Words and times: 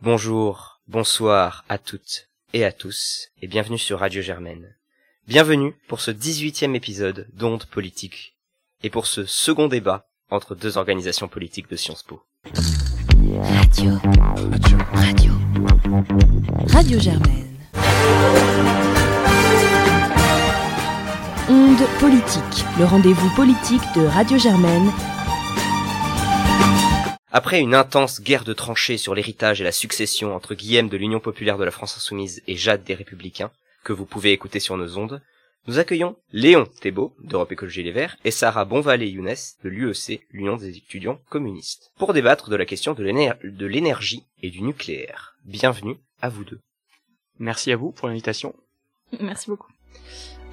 Bonjour, 0.00 0.80
bonsoir 0.86 1.64
à 1.68 1.76
toutes 1.76 2.28
et 2.52 2.64
à 2.64 2.70
tous, 2.70 3.30
et 3.42 3.48
bienvenue 3.48 3.78
sur 3.78 3.98
Radio 3.98 4.22
Germaine. 4.22 4.76
Bienvenue 5.26 5.74
pour 5.88 6.00
ce 6.00 6.12
18e 6.12 6.76
épisode 6.76 7.26
d'Onde 7.32 7.64
Politique, 7.64 8.36
et 8.84 8.90
pour 8.90 9.08
ce 9.08 9.24
second 9.24 9.66
débat 9.66 10.06
entre 10.30 10.54
deux 10.54 10.78
organisations 10.78 11.26
politiques 11.26 11.68
de 11.68 11.74
Sciences 11.74 12.04
Po. 12.04 12.22
Radio. 13.42 13.98
Radio. 14.04 14.78
Radio. 14.92 15.32
Radio 16.68 17.00
Germaine. 17.00 17.56
Onde 21.50 21.88
Politique, 21.98 22.64
le 22.78 22.84
rendez-vous 22.84 23.34
politique 23.34 23.82
de 23.96 24.06
Radio 24.06 24.38
Germaine 24.38 24.92
Après 27.38 27.60
une 27.60 27.76
intense 27.76 28.20
guerre 28.20 28.42
de 28.42 28.52
tranchées 28.52 28.98
sur 28.98 29.14
l'héritage 29.14 29.60
et 29.60 29.64
la 29.64 29.70
succession 29.70 30.34
entre 30.34 30.56
Guillaume 30.56 30.88
de 30.88 30.96
l'Union 30.96 31.20
populaire 31.20 31.56
de 31.56 31.62
la 31.62 31.70
France 31.70 31.96
insoumise 31.96 32.42
et 32.48 32.56
Jade 32.56 32.82
des 32.82 32.96
Républicains, 32.96 33.52
que 33.84 33.92
vous 33.92 34.06
pouvez 34.06 34.32
écouter 34.32 34.58
sur 34.58 34.76
nos 34.76 34.98
ondes, 34.98 35.22
nous 35.68 35.78
accueillons 35.78 36.16
Léon 36.32 36.66
Thébault 36.80 37.14
d'Europe 37.22 37.52
Écologie 37.52 37.84
Les 37.84 37.92
Verts 37.92 38.16
et 38.24 38.32
Sarah 38.32 38.64
Bonvalet-Younes 38.64 39.36
de 39.62 39.68
l'UEC, 39.68 40.26
l'Union 40.32 40.56
des 40.56 40.78
étudiants 40.78 41.20
communistes, 41.30 41.92
pour 41.96 42.12
débattre 42.12 42.50
de 42.50 42.56
la 42.56 42.66
question 42.66 42.94
de 42.94 43.04
l'énergie 43.04 44.24
et 44.42 44.50
du 44.50 44.60
nucléaire. 44.60 45.36
Bienvenue 45.44 45.94
à 46.20 46.30
vous 46.30 46.42
deux. 46.42 46.58
Merci 47.38 47.70
à 47.70 47.76
vous 47.76 47.92
pour 47.92 48.08
l'invitation. 48.08 48.52
Merci 49.20 49.48
beaucoup. 49.48 49.70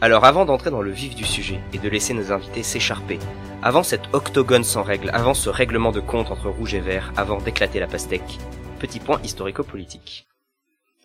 Alors 0.01 0.25
avant 0.25 0.43
d'entrer 0.43 0.71
dans 0.71 0.81
le 0.81 0.91
vif 0.91 1.15
du 1.15 1.23
sujet 1.23 1.61
et 1.73 1.77
de 1.77 1.87
laisser 1.87 2.13
nos 2.13 2.33
invités 2.33 2.63
s'écharper, 2.63 3.17
avant 3.63 3.81
cet 3.81 4.01
octogone 4.13 4.65
sans 4.65 4.83
règles, 4.83 5.09
avant 5.13 5.33
ce 5.33 5.49
règlement 5.49 5.91
de 5.91 6.01
compte 6.01 6.31
entre 6.31 6.49
rouge 6.49 6.73
et 6.73 6.81
vert, 6.81 7.13
avant 7.15 7.39
d'éclater 7.39 7.79
la 7.79 7.87
pastèque, 7.87 8.39
petit 8.79 8.99
point 8.99 9.21
historico-politique. 9.23 10.27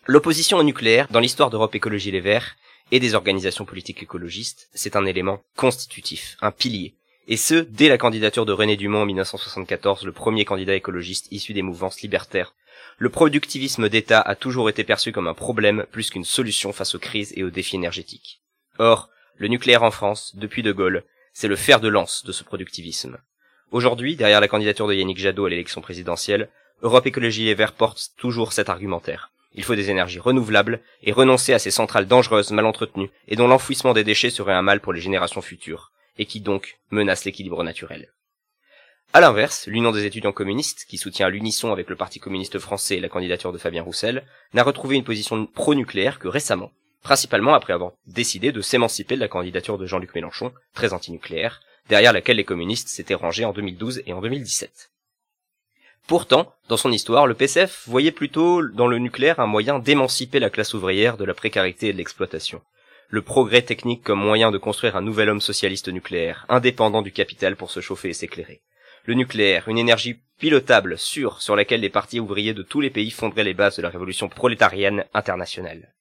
L'opposition 0.07 0.59
au 0.59 0.65
nucléaire, 0.65 1.07
dans 1.11 1.21
l'histoire 1.21 1.51
d'Europe 1.51 1.75
Écologie 1.75 2.11
Les 2.11 2.21
Verts, 2.21 2.57
et 2.91 2.99
des 2.99 3.15
organisations 3.15 3.65
politiques 3.65 4.03
écologistes, 4.03 4.69
c'est 4.75 4.97
un 4.97 5.07
élément 5.07 5.41
constitutif, 5.57 6.37
un 6.41 6.51
pilier. 6.51 6.95
Et 7.29 7.37
ce, 7.37 7.55
dès 7.55 7.89
la 7.89 7.99
candidature 7.99 8.45
de 8.45 8.53
René 8.53 8.77
Dumont 8.77 9.03
en 9.03 9.07
1974, 9.07 10.05
le 10.05 10.11
premier 10.11 10.45
candidat 10.45 10.75
écologiste 10.75 11.29
issu 11.31 11.53
des 11.53 11.63
mouvances 11.63 12.01
libertaires. 12.03 12.55
Le 12.99 13.09
productivisme 13.09 13.89
d'État 13.89 14.21
a 14.21 14.35
toujours 14.35 14.69
été 14.69 14.83
perçu 14.83 15.13
comme 15.13 15.29
un 15.29 15.35
problème 15.35 15.87
plus 15.93 16.11
qu'une 16.11 16.25
solution 16.25 16.73
face 16.73 16.97
aux 16.97 16.99
crises 16.99 17.33
et 17.37 17.45
aux 17.45 17.51
défis 17.51 17.77
énergétiques. 17.77 18.41
Or, 18.79 19.09
le 19.37 19.49
nucléaire 19.49 19.83
en 19.83 19.91
France, 19.91 20.33
depuis 20.37 20.63
De 20.63 20.73
Gaulle, 20.73 21.05
c'est 21.33 21.49
le 21.49 21.57
fer 21.57 21.81
de 21.81 21.89
lance 21.89 22.25
de 22.25 22.33
ce 22.33 22.45
productivisme. 22.45 23.19
Aujourd'hui, 23.71 24.17
derrière 24.17 24.41
la 24.41 24.49
candidature 24.49 24.89
de 24.89 24.95
Yannick 24.95 25.19
Jadot 25.19 25.47
à 25.47 25.51
l'élection 25.51 25.81
présidentielle, 25.81 26.49
Europe 26.83 27.07
Écologie 27.07 27.49
et 27.49 27.55
Verts 27.55 27.73
porte 27.73 28.11
toujours 28.17 28.53
cet 28.53 28.69
argumentaire. 28.69 29.31
Il 29.55 29.65
faut 29.65 29.75
des 29.75 29.91
énergies 29.91 30.19
renouvelables 30.19 30.81
et 31.03 31.13
renoncer 31.13 31.53
à 31.53 31.59
ces 31.59 31.71
centrales 31.71 32.07
dangereuses, 32.07 32.53
mal 32.53 32.67
entretenues, 32.67 33.11
et 33.29 33.37
dont 33.37 33.49
l'enfouissement 33.49 33.93
des 33.93 34.05
déchets 34.05 34.31
serait 34.31 34.55
un 34.55 34.63
mal 34.63 34.81
pour 34.81 34.93
les 34.93 35.01
générations 35.01 35.43
futures, 35.43 35.91
et 36.19 36.27
qui 36.27 36.41
donc 36.41 36.79
menacent 36.91 37.25
l'équilibre 37.25 37.63
naturel. 37.65 38.13
À 39.13 39.21
l'inverse, 39.21 39.67
l'Union 39.67 39.91
des 39.91 40.07
étudiants 40.07 40.33
communistes, 40.33 40.87
qui 40.89 40.97
soutient 40.97 41.29
l'unisson 41.29 41.73
avec 41.73 41.91
le 41.91 41.97
Parti 41.97 42.21
communiste 42.21 42.61
français 42.61 43.01
la 43.01 43.09
candidature 43.09 43.53
de 43.53 43.59
Fabien 43.59 43.83
Roussel, 43.83 44.25
n'a 44.55 44.63
retrouvé 44.63 44.97
une 44.97 45.05
position 45.05 45.47
pro-nucléaire 45.47 46.21
que 46.21 46.29
récemment, 46.29 46.71
principalement 47.03 47.55
après 47.55 47.73
avoir 47.73 47.93
décidé 48.07 48.53
de 48.53 48.61
s'émanciper 48.61 49.15
de 49.15 49.21
la 49.21 49.29
candidature 49.29 49.79
de 49.79 49.87
Jean-Luc 49.87 50.15
Mélenchon, 50.15 50.53
très 50.75 50.93
antinucléaire, 50.93 51.61
derrière 51.89 52.13
laquelle 52.13 52.37
les 52.37 52.45
communistes 52.45 52.89
s'étaient 52.89 53.15
rangés 53.15 53.45
en 53.45 53.53
2012 53.53 54.03
et 54.07 54.13
en 54.13 54.21
2017. 54.21 54.91
Pourtant, 56.07 56.53
dans 56.69 56.77
son 56.77 56.91
histoire, 56.91 57.27
le 57.27 57.35
PCF 57.35 57.85
voyait 57.87 58.11
plutôt 58.11 58.67
dans 58.67 58.89
le 58.89 58.99
nucléaire 58.99 59.39
un 59.39 59.47
moyen 59.47 59.79
d'émanciper 59.79 60.41
la 60.41 60.51
classe 60.51 60.75
ouvrière 60.75 61.17
de 61.17 61.25
la 61.25 61.35
précarité 61.35 61.89
et 61.89 61.93
de 61.93 61.99
l'exploitation. 61.99 62.63
Le 63.09 63.23
progrès 63.23 63.63
technique 63.63 64.03
comme 64.03 64.21
moyen 64.21 64.51
de 64.51 64.59
construire 64.59 64.97
un 64.97 65.03
nouvel 65.03 65.29
homme 65.29 65.41
socialiste 65.41 65.89
nucléaire, 65.89 66.47
indépendant 66.49 67.03
du 67.03 67.13
capital 67.13 67.57
pour 67.57 67.71
se 67.71 67.81
chauffer 67.81 68.11
et 68.11 68.15
s'éclairer. 68.15 68.61
Le 69.05 69.15
nucléaire, 69.15 69.69
une 69.69 69.79
énergie 69.79 70.21
pilotable, 70.39 70.99
sûre, 70.99 71.43
sur 71.43 71.57
laquelle 71.57 71.81
les 71.81 71.91
partis 71.91 72.21
ouvriers 72.21 72.55
de 72.55 72.63
tous 72.63 72.81
les 72.81 72.91
pays 72.91 73.11
fonderaient 73.11 73.45
les 73.45 73.55
bases 73.55 73.77
de 73.77 73.83
la 73.83 73.89
révolution 73.89 74.29
prolétarienne 74.29 75.05
internationale. 75.15 75.93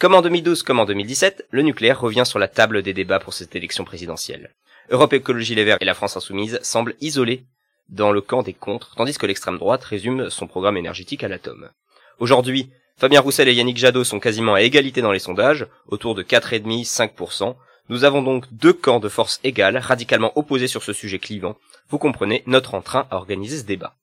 Comme 0.00 0.14
en 0.14 0.22
2012 0.22 0.64
comme 0.64 0.80
en 0.80 0.86
2017, 0.86 1.46
le 1.50 1.62
nucléaire 1.62 2.00
revient 2.00 2.26
sur 2.26 2.40
la 2.40 2.48
table 2.48 2.82
des 2.82 2.92
débats 2.92 3.20
pour 3.20 3.32
cette 3.32 3.54
élection 3.54 3.84
présidentielle. 3.84 4.52
Europe 4.90 5.12
Écologie 5.12 5.54
Les 5.54 5.64
Verts 5.64 5.78
et 5.80 5.84
la 5.84 5.94
France 5.94 6.16
Insoumise 6.16 6.58
semblent 6.62 6.96
isolés 7.00 7.44
dans 7.88 8.10
le 8.10 8.20
camp 8.20 8.42
des 8.42 8.54
contres, 8.54 8.94
tandis 8.96 9.16
que 9.16 9.26
l'extrême 9.26 9.58
droite 9.58 9.84
résume 9.84 10.30
son 10.30 10.48
programme 10.48 10.76
énergétique 10.76 11.22
à 11.22 11.28
l'atome. 11.28 11.70
Aujourd'hui, 12.18 12.70
Fabien 12.96 13.20
Roussel 13.20 13.48
et 13.48 13.54
Yannick 13.54 13.76
Jadot 13.76 14.04
sont 14.04 14.20
quasiment 14.20 14.54
à 14.54 14.62
égalité 14.62 15.00
dans 15.00 15.12
les 15.12 15.20
sondages, 15.20 15.66
autour 15.86 16.14
de 16.14 16.22
4,5-5%. 16.22 17.54
Nous 17.88 18.04
avons 18.04 18.22
donc 18.22 18.46
deux 18.52 18.72
camps 18.72 19.00
de 19.00 19.08
force 19.08 19.38
égales, 19.44 19.78
radicalement 19.78 20.36
opposés 20.36 20.68
sur 20.68 20.82
ce 20.82 20.92
sujet 20.92 21.18
clivant. 21.20 21.56
Vous 21.88 21.98
comprenez 21.98 22.42
notre 22.46 22.74
entrain 22.74 23.06
à 23.10 23.16
organiser 23.16 23.58
ce 23.58 23.64
débat. 23.64 23.94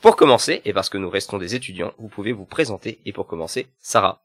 Pour 0.00 0.16
commencer, 0.16 0.62
et 0.64 0.72
parce 0.72 0.88
que 0.88 0.98
nous 0.98 1.10
restons 1.10 1.36
des 1.36 1.54
étudiants, 1.54 1.92
vous 1.98 2.08
pouvez 2.08 2.32
vous 2.32 2.46
présenter, 2.46 3.00
et 3.04 3.12
pour 3.12 3.26
commencer, 3.26 3.66
Sarah. 3.80 4.22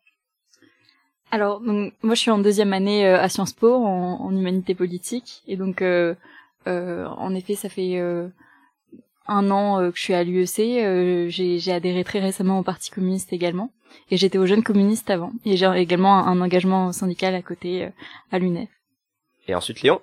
Alors, 1.36 1.60
donc, 1.60 1.92
moi 2.02 2.16
je 2.16 2.22
suis 2.22 2.32
en 2.32 2.38
deuxième 2.38 2.72
année 2.72 3.06
euh, 3.06 3.20
à 3.20 3.28
Sciences 3.28 3.52
Po 3.52 3.74
en, 3.74 4.22
en 4.22 4.32
humanité 4.32 4.74
politique 4.74 5.44
et 5.50 5.58
donc 5.58 5.82
euh, 5.82 6.16
euh, 6.66 7.08
en 7.08 7.36
effet 7.36 7.56
ça 7.56 7.68
fait 7.68 7.98
euh, 7.98 8.30
un 9.28 9.52
an 9.52 9.82
euh, 9.82 9.92
que 9.92 9.98
je 9.98 10.02
suis 10.02 10.14
à 10.14 10.24
l'UEC. 10.24 10.60
Euh, 10.60 11.26
j'ai 11.28 11.74
adhéré 11.74 12.06
très 12.06 12.20
récemment 12.20 12.60
au 12.60 12.64
Parti 12.64 12.90
communiste 12.90 13.34
également 13.34 13.74
et 14.12 14.16
j'étais 14.16 14.38
aux 14.38 14.46
jeunes 14.46 14.64
communistes 14.64 15.10
avant 15.10 15.34
et 15.44 15.58
j'ai 15.58 15.70
également 15.76 16.20
un, 16.20 16.28
un, 16.28 16.40
engagement 16.40 16.94
syndical 16.94 17.36
à 17.36 17.42
côté 17.42 17.90
à 18.32 18.40
l'UNEF. 18.40 18.70
Et 19.50 19.56
ensuite 19.56 19.82
Léon? 19.82 20.00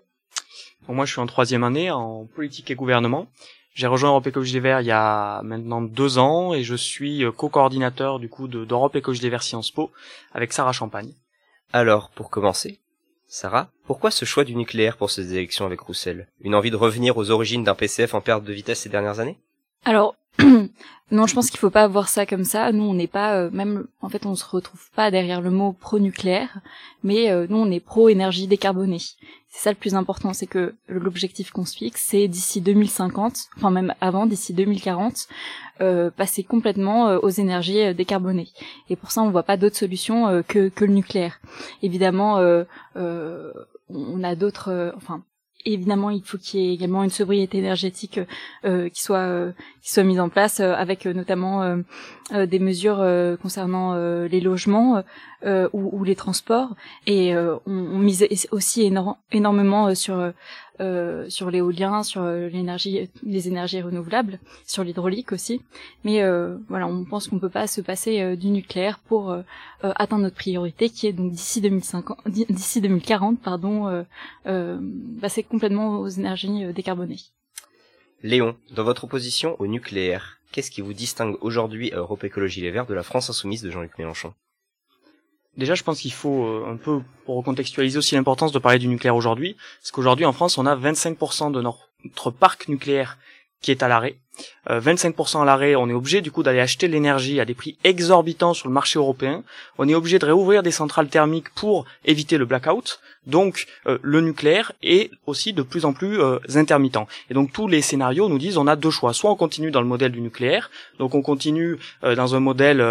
Bon, 0.86 0.94
moi 0.94 1.06
je 1.06 1.12
suis 1.12 1.20
en 1.22 1.26
troisième 1.26 1.64
année 1.64 1.90
en 1.90 2.26
politique 2.26 2.70
et 2.70 2.74
gouvernement. 2.74 3.26
J'ai 3.72 3.86
rejoint 3.86 4.10
Europe 4.10 4.26
Écologie 4.26 4.52
des 4.52 4.60
Verts 4.60 4.82
il 4.82 4.88
y 4.88 4.90
a 4.90 5.40
maintenant 5.44 5.80
deux 5.80 6.18
ans 6.18 6.52
et 6.52 6.62
je 6.62 6.74
suis 6.74 7.24
co-coordinateur 7.34 8.18
du 8.18 8.28
coup 8.28 8.48
d'Europe 8.48 8.96
Écologie 8.96 9.22
des 9.22 9.30
Verts 9.30 9.44
Sciences 9.44 9.70
Po 9.70 9.90
avec 10.34 10.52
Sarah 10.52 10.72
Champagne. 10.72 11.14
Alors, 11.74 12.10
pour 12.10 12.28
commencer, 12.28 12.80
Sarah, 13.26 13.70
pourquoi 13.86 14.10
ce 14.10 14.26
choix 14.26 14.44
du 14.44 14.54
nucléaire 14.54 14.98
pour 14.98 15.10
ces 15.10 15.32
élections 15.32 15.64
avec 15.64 15.80
Roussel? 15.80 16.28
Une 16.42 16.54
envie 16.54 16.70
de 16.70 16.76
revenir 16.76 17.16
aux 17.16 17.30
origines 17.30 17.64
d'un 17.64 17.74
PCF 17.74 18.12
en 18.12 18.20
perte 18.20 18.44
de 18.44 18.52
vitesse 18.52 18.80
ces 18.80 18.90
dernières 18.90 19.20
années? 19.20 19.38
Alors, 19.86 20.14
non, 21.10 21.26
je 21.26 21.34
pense 21.34 21.50
qu'il 21.50 21.58
faut 21.58 21.70
pas 21.70 21.86
voir 21.88 22.08
ça 22.08 22.26
comme 22.26 22.44
ça. 22.44 22.72
Nous, 22.72 22.84
on 22.84 22.94
n'est 22.94 23.06
pas, 23.06 23.34
euh, 23.36 23.50
même, 23.52 23.86
en 24.00 24.08
fait, 24.08 24.24
on 24.26 24.34
se 24.34 24.44
retrouve 24.44 24.90
pas 24.94 25.10
derrière 25.10 25.40
le 25.40 25.50
mot 25.50 25.72
pro-nucléaire, 25.72 26.60
mais 27.02 27.30
euh, 27.30 27.46
nous, 27.48 27.58
on 27.58 27.70
est 27.70 27.80
pro-énergie 27.80 28.46
décarbonée. 28.46 28.98
C'est 29.48 29.62
ça 29.64 29.70
le 29.70 29.76
plus 29.76 29.94
important, 29.94 30.32
c'est 30.32 30.46
que 30.46 30.74
l'objectif 30.88 31.50
qu'on 31.50 31.66
se 31.66 31.76
fixe, 31.76 32.02
c'est 32.06 32.26
d'ici 32.28 32.62
2050, 32.62 33.48
enfin 33.58 33.70
même 33.70 33.94
avant, 34.00 34.24
d'ici 34.24 34.54
2040, 34.54 35.28
euh, 35.82 36.10
passer 36.10 36.42
complètement 36.42 37.16
aux 37.16 37.28
énergies 37.28 37.94
décarbonées. 37.94 38.48
Et 38.88 38.96
pour 38.96 39.10
ça, 39.10 39.20
on 39.22 39.30
voit 39.30 39.42
pas 39.42 39.58
d'autre 39.58 39.76
solution 39.76 40.42
que, 40.48 40.70
que 40.70 40.86
le 40.86 40.94
nucléaire. 40.94 41.38
Évidemment, 41.82 42.40
on 42.94 44.24
a 44.24 44.34
d'autres, 44.34 44.94
enfin 44.96 45.22
évidemment, 45.64 46.10
il 46.10 46.22
faut 46.22 46.38
qu'il 46.38 46.60
y 46.60 46.68
ait 46.68 46.74
également 46.74 47.04
une 47.04 47.10
sobriété 47.10 47.58
énergétique 47.58 48.20
euh, 48.64 48.88
qui 48.88 49.02
soit 49.02 49.18
euh, 49.18 49.52
qui 49.82 49.92
soit 49.92 50.02
mise 50.02 50.20
en 50.20 50.28
place, 50.28 50.60
euh, 50.60 50.74
avec 50.74 51.06
notamment 51.06 51.76
des 52.32 52.58
mesures 52.58 53.04
concernant 53.42 53.94
les 53.94 54.40
logements 54.40 55.02
ou, 55.44 55.68
ou, 55.72 56.04
les 56.04 56.16
transports. 56.16 56.74
Et 57.06 57.36
on, 57.36 57.60
on, 57.66 57.98
mise 57.98 58.26
aussi 58.52 58.90
énormément 59.32 59.94
sur 59.94 60.32
euh, 60.80 61.28
sur 61.28 61.50
l'éolien, 61.50 62.02
sur 62.02 62.24
l'énergie, 62.24 63.10
les 63.22 63.48
énergies 63.48 63.82
renouvelables, 63.82 64.38
sur 64.66 64.82
l'hydraulique 64.82 65.32
aussi. 65.32 65.60
Mais 66.04 66.22
euh, 66.22 66.56
voilà, 66.68 66.86
on 66.86 67.04
pense 67.04 67.28
qu'on 67.28 67.38
peut 67.38 67.50
pas 67.50 67.66
se 67.66 67.80
passer 67.80 68.20
euh, 68.20 68.36
du 68.36 68.48
nucléaire 68.48 68.98
pour 68.98 69.36
atteindre 69.82 70.22
notre 70.22 70.36
priorité, 70.36 70.88
qui 70.88 71.06
est 71.06 71.12
donc 71.12 71.32
d'ici 71.32 71.60
2050, 71.60 72.18
d'ici 72.28 72.80
2040, 72.80 73.40
pardon, 73.40 74.04
passer 75.20 75.42
complètement 75.42 75.98
aux 75.98 76.08
énergies 76.08 76.72
décarbonées. 76.72 77.20
Léon, 78.22 78.56
dans 78.70 78.84
votre 78.84 79.04
opposition 79.04 79.56
au 79.60 79.66
nucléaire, 79.66 80.38
qu'est-ce 80.52 80.70
qui 80.70 80.80
vous 80.80 80.92
distingue 80.92 81.36
aujourd'hui 81.40 81.92
à 81.92 81.96
Europe 81.96 82.22
Écologie 82.22 82.60
Les 82.60 82.70
Verts 82.70 82.86
de 82.86 82.94
la 82.94 83.02
France 83.02 83.28
Insoumise 83.28 83.62
de 83.62 83.70
Jean-Luc 83.70 83.98
Mélenchon? 83.98 84.32
Déjà, 85.56 85.74
je 85.74 85.82
pense 85.82 86.00
qu'il 86.00 86.12
faut 86.12 86.44
euh, 86.44 86.72
un 86.72 86.76
peu, 86.76 87.00
pour 87.26 87.36
recontextualiser 87.36 87.98
aussi 87.98 88.14
l'importance 88.14 88.52
de 88.52 88.58
parler 88.58 88.78
du 88.78 88.88
nucléaire 88.88 89.16
aujourd'hui, 89.16 89.56
parce 89.80 89.90
qu'aujourd'hui 89.90 90.24
en 90.24 90.32
France, 90.32 90.56
on 90.56 90.64
a 90.64 90.74
25% 90.74 91.52
de 91.52 91.60
notre 91.60 92.30
parc 92.30 92.68
nucléaire 92.68 93.18
qui 93.60 93.70
est 93.70 93.82
à 93.82 93.88
l'arrêt. 93.88 94.18
25% 94.68 95.42
à 95.42 95.44
l'arrêt, 95.44 95.74
on 95.74 95.88
est 95.88 95.92
obligé 95.92 96.20
du 96.20 96.30
coup 96.30 96.42
d'aller 96.42 96.60
acheter 96.60 96.88
l'énergie 96.88 97.40
à 97.40 97.44
des 97.44 97.54
prix 97.54 97.76
exorbitants 97.84 98.54
sur 98.54 98.68
le 98.68 98.74
marché 98.74 98.98
européen. 98.98 99.42
On 99.78 99.88
est 99.88 99.94
obligé 99.94 100.18
de 100.18 100.26
réouvrir 100.26 100.62
des 100.62 100.70
centrales 100.70 101.08
thermiques 101.08 101.50
pour 101.50 101.84
éviter 102.04 102.38
le 102.38 102.44
blackout. 102.44 103.00
Donc 103.26 103.66
le 103.84 104.20
nucléaire 104.20 104.72
est 104.82 105.10
aussi 105.26 105.52
de 105.52 105.62
plus 105.62 105.84
en 105.84 105.92
plus 105.92 106.20
intermittent. 106.54 106.98
Et 107.30 107.34
donc 107.34 107.52
tous 107.52 107.68
les 107.68 107.82
scénarios 107.82 108.28
nous 108.28 108.38
disent 108.38 108.56
on 108.56 108.66
a 108.66 108.76
deux 108.76 108.90
choix. 108.90 109.12
Soit 109.12 109.30
on 109.30 109.36
continue 109.36 109.70
dans 109.70 109.80
le 109.80 109.86
modèle 109.86 110.12
du 110.12 110.20
nucléaire, 110.20 110.70
donc 110.98 111.14
on 111.14 111.22
continue 111.22 111.78
dans 112.02 112.34
un 112.34 112.40
modèle 112.40 112.84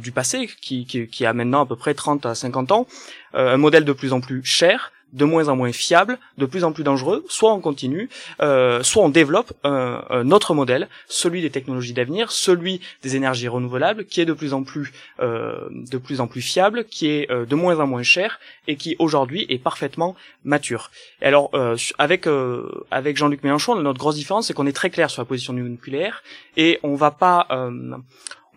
du 0.00 0.12
passé 0.12 0.48
qui, 0.60 0.86
qui, 0.86 1.08
qui, 1.08 1.26
a 1.26 1.32
maintenant 1.32 1.62
à 1.62 1.66
peu 1.66 1.76
près 1.76 1.94
30 1.94 2.26
à 2.26 2.34
50 2.34 2.72
ans, 2.72 2.86
un 3.34 3.56
modèle 3.58 3.84
de 3.84 3.92
plus 3.92 4.12
en 4.12 4.20
plus 4.20 4.42
cher, 4.44 4.92
de 5.12 5.24
moins 5.24 5.48
en 5.48 5.56
moins 5.56 5.72
fiable, 5.72 6.18
de 6.36 6.46
plus 6.46 6.64
en 6.64 6.72
plus 6.72 6.84
dangereux, 6.84 7.24
soit 7.28 7.52
on 7.52 7.60
continue, 7.60 8.08
euh, 8.40 8.82
soit 8.82 9.02
on 9.02 9.08
développe 9.08 9.52
un, 9.64 10.04
un, 10.10 10.30
autre 10.30 10.54
modèle, 10.54 10.88
celui 11.08 11.42
des 11.42 11.50
technologies 11.50 11.92
d'avenir, 11.92 12.30
celui 12.30 12.80
des 13.02 13.16
énergies 13.16 13.48
renouvelables, 13.48 14.04
qui 14.04 14.20
est 14.20 14.26
de 14.26 14.32
plus 14.32 14.52
en 14.52 14.62
plus, 14.62 14.92
euh, 15.20 15.68
de 15.70 15.98
plus 15.98 16.20
en 16.20 16.26
plus 16.26 16.42
fiable, 16.42 16.84
qui 16.84 17.08
est 17.08 17.30
euh, 17.30 17.46
de 17.46 17.54
moins 17.54 17.80
en 17.80 17.86
moins 17.86 18.02
cher 18.02 18.38
et 18.66 18.76
qui 18.76 18.96
aujourd'hui 18.98 19.46
est 19.48 19.58
parfaitement 19.58 20.14
mature. 20.44 20.90
Et 21.22 21.26
alors 21.26 21.50
euh, 21.54 21.76
avec 21.98 22.26
euh, 22.26 22.84
avec 22.90 23.16
Jean-Luc 23.16 23.42
Mélenchon, 23.42 23.74
notre 23.76 23.98
grosse 23.98 24.16
différence, 24.16 24.46
c'est 24.46 24.54
qu'on 24.54 24.66
est 24.66 24.72
très 24.72 24.90
clair 24.90 25.10
sur 25.10 25.22
la 25.22 25.26
position 25.26 25.52
du 25.52 25.62
nucléaire 25.62 26.22
et 26.56 26.78
on 26.82 26.94
va 26.94 27.10
pas 27.10 27.46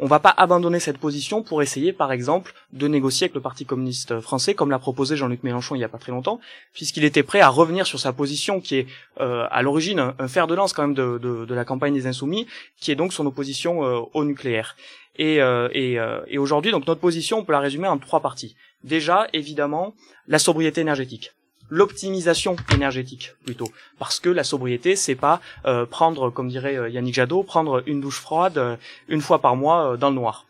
on 0.02 0.08
va 0.08 0.20
pas 0.20 0.34
abandonner 0.36 0.80
cette 0.80 0.98
position 0.98 1.44
pour 1.44 1.62
essayer, 1.62 1.94
par 1.94 2.12
exemple, 2.12 2.54
de 2.74 2.88
négocier 2.88 3.26
avec 3.26 3.36
le 3.36 3.42
Parti 3.42 3.66
communiste 3.66 4.20
français, 4.20 4.56
comme 4.56 4.72
l'a 4.72 4.80
proposé 4.80 5.16
Jean-Luc 5.16 5.44
Mélenchon 5.44 5.76
il 5.76 5.80
y 5.80 5.84
a 5.84 5.90
pas 5.90 6.00
très 6.00 6.12
longtemps, 6.12 6.40
puisqu'il 6.74 7.04
était 7.04 7.22
prêt 7.22 7.40
à 7.40 7.50
revenir 7.50 7.86
sur 7.86 8.00
sa 8.00 8.12
position 8.12 8.62
qui 8.62 8.78
est 8.78 8.88
euh, 9.20 9.46
à 9.52 9.62
l'origine 9.62 10.14
un, 10.18 10.28
fer 10.28 10.48
de 10.48 10.56
lance 10.56 10.74
quand 10.74 10.82
même 10.82 10.96
de, 10.96 11.20
de, 11.20 11.54
la 11.54 11.66
campagne 11.66 11.94
des 11.94 12.08
Insoumis, 12.08 12.48
qui 12.78 12.92
est 12.92 12.96
donc 12.96 13.14
son 13.14 13.28
opposition 13.28 13.86
euh, 13.86 14.00
au 14.14 14.26
nucléaire. 14.26 14.76
Et, 15.18 15.40
euh, 15.40 15.70
et, 15.72 15.98
et 16.28 16.38
aujourd'hui, 16.40 16.72
donc 16.72 16.88
notre 16.88 17.02
position, 17.02 17.40
on 17.40 17.44
peut 17.44 17.52
la 17.52 17.60
résumer 17.60 17.88
en 17.88 18.00
trois 18.00 18.22
parties. 18.22 18.56
Déjà, 18.84 19.28
évidemment, 19.34 19.94
la 20.28 20.40
sobriété 20.40 20.82
énergétique 20.82 21.34
l'optimisation 21.72 22.58
énergétique 22.76 23.34
plutôt. 23.44 23.70
Parce 23.98 24.20
que 24.20 24.30
la 24.30 24.44
sobriété 24.44 24.96
c'est 24.96 25.16
pas 25.16 25.42
euh, 25.66 25.88
prendre 25.88 26.30
comme 26.30 26.50
dirait 26.50 26.78
euh, 26.78 26.90
Yannick 26.90 27.16
Jadot 27.16 27.42
prendre 27.42 27.82
une 27.88 28.02
douche 28.02 28.20
froide 28.20 28.58
euh, 28.60 28.76
une 29.08 29.22
fois 29.22 29.40
par 29.40 29.56
mois 29.56 29.98
dans 29.98 30.10
le 30.10 30.16
noir. 30.16 30.46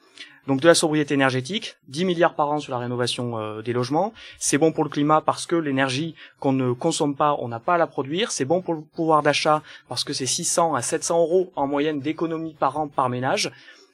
Donc 0.48 0.60
de 0.60 0.68
la 0.68 0.74
sobriété 0.74 1.14
énergétique 1.14 1.78
10 1.90 2.06
milliards 2.06 2.34
par 2.34 2.50
an 2.50 2.60
sur 2.60 2.72
la 2.72 2.80
rénovation 2.80 3.62
des 3.62 3.74
logements. 3.74 4.12
C'est 4.40 4.58
bon 4.58 4.72
pour 4.72 4.84
le 4.84 4.90
climat 4.90 5.22
parce 5.22 5.46
que 5.46 5.56
l'énergie 5.56 6.16
qu'on 6.40 6.52
ne 6.52 6.74
consomme 6.74 7.16
pas 7.16 7.38
on 7.40 7.48
n'a 7.48 7.60
pas 7.60 7.76
à 7.76 7.78
la 7.78 7.86
produire. 7.86 8.32
C'est 8.32 8.46
bon 8.46 8.62
pour 8.62 8.74
le 8.74 8.82
pouvoir 8.82 9.22
d'achat 9.22 9.62
parce 9.88 10.04
que 10.04 10.14
c'est 10.14 10.26
600 10.26 10.74
à 10.74 10.82
700 10.82 11.20
euros 11.20 11.54
en 11.56 11.68
moyenne 11.68 12.00
d'économie 12.00 12.56
par 12.56 12.78
an 12.80 12.88
par 12.88 13.08
ménage. 13.10 13.52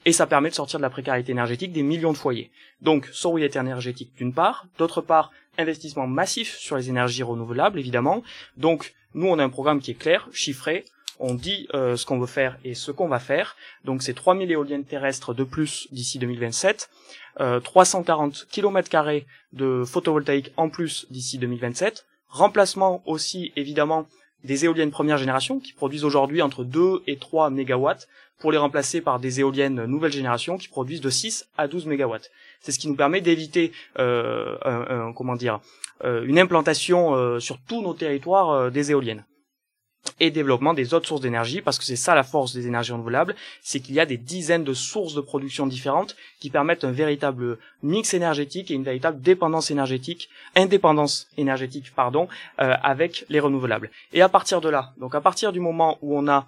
Et 0.07 0.13
ça 0.13 0.25
permet 0.25 0.50
de 0.50 0.56
sortir 0.56 0.79
de 0.79 0.83
la 0.83 0.89
précarité 0.89 1.33
énergétique 1.33 1.74
des 1.74 1.83
millions 1.83 2.13
de 2.13 2.18
foyers. 2.18 2.50
Donc, 2.81 3.09
sobriété 3.12 3.59
énergétique 3.59 4.13
d'une 4.15 4.33
part, 4.33 4.65
d'autre 4.77 5.01
part, 5.01 5.31
investissement 5.57 6.07
massif 6.07 6.57
sur 6.57 6.77
les 6.77 6.89
énergies 6.89 7.24
renouvelables, 7.24 7.80
évidemment. 7.80 8.24
Donc, 8.57 8.94
nous, 9.13 9.27
on 9.27 9.39
a 9.39 9.44
un 9.44 9.50
programme 9.50 9.80
qui 9.80 9.92
est 9.92 10.00
clair, 10.00 10.27
chiffré, 10.31 10.86
on 11.19 11.33
dit 11.33 11.68
euh, 11.74 11.95
ce 11.95 12.06
qu'on 12.06 12.19
veut 12.19 12.27
faire 12.27 12.57
et 12.63 12.75
ce 12.75 12.92
qu'on 12.92 13.07
va 13.07 13.19
faire. 13.19 13.56
Donc, 13.86 14.04
c'est 14.04 14.13
3000 14.13 14.51
éoliennes 14.51 14.86
terrestres 14.86 15.33
de 15.33 15.44
plus 15.44 15.88
d'ici 15.92 16.19
2027, 16.19 16.89
euh, 17.39 17.59
340 17.59 18.48
km 18.50 18.89
de 19.54 19.83
photovoltaïque 19.86 20.51
en 20.57 20.69
plus 20.69 21.07
d'ici 21.09 21.38
2027, 21.38 22.06
remplacement 22.30 23.01
aussi, 23.06 23.51
évidemment, 23.56 24.07
des 24.44 24.65
éoliennes 24.65 24.92
première 24.92 25.18
génération 25.18 25.60
qui 25.60 25.74
produisent 25.74 26.06
aujourd'hui 26.06 26.42
entre 26.42 26.63
2 26.63 27.01
et 27.07 27.18
3 27.18 27.50
mégawatts 27.50 28.07
pour 28.39 28.51
les 28.51 28.57
remplacer 28.57 29.01
par 29.01 29.19
des 29.19 29.39
éoliennes 29.39 29.86
nouvelle 29.86 30.12
génération 30.12 30.57
qui 30.57 30.68
produisent 30.68 31.01
de 31.01 31.10
6 31.10 31.48
à 31.57 31.68
12 31.68 31.86
mégawatts. 31.88 32.31
C'est 32.62 32.72
ce 32.72 32.80
qui 32.80 32.88
nous 32.88 32.95
permet 32.95 33.22
d'éviter 33.22 33.72
euh, 34.00 34.56
comment 35.13 35.36
dire 35.36 35.60
euh, 36.04 36.24
une 36.25 36.38
implantation 36.38 37.16
euh, 37.16 37.39
sur 37.39 37.57
tous 37.60 37.81
nos 37.81 37.94
territoires 37.94 38.51
euh, 38.51 38.69
des 38.69 38.92
éoliennes 38.92 39.25
et 40.19 40.31
développement 40.31 40.74
des 40.74 40.94
autres 40.94 41.07
sources 41.07 41.22
d'énergie, 41.22 41.62
parce 41.62 41.78
que 41.78 41.84
c'est 41.84 41.98
ça 41.98 42.16
la 42.16 42.24
force 42.24 42.54
des 42.54 42.66
énergies 42.66 42.94
renouvelables, 42.94 43.36
c'est 43.62 43.80
qu'il 43.81 43.95
y 43.95 44.00
a 44.00 44.06
des 44.06 44.18
dizaines 44.18 44.63
de 44.63 44.74
sources 44.74 45.16
de 45.16 45.22
production 45.22 45.68
différentes 45.68 46.16
qui 46.39 46.50
permettent 46.50 46.86
un 46.86 46.92
véritable 46.92 47.57
mix 47.84 48.13
énergétique 48.13 48.72
et 48.72 48.74
une 48.74 48.84
véritable 48.84 49.19
dépendance 49.22 49.69
énergétique, 49.69 50.30
indépendance 50.56 51.28
énergétique, 51.38 51.92
pardon, 51.94 52.30
avec 52.57 53.25
les 53.28 53.42
renouvelables. 53.42 53.92
Et 54.13 54.22
à 54.22 54.30
partir 54.30 54.62
de 54.62 54.69
là, 54.69 54.94
donc 54.98 55.13
à 55.13 55.19
partir 55.19 55.51
du 55.51 55.60
moment 55.60 55.98
où 56.01 56.18
on 56.18 56.28
a 56.30 56.48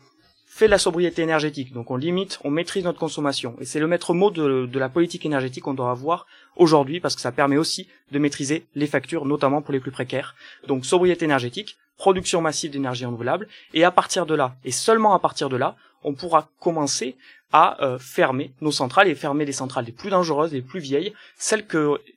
fait 0.51 0.68
la 0.68 0.80
sobriété 0.80 1.22
énergétique, 1.22 1.72
donc 1.72 1.92
on 1.92 1.96
limite, 1.96 2.40
on 2.44 2.50
maîtrise 2.50 2.84
notre 2.84 3.00
consommation, 3.00 3.56
et 3.62 3.66
c'est 3.66 3.80
le 3.80 3.88
maître 3.88 4.16
mot 4.16 4.31
de, 4.31 4.66
de 4.66 4.80
la 4.80 4.90
politique 4.90 5.25
énergétique 5.25 5.63
qu'on 5.63 5.75
doit 5.75 5.92
avoir 5.92 6.25
aujourd'hui, 6.56 7.00
parce 7.00 7.16
que 7.16 7.22
ça 7.22 7.31
permet 7.31 7.57
aussi 7.57 7.88
de 8.12 8.18
maîtriser 8.18 8.66
les 8.74 8.88
factures, 8.88 9.25
notamment 9.25 9.62
pour 9.62 9.74
les 9.74 9.80
plus 9.80 9.92
précaires. 9.92 10.36
Donc 10.68 10.86
sobriété 10.86 11.25
énergétique, 11.25 11.78
production 11.98 12.42
massive 12.42 12.72
d'énergie 12.72 13.06
renouvelable, 13.06 13.48
et 13.75 13.84
à 13.84 13.92
partir 13.92 14.25
de 14.25 14.34
là, 14.34 14.56
et 14.66 14.72
seulement 14.72 15.13
à 15.13 15.19
partir 15.19 15.50
de 15.50 15.56
là, 15.56 15.75
on 16.04 16.13
pourra 16.13 16.50
commencer 16.60 17.16
à 17.51 17.84
euh, 17.84 17.98
fermer 17.98 18.54
nos 18.62 18.72
centrales 18.72 19.07
et 19.07 19.16
fermer 19.16 19.46
les 19.46 19.51
centrales 19.51 19.86
les 19.86 19.92
plus 19.92 20.10
dangereuses, 20.10 20.54
les 20.54 20.62
plus 20.62 20.80
vieilles, 20.80 21.13
celles 21.38 21.66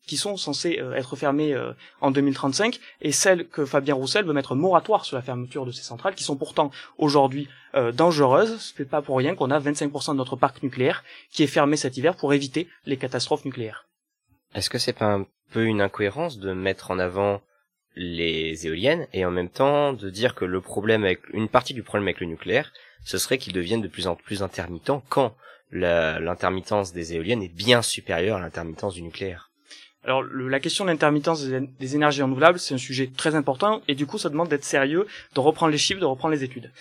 qui 0.06 0.16
sont 0.16 0.36
censées 0.36 0.78
euh, 0.78 0.94
être 0.94 1.16
fermées 1.16 1.54
euh, 1.54 1.72
en 2.00 2.10
2035 2.10 2.78
et 3.00 3.12
celles 3.12 3.48
que 3.48 3.64
Fabien 3.64 3.94
Roussel 3.94 4.26
veut 4.26 4.34
mettre 4.34 4.54
moratoire 4.54 5.04
sur 5.04 5.16
la 5.16 5.22
fermeture 5.22 5.64
de 5.64 5.70
ces 5.70 5.82
centrales 5.82 6.14
qui 6.14 6.24
sont 6.24 6.36
pourtant 6.36 6.70
aujourd'hui 6.98 7.48
dangereuses. 7.94 8.74
C'est 8.76 8.84
pas 8.84 9.00
pour 9.00 9.16
rien 9.16 9.34
qu'on 9.34 9.50
a 9.50 9.58
25% 9.58 10.12
de 10.12 10.16
notre 10.16 10.36
parc 10.36 10.62
nucléaire 10.62 11.04
qui 11.30 11.42
est 11.42 11.46
fermé 11.46 11.78
cet 11.78 11.96
hiver 11.96 12.14
pour 12.14 12.34
éviter 12.34 12.68
les 12.84 12.98
catastrophes 12.98 13.46
nucléaires. 13.46 13.86
Est-ce 14.54 14.68
que 14.68 14.76
c'est 14.76 14.92
pas 14.92 15.06
un 15.06 15.26
peu 15.52 15.64
une 15.64 15.80
incohérence 15.80 16.38
de 16.38 16.52
mettre 16.52 16.90
en 16.90 16.98
avant 16.98 17.40
les 17.96 18.66
éoliennes 18.66 19.06
et 19.12 19.24
en 19.24 19.30
même 19.30 19.48
temps 19.48 19.92
de 19.92 20.10
dire 20.10 20.34
que 20.34 20.44
le 20.44 20.60
problème 20.60 21.04
avec 21.04 21.20
une 21.32 21.48
partie 21.48 21.74
du 21.74 21.82
problème 21.82 22.08
avec 22.08 22.20
le 22.20 22.26
nucléaire, 22.26 22.72
ce 23.04 23.18
serait 23.18 23.38
qu'ils 23.38 23.52
deviennent 23.52 23.82
de 23.82 23.88
plus 23.88 24.06
en 24.06 24.16
plus 24.16 24.42
intermittents 24.42 25.02
quand 25.08 25.34
l'intermittence 25.70 26.92
des 26.92 27.14
éoliennes 27.14 27.42
est 27.42 27.54
bien 27.54 27.82
supérieure 27.82 28.36
à 28.36 28.40
l'intermittence 28.40 28.94
du 28.94 29.02
nucléaire. 29.02 29.50
Alors 30.04 30.24
la 30.24 30.58
question 30.58 30.84
de 30.84 30.90
l'intermittence 30.90 31.44
des, 31.44 31.94
énergies 31.94 32.22
renouvelables, 32.22 32.58
c'est 32.58 32.74
un 32.74 32.78
sujet 32.78 33.08
très 33.16 33.36
important 33.36 33.82
et 33.86 33.94
du 33.94 34.04
coup 34.04 34.18
ça 34.18 34.30
demande 34.30 34.48
d'être 34.48 34.64
sérieux, 34.64 35.06
de 35.34 35.40
reprendre 35.40 35.70
les 35.70 35.78
chiffres, 35.78 36.00
de 36.00 36.06
reprendre 36.06 36.34
les 36.34 36.42
études. 36.42 36.72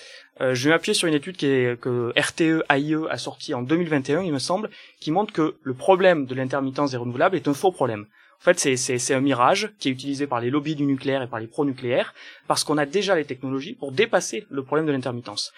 Euh, 0.42 0.56
je 0.56 0.64
vais 0.64 0.70
m'appuyer 0.72 0.96
sur 0.96 1.08
une 1.08 1.14
étude 1.14 1.38
qui 1.38 1.46
est, 1.46 1.80
que 1.80 2.12
RTE 2.20 2.64
AIE 2.72 2.96
a 3.10 3.18
sortie 3.20 3.54
en 3.54 3.62
2021, 3.62 4.24
il 4.24 4.34
me 4.34 4.40
semble, 4.40 4.72
qui 5.00 5.12
montre 5.12 5.34
que 5.34 5.56
le 5.62 5.74
problème 5.76 6.26
de 6.26 6.34
l'intermittence 6.34 6.92
des 6.92 6.98
renouvelables 6.98 7.36
est 7.36 7.48
un 7.48 7.54
faux 7.54 7.72
problème. 7.72 8.08
En 8.42 8.44
fait, 8.44 8.76
c'est 8.76 9.14
un 9.14 9.22
mirage 9.22 9.70
qui 9.78 9.90
est 9.90 9.92
utilisé 9.92 10.26
par 10.26 10.42
les 10.42 10.50
lobbies 10.50 10.76
du 10.76 10.84
nucléaire 10.84 11.22
et 11.22 11.28
par 11.28 11.40
les 11.40 11.46
pro-nucléaires, 11.46 12.16
parce 12.48 12.64
qu'on 12.64 12.80
a 12.80 12.88
déjà 12.88 13.16
les 13.16 13.26
technologies 13.26 13.74
pour 13.74 13.92
dépasser 13.92 14.48
le 14.50 14.64
problème 14.64 14.88
de 14.88 14.92
l'intermittence. 14.92 15.54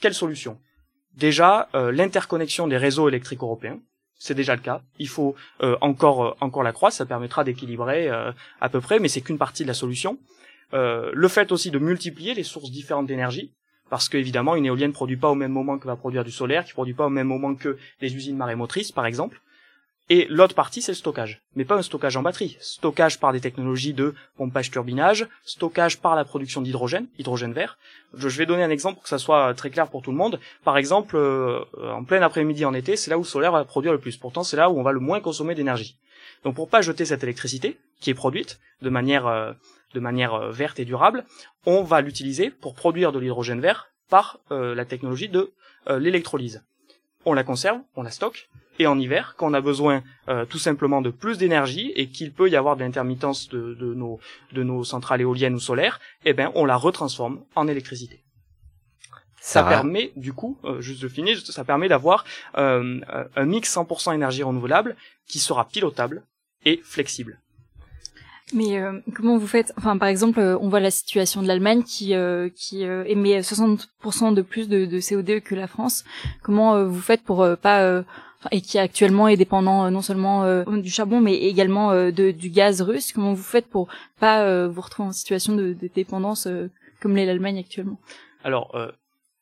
Quelle 0.00 0.14
solution? 0.14 0.58
Déjà, 1.14 1.68
euh, 1.74 1.92
l'interconnexion 1.92 2.68
des 2.68 2.78
réseaux 2.78 3.06
électriques 3.06 3.42
européens, 3.42 3.80
c'est 4.18 4.34
déjà 4.34 4.56
le 4.56 4.62
cas. 4.62 4.80
Il 4.98 5.08
faut 5.08 5.34
euh, 5.62 5.76
encore 5.82 6.24
euh, 6.24 6.34
encore 6.40 6.62
la 6.62 6.72
croix, 6.72 6.90
ça 6.90 7.04
permettra 7.04 7.44
d'équilibrer 7.44 8.08
à 8.08 8.68
peu 8.70 8.80
près, 8.80 8.98
mais 8.98 9.08
c'est 9.08 9.20
qu'une 9.20 9.36
partie 9.36 9.64
de 9.64 9.68
la 9.68 9.74
solution. 9.74 10.18
le 10.72 11.28
fait 11.28 11.52
aussi 11.52 11.70
de 11.70 11.78
multiplier 11.78 12.32
les 12.32 12.44
sources 12.44 12.70
différentes 12.70 13.08
d'énergie, 13.08 13.52
parce 13.90 14.08
qu'évidemment 14.08 14.56
une 14.56 14.64
éolienne 14.64 14.94
produit 14.94 15.18
pas 15.18 15.28
au 15.28 15.34
même 15.34 15.52
moment 15.52 15.78
que 15.78 15.86
va 15.86 15.96
produire 15.96 16.24
du 16.24 16.30
solaire, 16.30 16.64
qui 16.64 16.72
produit 16.72 16.94
pas 16.94 17.04
au 17.04 17.10
même 17.10 17.26
moment 17.26 17.54
que 17.54 17.76
les 18.00 18.16
usines 18.16 18.38
marémotrices, 18.38 18.90
par 18.90 19.04
exemple. 19.04 19.42
Et 20.14 20.26
l'autre 20.28 20.54
partie, 20.54 20.82
c'est 20.82 20.92
le 20.92 20.96
stockage. 20.96 21.40
Mais 21.56 21.64
pas 21.64 21.74
un 21.74 21.80
stockage 21.80 22.18
en 22.18 22.22
batterie. 22.22 22.58
Stockage 22.60 23.18
par 23.18 23.32
des 23.32 23.40
technologies 23.40 23.94
de 23.94 24.14
pompage-turbinage, 24.36 25.26
stockage 25.42 26.00
par 26.00 26.16
la 26.16 26.26
production 26.26 26.60
d'hydrogène, 26.60 27.06
hydrogène 27.18 27.54
vert. 27.54 27.78
Je 28.12 28.28
vais 28.28 28.44
donner 28.44 28.62
un 28.62 28.68
exemple 28.68 28.96
pour 28.96 29.04
que 29.04 29.08
ça 29.08 29.16
soit 29.16 29.54
très 29.54 29.70
clair 29.70 29.88
pour 29.88 30.02
tout 30.02 30.10
le 30.10 30.18
monde. 30.18 30.38
Par 30.64 30.76
exemple, 30.76 31.16
euh, 31.16 31.64
en 31.80 32.04
plein 32.04 32.20
après-midi 32.20 32.66
en 32.66 32.74
été, 32.74 32.94
c'est 32.94 33.10
là 33.10 33.16
où 33.16 33.22
le 33.22 33.26
solaire 33.26 33.52
va 33.52 33.64
produire 33.64 33.90
le 33.90 33.98
plus. 33.98 34.18
Pourtant, 34.18 34.42
c'est 34.42 34.58
là 34.58 34.68
où 34.68 34.78
on 34.78 34.82
va 34.82 34.92
le 34.92 35.00
moins 35.00 35.20
consommer 35.20 35.54
d'énergie. 35.54 35.96
Donc 36.44 36.56
pour 36.56 36.68
pas 36.68 36.82
jeter 36.82 37.06
cette 37.06 37.22
électricité, 37.22 37.78
qui 37.98 38.10
est 38.10 38.14
produite 38.14 38.60
de 38.82 38.90
manière, 38.90 39.26
euh, 39.26 39.54
de 39.94 40.00
manière 40.00 40.34
euh, 40.34 40.50
verte 40.50 40.78
et 40.78 40.84
durable, 40.84 41.24
on 41.64 41.84
va 41.84 42.02
l'utiliser 42.02 42.50
pour 42.50 42.74
produire 42.74 43.12
de 43.12 43.18
l'hydrogène 43.18 43.62
vert 43.62 43.88
par 44.10 44.40
la 44.50 44.84
technologie 44.84 45.30
de 45.30 45.52
l'électrolyse. 45.88 46.62
On 47.24 47.32
la 47.32 47.44
conserve, 47.44 47.80
on 47.96 48.02
la 48.02 48.10
stocke, 48.10 48.50
et 48.78 48.86
en 48.86 48.98
hiver, 48.98 49.34
quand 49.36 49.50
on 49.50 49.54
a 49.54 49.60
besoin 49.60 50.02
euh, 50.28 50.44
tout 50.44 50.58
simplement 50.58 51.02
de 51.02 51.10
plus 51.10 51.38
d'énergie 51.38 51.92
et 51.94 52.08
qu'il 52.08 52.32
peut 52.32 52.48
y 52.48 52.56
avoir 52.56 52.76
de 52.76 52.82
l'intermittence 52.82 53.48
de, 53.48 53.94
nos, 53.94 54.18
de 54.52 54.62
nos 54.62 54.84
centrales 54.84 55.20
éoliennes 55.20 55.54
ou 55.54 55.60
solaires, 55.60 56.00
eh 56.24 56.32
ben 56.32 56.50
on 56.54 56.64
la 56.64 56.76
retransforme 56.76 57.40
en 57.54 57.68
électricité. 57.68 58.22
Ça, 59.40 59.64
permet 59.64 60.12
du 60.14 60.32
coup, 60.32 60.56
euh, 60.64 60.80
juste 60.80 61.02
de 61.02 61.08
finir, 61.08 61.36
ça 61.38 61.64
permet 61.64 61.88
d'avoir 61.88 62.24
euh, 62.56 63.00
un 63.34 63.44
mix 63.44 63.74
100% 63.74 64.14
énergie 64.14 64.44
renouvelable 64.44 64.96
qui 65.26 65.40
sera 65.40 65.66
pilotable 65.66 66.22
et 66.64 66.80
flexible. 66.84 67.41
Mais 68.52 68.78
euh, 68.78 69.00
comment 69.14 69.38
vous 69.38 69.46
faites? 69.46 69.72
Enfin, 69.76 69.96
par 69.96 70.08
exemple, 70.08 70.38
euh, 70.38 70.58
on 70.60 70.68
voit 70.68 70.80
la 70.80 70.90
situation 70.90 71.42
de 71.42 71.48
l'Allemagne 71.48 71.82
qui 71.82 72.14
euh, 72.14 72.48
qui 72.54 72.82
émet 72.82 73.40
60% 73.40 74.34
de 74.34 74.42
plus 74.42 74.68
de, 74.68 74.84
de, 74.84 74.98
CO2 74.98 75.40
que 75.40 75.54
la 75.54 75.66
France. 75.66 76.04
Comment 76.42 76.84
vous 76.84 77.00
faites 77.00 77.22
pour 77.22 77.46
pas 77.60 78.04
et 78.50 78.60
qui 78.60 78.78
actuellement 78.78 79.28
est 79.28 79.36
dépendant 79.36 79.88
non 79.90 80.02
seulement 80.02 80.64
du 80.64 80.90
charbon 80.90 81.20
mais 81.20 81.36
également 81.36 81.92
de, 81.94 82.30
du 82.30 82.50
gaz 82.50 82.82
russe? 82.82 83.12
Comment 83.12 83.34
vous 83.34 83.42
faites 83.42 83.66
pour 83.66 83.88
pas 84.18 84.66
vous 84.66 84.80
retrouver 84.80 85.08
en 85.08 85.12
situation 85.12 85.54
de, 85.54 85.72
de 85.72 85.90
dépendance 85.94 86.48
comme 87.00 87.16
l'est 87.16 87.26
l'Allemagne 87.26 87.58
actuellement? 87.58 87.98
Alors, 88.44 88.72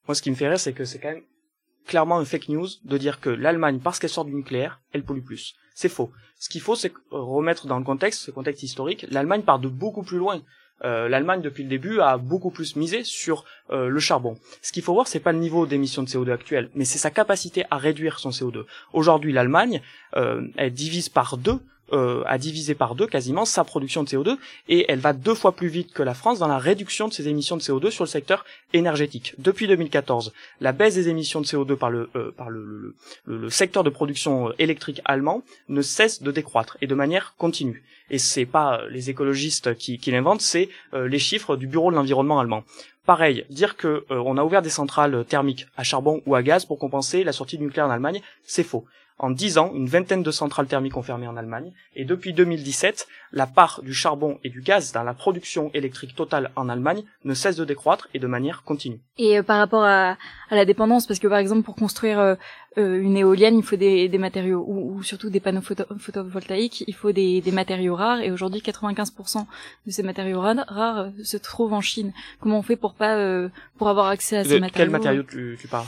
moi, 0.06 0.14
ce 0.14 0.22
qui 0.22 0.30
me 0.30 0.36
fait 0.36 0.48
rire, 0.48 0.60
c'est 0.60 0.72
que 0.72 0.84
c'est 0.84 0.98
quand 0.98 1.10
même 1.10 1.22
clairement 1.86 2.18
un 2.18 2.24
fake 2.24 2.48
news 2.50 2.68
de 2.84 2.98
dire 2.98 3.20
que 3.20 3.30
l'Allemagne, 3.30 3.80
parce 3.82 3.98
qu'elle 3.98 4.10
sort 4.10 4.24
du 4.24 4.34
nucléaire, 4.34 4.80
elle 4.92 5.04
pollue 5.04 5.22
plus. 5.22 5.54
C'est 5.80 5.88
faux. 5.88 6.10
Ce 6.38 6.50
qu'il 6.50 6.60
faut, 6.60 6.76
c'est 6.76 6.92
remettre 7.10 7.66
dans 7.66 7.78
le 7.78 7.84
contexte, 7.84 8.20
ce 8.20 8.30
contexte 8.30 8.62
historique, 8.62 9.06
l'Allemagne 9.10 9.40
part 9.40 9.58
de 9.58 9.68
beaucoup 9.68 10.02
plus 10.02 10.18
loin. 10.18 10.42
Euh, 10.84 11.08
L'Allemagne 11.08 11.40
depuis 11.40 11.62
le 11.62 11.70
début 11.70 12.00
a 12.00 12.18
beaucoup 12.18 12.50
plus 12.50 12.76
misé 12.76 13.02
sur 13.02 13.46
euh, 13.70 13.88
le 13.88 13.98
charbon. 13.98 14.36
Ce 14.60 14.72
qu'il 14.72 14.82
faut 14.82 14.92
voir, 14.92 15.08
c'est 15.08 15.20
pas 15.20 15.32
le 15.32 15.38
niveau 15.38 15.64
d'émission 15.64 16.02
de 16.02 16.08
CO2 16.08 16.32
actuel, 16.32 16.68
mais 16.74 16.84
c'est 16.84 16.98
sa 16.98 17.10
capacité 17.10 17.64
à 17.70 17.78
réduire 17.78 18.18
son 18.18 18.28
CO2. 18.28 18.66
Aujourd'hui, 18.92 19.32
l'Allemagne, 19.32 19.80
euh, 20.16 20.46
elle 20.58 20.74
divise 20.74 21.08
par 21.08 21.38
deux 21.38 21.60
euh, 21.92 22.22
a 22.26 22.38
divisé 22.38 22.74
par 22.74 22.94
deux 22.94 23.06
quasiment 23.06 23.44
sa 23.44 23.64
production 23.64 24.02
de 24.02 24.08
CO2 24.08 24.36
et 24.68 24.86
elle 24.88 24.98
va 24.98 25.12
deux 25.12 25.34
fois 25.34 25.52
plus 25.52 25.68
vite 25.68 25.92
que 25.92 26.02
la 26.02 26.14
France 26.14 26.38
dans 26.38 26.48
la 26.48 26.58
réduction 26.58 27.08
de 27.08 27.12
ses 27.12 27.28
émissions 27.28 27.56
de 27.56 27.62
CO2 27.62 27.90
sur 27.90 28.04
le 28.04 28.08
secteur 28.08 28.44
énergétique. 28.72 29.34
Depuis 29.38 29.66
2014, 29.66 30.32
la 30.60 30.72
baisse 30.72 30.94
des 30.94 31.08
émissions 31.08 31.40
de 31.40 31.46
CO2 31.46 31.76
par 31.76 31.90
le 31.90 32.10
euh, 32.16 32.30
par 32.36 32.50
le, 32.50 32.94
secteur 33.50 33.84
de 33.84 33.90
production 33.90 34.52
électrique 34.58 35.00
allemand 35.04 35.42
ne 35.68 35.82
cesse 35.82 36.22
de 36.22 36.30
décroître 36.30 36.76
et 36.80 36.86
de 36.86 36.94
manière 36.94 37.34
continue. 37.36 37.82
Et 38.10 38.18
c'est 38.18 38.46
pas 38.46 38.82
les 38.88 39.10
écologistes 39.10 39.74
qui, 39.76 39.98
l'inventent, 40.10 40.40
c'est 40.40 40.68
euh, 40.94 41.08
les 41.08 41.18
chiffres 41.18 41.56
du 41.56 41.66
Bureau 41.66 41.90
de 41.90 41.96
l'environnement 41.96 42.40
allemand. 42.40 42.64
Pareil, 43.06 43.44
dire 43.50 43.76
que 43.76 44.04
euh, 44.10 44.22
on 44.24 44.36
a 44.36 44.44
ouvert 44.44 44.62
des 44.62 44.70
centrales 44.70 45.24
thermiques 45.24 45.66
à 45.76 45.84
charbon 45.84 46.22
ou 46.26 46.34
à 46.34 46.42
gaz 46.42 46.64
pour 46.64 46.78
compenser 46.78 47.24
la 47.24 47.32
sortie 47.32 47.56
du 47.58 47.64
nucléaire 47.64 47.86
en 47.86 47.90
Allemagne, 47.90 48.20
c'est 48.44 48.64
faux 48.64 48.84
en 49.20 49.30
10 49.30 49.58
ans, 49.58 49.70
une 49.74 49.86
vingtaine 49.86 50.22
de 50.22 50.30
centrales 50.30 50.66
thermiques 50.66 50.96
ont 50.96 51.02
fermé 51.02 51.26
en 51.26 51.36
Allemagne, 51.36 51.72
et 51.94 52.06
depuis 52.06 52.32
2017, 52.32 53.06
la 53.32 53.46
part 53.46 53.82
du 53.82 53.92
charbon 53.92 54.38
et 54.44 54.48
du 54.48 54.62
gaz 54.62 54.92
dans 54.92 55.02
la 55.02 55.12
production 55.12 55.70
électrique 55.74 56.14
totale 56.14 56.50
en 56.56 56.70
Allemagne 56.70 57.02
ne 57.24 57.34
cesse 57.34 57.56
de 57.56 57.66
décroître 57.66 58.08
et 58.14 58.18
de 58.18 58.26
manière 58.26 58.62
continue. 58.62 58.98
Et 59.18 59.38
euh, 59.38 59.42
par 59.42 59.58
rapport 59.58 59.84
à, 59.84 60.16
la 60.50 60.64
dépendance, 60.64 61.06
parce 61.06 61.20
que 61.20 61.28
par 61.28 61.36
exemple 61.36 61.64
pour 61.64 61.76
construire 61.76 62.18
euh, 62.18 62.34
euh, 62.78 62.98
une 62.98 63.18
éolienne, 63.18 63.58
il 63.58 63.62
faut 63.62 63.76
des, 63.76 64.08
matériaux, 64.16 64.64
ou, 64.66 65.02
surtout 65.02 65.28
des 65.28 65.40
panneaux 65.40 65.60
photovoltaïques, 65.60 66.84
il 66.86 66.94
faut 66.94 67.12
des, 67.12 67.42
matériaux 67.52 67.96
rares, 67.96 68.22
et 68.22 68.30
aujourd'hui 68.30 68.62
95% 68.62 69.44
de 69.86 69.90
ces 69.90 70.02
matériaux 70.02 70.40
rares, 70.40 71.10
se 71.22 71.36
trouvent 71.36 71.74
en 71.74 71.82
Chine. 71.82 72.14
Comment 72.40 72.60
on 72.60 72.62
fait 72.62 72.76
pour 72.76 72.94
pas 72.94 73.18
pour 73.76 73.90
avoir 73.90 74.06
accès 74.06 74.38
à 74.38 74.44
ces 74.44 74.60
matériaux 74.60 74.72
Quels 74.76 74.90
matériaux 74.90 75.22
tu, 75.24 75.58
tu 75.60 75.68
parles? 75.68 75.86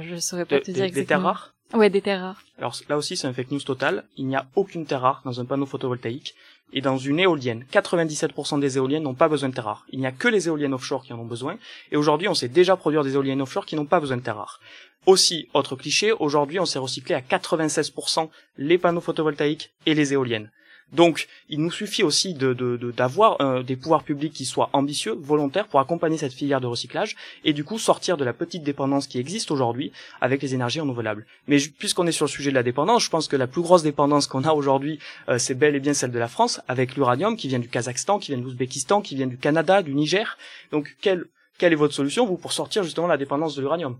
Je 0.00 0.16
saurais 0.16 0.44
pas 0.44 0.60
te 0.60 0.72
dire 0.72 0.84
exactement. 0.84 1.02
Des 1.02 1.06
terres 1.06 1.22
rares? 1.22 1.53
Ouais, 1.72 1.90
des 1.90 2.02
terres 2.02 2.20
rares. 2.20 2.42
Alors 2.58 2.76
là 2.88 2.96
aussi, 2.96 3.16
c'est 3.16 3.26
un 3.26 3.32
fake 3.32 3.50
news 3.50 3.60
total. 3.60 4.04
Il 4.16 4.26
n'y 4.26 4.36
a 4.36 4.46
aucune 4.54 4.86
terre 4.86 5.00
rare 5.00 5.22
dans 5.24 5.40
un 5.40 5.44
panneau 5.44 5.66
photovoltaïque. 5.66 6.34
Et 6.72 6.80
dans 6.80 6.98
une 6.98 7.20
éolienne, 7.20 7.64
97% 7.72 8.58
des 8.58 8.78
éoliennes 8.78 9.04
n'ont 9.04 9.14
pas 9.14 9.28
besoin 9.28 9.48
de 9.48 9.54
terre 9.54 9.64
rare. 9.64 9.86
Il 9.90 10.00
n'y 10.00 10.06
a 10.06 10.12
que 10.12 10.26
les 10.26 10.48
éoliennes 10.48 10.74
offshore 10.74 11.04
qui 11.04 11.12
en 11.12 11.20
ont 11.20 11.24
besoin. 11.24 11.56
Et 11.92 11.96
aujourd'hui, 11.96 12.26
on 12.26 12.34
sait 12.34 12.48
déjà 12.48 12.76
produire 12.76 13.04
des 13.04 13.14
éoliennes 13.14 13.42
offshore 13.42 13.64
qui 13.64 13.76
n'ont 13.76 13.86
pas 13.86 14.00
besoin 14.00 14.16
de 14.16 14.22
terre 14.22 14.36
rare. 14.36 14.60
Aussi, 15.06 15.48
autre 15.54 15.76
cliché, 15.76 16.12
aujourd'hui, 16.12 16.58
on 16.58 16.66
s'est 16.66 16.78
recyclé 16.78 17.14
à 17.14 17.20
96% 17.20 18.28
les 18.56 18.78
panneaux 18.78 19.00
photovoltaïques 19.00 19.72
et 19.86 19.94
les 19.94 20.14
éoliennes. 20.14 20.50
Donc, 20.94 21.28
il 21.48 21.60
nous 21.60 21.70
suffit 21.70 22.02
aussi 22.02 22.34
d'avoir 22.34 23.38
de, 23.38 23.58
de, 23.58 23.62
des 23.62 23.76
pouvoirs 23.76 24.04
publics 24.04 24.32
qui 24.32 24.44
soient 24.44 24.70
ambitieux, 24.72 25.12
volontaires, 25.12 25.66
pour 25.66 25.80
accompagner 25.80 26.16
cette 26.16 26.32
filière 26.32 26.60
de 26.60 26.66
recyclage, 26.66 27.16
et 27.44 27.52
du 27.52 27.64
coup 27.64 27.78
sortir 27.78 28.16
de 28.16 28.24
la 28.24 28.32
petite 28.32 28.62
dépendance 28.62 29.06
qui 29.06 29.18
existe 29.18 29.50
aujourd'hui 29.50 29.92
avec 30.20 30.40
les 30.40 30.54
énergies 30.54 30.80
renouvelables. 30.80 31.26
Mais 31.48 31.58
puisqu'on 31.58 32.06
est 32.06 32.12
sur 32.12 32.26
le 32.26 32.30
sujet 32.30 32.50
de 32.50 32.54
la 32.54 32.62
dépendance, 32.62 33.04
je 33.04 33.10
pense 33.10 33.28
que 33.28 33.36
la 33.36 33.46
plus 33.46 33.62
grosse 33.62 33.82
dépendance 33.82 34.26
qu'on 34.26 34.44
a 34.44 34.52
aujourd'hui, 34.52 34.98
euh, 35.28 35.38
c'est 35.38 35.54
bel 35.54 35.74
et 35.74 35.80
bien 35.80 35.94
celle 35.94 36.12
de 36.12 36.18
la 36.18 36.28
France, 36.28 36.60
avec 36.68 36.96
l'uranium 36.96 37.36
qui 37.36 37.48
vient 37.48 37.58
du 37.58 37.68
Kazakhstan, 37.68 38.18
qui 38.18 38.30
vient 38.32 38.38
de 38.38 38.44
l'Ouzbékistan, 38.44 39.02
qui 39.02 39.16
vient 39.16 39.26
du 39.26 39.36
Canada, 39.38 39.82
du 39.82 39.94
Niger. 39.94 40.38
Donc, 40.70 40.96
quelle, 41.00 41.26
quelle 41.58 41.72
est 41.72 41.76
votre 41.76 41.94
solution, 41.94 42.24
vous, 42.26 42.36
pour 42.36 42.52
sortir 42.52 42.84
justement 42.84 43.06
de 43.06 43.12
la 43.12 43.18
dépendance 43.18 43.56
de 43.56 43.62
l'uranium? 43.62 43.98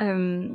Euh, 0.00 0.48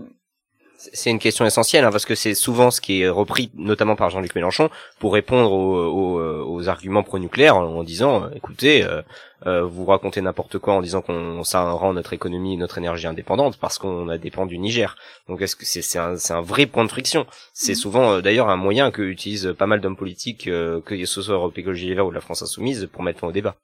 c'est 0.79 1.09
une 1.09 1.19
question 1.19 1.45
essentielle 1.45 1.83
hein, 1.83 1.91
parce 1.91 2.05
que 2.05 2.15
c'est 2.15 2.33
souvent 2.33 2.71
ce 2.71 2.79
qui 2.79 3.01
est 3.01 3.09
repris 3.09 3.51
notamment 3.55 3.97
par 3.97 4.09
Jean-Luc 4.09 4.33
Mélenchon 4.33 4.69
pour 4.97 5.13
répondre 5.13 5.51
aux, 5.51 6.21
aux, 6.45 6.69
arguments 6.69 7.03
pro-nucléaires 7.03 7.57
en, 7.57 7.83
disant 7.83 8.23
euh, 8.23 8.29
écoutez 8.33 8.83
euh, 8.83 9.01
euh, 9.45 9.63
vous 9.63 9.85
racontez 9.85 10.21
n'importe 10.21 10.57
quoi 10.57 10.75
en 10.75 10.81
disant 10.81 11.01
qu'on 11.01 11.43
ça 11.43 11.69
rend 11.71 11.93
notre 11.93 12.13
économie 12.13 12.53
et 12.53 12.57
notre 12.57 12.77
énergie 12.77 13.07
indépendante 13.07 13.57
parce 13.59 13.77
qu'on 13.77 14.07
a 14.07 14.17
dépend 14.17 14.45
du 14.45 14.57
Niger. 14.57 14.95
Donc 15.27 15.41
est-ce 15.41 15.57
que 15.57 15.65
c'est 15.65 15.81
c'est 15.81 15.99
un, 15.99 16.15
un 16.29 16.41
vrai 16.41 16.65
point 16.65 16.85
de 16.85 16.89
friction. 16.89 17.25
C'est 17.53 17.73
mmh. 17.73 17.75
souvent 17.75 18.19
d'ailleurs 18.21 18.49
un 18.49 18.57
moyen 18.57 18.91
que 18.91 19.01
utilisent 19.01 19.53
pas 19.57 19.67
mal 19.67 19.81
d'hommes 19.81 19.97
politiques 19.97 20.45
que 20.45 21.05
ce 21.05 21.21
soit 21.21 21.33
Europe 21.35 21.57
Écologie 21.57 21.87
Les 21.87 21.95
Verts 21.95 22.07
ou 22.07 22.11
la 22.11 22.21
France 22.21 22.41
Insoumise 22.41 22.87
pour 22.91 23.03
mettre 23.03 23.19
fin 23.19 23.27
au 23.27 23.31
débat. 23.33 23.57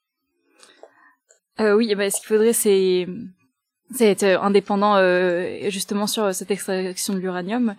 Oui 1.59 1.95
bah, 1.95 2.09
ce 2.09 2.19
qu'il 2.19 2.27
faudrait 2.27 2.53
c'est 2.53 3.07
c'est 3.93 4.23
euh, 4.23 4.39
indépendant 4.41 4.95
euh, 4.95 5.69
justement 5.69 6.07
sur 6.07 6.33
cette 6.33 6.51
extraction 6.51 7.13
de 7.13 7.19
l'uranium. 7.19 7.75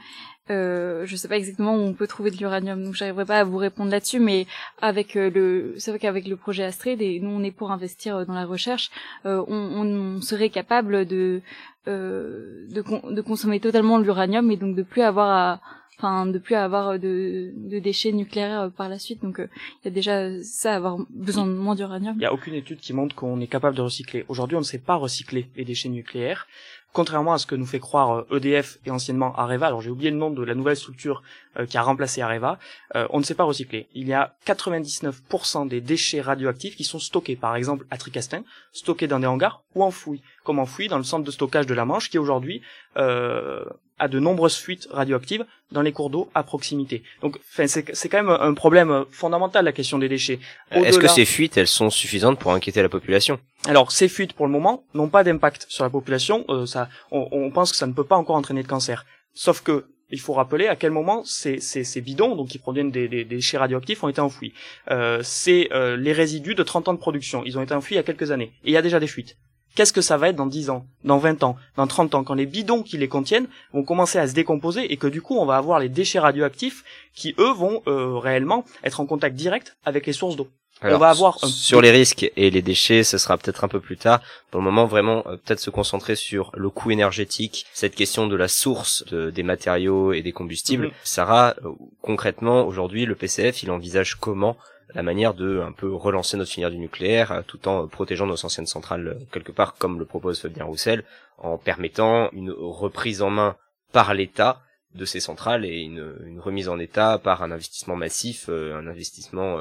Euh, 0.48 1.04
je 1.06 1.16
sais 1.16 1.26
pas 1.26 1.36
exactement 1.36 1.74
où 1.74 1.80
on 1.80 1.92
peut 1.92 2.06
trouver 2.06 2.30
de 2.30 2.36
l'uranium, 2.36 2.84
donc 2.84 2.94
j'arriverai 2.94 3.24
pas 3.24 3.40
à 3.40 3.44
vous 3.44 3.56
répondre 3.56 3.90
là-dessus, 3.90 4.20
mais 4.20 4.46
avec 4.80 5.16
euh, 5.16 5.28
le, 5.28 5.74
c'est 5.78 5.90
vrai 5.90 5.98
qu'avec 5.98 6.28
le 6.28 6.36
projet 6.36 6.62
Astrid, 6.62 7.02
et 7.02 7.18
nous 7.18 7.30
on 7.30 7.42
est 7.42 7.50
pour 7.50 7.72
investir 7.72 8.24
dans 8.26 8.34
la 8.34 8.44
recherche, 8.44 8.90
on, 9.24 9.42
on, 9.48 10.20
serait 10.20 10.50
capable 10.50 11.04
de 11.04 11.42
de, 11.86 12.64
de 12.68 13.20
consommer 13.20 13.60
totalement 13.60 13.98
l'uranium 13.98 14.50
et 14.50 14.56
donc 14.56 14.74
de 14.74 14.82
plus 14.82 15.02
avoir 15.02 15.30
à 15.30 15.60
de 16.02 16.38
plus 16.38 16.54
avoir 16.54 16.90
euh, 16.90 16.98
de, 16.98 17.78
déchets 17.78 18.12
nucléaires 18.12 18.60
euh, 18.62 18.68
par 18.68 18.88
la 18.88 18.98
suite. 18.98 19.22
Donc 19.22 19.40
euh, 19.40 19.48
il 19.82 19.86
y 19.86 19.88
a 19.88 19.90
déjà 19.90 20.42
ça, 20.42 20.74
avoir 20.74 20.98
besoin 21.10 21.46
de 21.46 21.52
moins 21.52 21.74
d'uranium. 21.74 22.14
Il 22.16 22.20
n'y 22.20 22.26
a 22.26 22.32
aucune 22.32 22.54
étude 22.54 22.78
qui 22.78 22.92
montre 22.92 23.14
qu'on 23.14 23.40
est 23.40 23.46
capable 23.46 23.76
de 23.76 23.82
recycler. 23.82 24.24
Aujourd'hui, 24.28 24.56
on 24.56 24.60
ne 24.60 24.64
sait 24.64 24.78
pas 24.78 24.96
recycler 24.96 25.48
les 25.56 25.64
déchets 25.64 25.88
nucléaires 25.88 26.46
contrairement 26.92 27.34
à 27.34 27.38
ce 27.38 27.44
que 27.44 27.54
nous 27.54 27.66
fait 27.66 27.78
croire 27.78 28.24
EDF 28.32 28.78
et 28.86 28.90
anciennement 28.90 29.36
Areva, 29.36 29.66
alors 29.66 29.82
j'ai 29.82 29.90
oublié 29.90 30.10
le 30.10 30.16
nom 30.16 30.30
de 30.30 30.42
la 30.42 30.54
nouvelle 30.54 30.76
structure 30.76 31.22
qui 31.68 31.76
a 31.76 31.82
remplacé 31.82 32.22
Areva, 32.22 32.58
on 32.94 33.18
ne 33.18 33.22
sait 33.22 33.34
pas 33.34 33.44
recycler. 33.44 33.86
Il 33.92 34.08
y 34.08 34.14
a 34.14 34.34
99% 34.46 35.68
des 35.68 35.82
déchets 35.82 36.22
radioactifs 36.22 36.74
qui 36.74 36.84
sont 36.84 36.98
stockés, 36.98 37.36
par 37.36 37.54
exemple 37.54 37.84
à 37.90 37.98
Tricastin, 37.98 38.44
stockés 38.72 39.08
dans 39.08 39.20
des 39.20 39.26
hangars 39.26 39.62
ou 39.74 39.84
enfouis, 39.84 40.22
comme 40.42 40.58
enfouis 40.58 40.88
dans 40.88 40.96
le 40.96 41.04
centre 41.04 41.24
de 41.26 41.30
stockage 41.30 41.66
de 41.66 41.74
la 41.74 41.84
Manche, 41.84 42.08
qui 42.08 42.16
aujourd'hui 42.16 42.62
euh, 42.96 43.62
a 43.98 44.08
de 44.08 44.18
nombreuses 44.18 44.56
fuites 44.56 44.88
radioactives 44.90 45.44
dans 45.72 45.82
les 45.82 45.92
cours 45.92 46.10
d'eau 46.10 46.30
à 46.34 46.42
proximité. 46.42 47.02
Donc, 47.22 47.38
c'est 47.50 48.08
quand 48.08 48.22
même 48.22 48.30
un 48.30 48.54
problème 48.54 49.04
fondamental 49.10 49.64
la 49.64 49.72
question 49.72 49.98
des 49.98 50.08
déchets. 50.08 50.38
Est-ce 50.70 50.98
que 50.98 51.08
ces 51.08 51.24
fuites, 51.24 51.56
elles 51.56 51.66
sont 51.66 51.90
suffisantes 51.90 52.38
pour 52.38 52.52
inquiéter 52.52 52.82
la 52.82 52.88
population? 52.88 53.40
Alors, 53.66 53.90
ces 53.90 54.08
fuites, 54.08 54.32
pour 54.32 54.46
le 54.46 54.52
moment, 54.52 54.84
n'ont 54.94 55.08
pas 55.08 55.24
d'impact 55.24 55.66
sur 55.68 55.84
la 55.84 55.90
population. 55.90 56.44
Euh, 56.48 56.66
ça, 56.66 56.88
on, 57.10 57.28
on, 57.32 57.50
pense 57.50 57.72
que 57.72 57.76
ça 57.76 57.86
ne 57.86 57.92
peut 57.92 58.04
pas 58.04 58.16
encore 58.16 58.36
entraîner 58.36 58.62
de 58.62 58.68
cancer. 58.68 59.04
Sauf 59.34 59.60
que 59.60 59.86
il 60.10 60.20
faut 60.20 60.34
rappeler 60.34 60.68
à 60.68 60.76
quel 60.76 60.92
moment 60.92 61.24
ces, 61.24 61.58
ces, 61.58 61.82
ces 61.82 62.00
bidons, 62.00 62.36
donc 62.36 62.48
qui 62.48 62.58
proviennent 62.58 62.90
des, 62.90 63.08
des, 63.08 63.24
déchets 63.24 63.58
radioactifs, 63.58 64.04
ont 64.04 64.08
été 64.08 64.20
enfouis. 64.20 64.52
Euh, 64.90 65.20
c'est 65.22 65.68
euh, 65.72 65.96
les 65.96 66.12
résidus 66.12 66.54
de 66.54 66.62
30 66.62 66.88
ans 66.88 66.94
de 66.94 66.98
production. 66.98 67.42
Ils 67.44 67.58
ont 67.58 67.62
été 67.62 67.74
enfouis 67.74 67.94
il 67.94 67.96
y 67.96 68.00
a 68.00 68.04
quelques 68.04 68.30
années. 68.30 68.52
Et 68.64 68.70
il 68.70 68.72
y 68.72 68.76
a 68.76 68.82
déjà 68.82 69.00
des 69.00 69.08
fuites. 69.08 69.36
Qu'est-ce 69.76 69.92
que 69.92 70.00
ça 70.00 70.16
va 70.16 70.30
être 70.30 70.36
dans 70.36 70.46
10 70.46 70.70
ans, 70.70 70.86
dans 71.04 71.18
20 71.18 71.44
ans, 71.44 71.56
dans 71.76 71.86
30 71.86 72.14
ans, 72.14 72.24
quand 72.24 72.32
les 72.32 72.46
bidons 72.46 72.82
qui 72.82 72.96
les 72.96 73.08
contiennent 73.08 73.46
vont 73.74 73.84
commencer 73.84 74.18
à 74.18 74.26
se 74.26 74.32
décomposer 74.32 74.90
et 74.90 74.96
que 74.96 75.06
du 75.06 75.20
coup 75.20 75.36
on 75.36 75.44
va 75.44 75.58
avoir 75.58 75.78
les 75.80 75.90
déchets 75.90 76.18
radioactifs 76.18 76.82
qui 77.14 77.34
eux 77.38 77.52
vont 77.52 77.82
euh, 77.86 78.16
réellement 78.16 78.64
être 78.84 79.00
en 79.00 79.06
contact 79.06 79.36
direct 79.36 79.76
avec 79.84 80.06
les 80.06 80.14
sources 80.14 80.34
d'eau. 80.34 80.48
on 80.80 80.96
va 80.96 81.10
avoir 81.10 81.38
sur 81.44 81.82
les 81.82 81.90
risques 81.90 82.32
et 82.36 82.48
les 82.48 82.62
déchets, 82.62 83.04
ce 83.04 83.18
sera 83.18 83.36
peut-être 83.36 83.64
un 83.64 83.68
peu 83.68 83.80
plus 83.80 83.98
tard. 83.98 84.22
Pour 84.50 84.62
le 84.62 84.64
moment, 84.64 84.86
vraiment, 84.86 85.22
euh, 85.26 85.36
peut-être 85.36 85.60
se 85.60 85.68
concentrer 85.68 86.16
sur 86.16 86.52
le 86.54 86.70
coût 86.70 86.90
énergétique, 86.90 87.66
cette 87.74 87.94
question 87.94 88.28
de 88.28 88.36
la 88.36 88.48
source 88.48 89.04
des 89.12 89.42
matériaux 89.42 90.14
et 90.14 90.22
des 90.22 90.32
combustibles. 90.32 90.86
Mhm. 90.86 90.92
Sarah, 91.04 91.54
euh, 91.66 91.72
concrètement, 92.00 92.66
aujourd'hui, 92.66 93.04
le 93.04 93.14
PCF, 93.14 93.62
il 93.62 93.70
envisage 93.70 94.14
comment 94.14 94.56
la 94.94 95.02
manière 95.02 95.34
de 95.34 95.60
un 95.60 95.72
peu 95.72 95.92
relancer 95.92 96.36
notre 96.36 96.50
filière 96.50 96.70
du 96.70 96.78
nucléaire 96.78 97.32
euh, 97.32 97.42
tout 97.46 97.68
en 97.68 97.86
protégeant 97.88 98.26
nos 98.26 98.44
anciennes 98.44 98.66
centrales 98.66 99.08
euh, 99.08 99.24
quelque 99.32 99.52
part 99.52 99.74
comme 99.76 99.98
le 99.98 100.04
propose 100.04 100.40
Fabien 100.40 100.64
Roussel 100.64 101.04
en 101.38 101.58
permettant 101.58 102.30
une 102.32 102.50
reprise 102.50 103.22
en 103.22 103.30
main 103.30 103.56
par 103.92 104.14
l'État 104.14 104.62
de 104.94 105.04
ces 105.04 105.20
centrales 105.20 105.64
et 105.64 105.80
une, 105.80 106.40
remise 106.40 106.68
en 106.68 106.78
état 106.78 107.18
par 107.18 107.42
un 107.42 107.50
investissement 107.50 107.96
massif, 107.96 108.46
euh, 108.48 108.74
un 108.76 108.86
investissement 108.86 109.58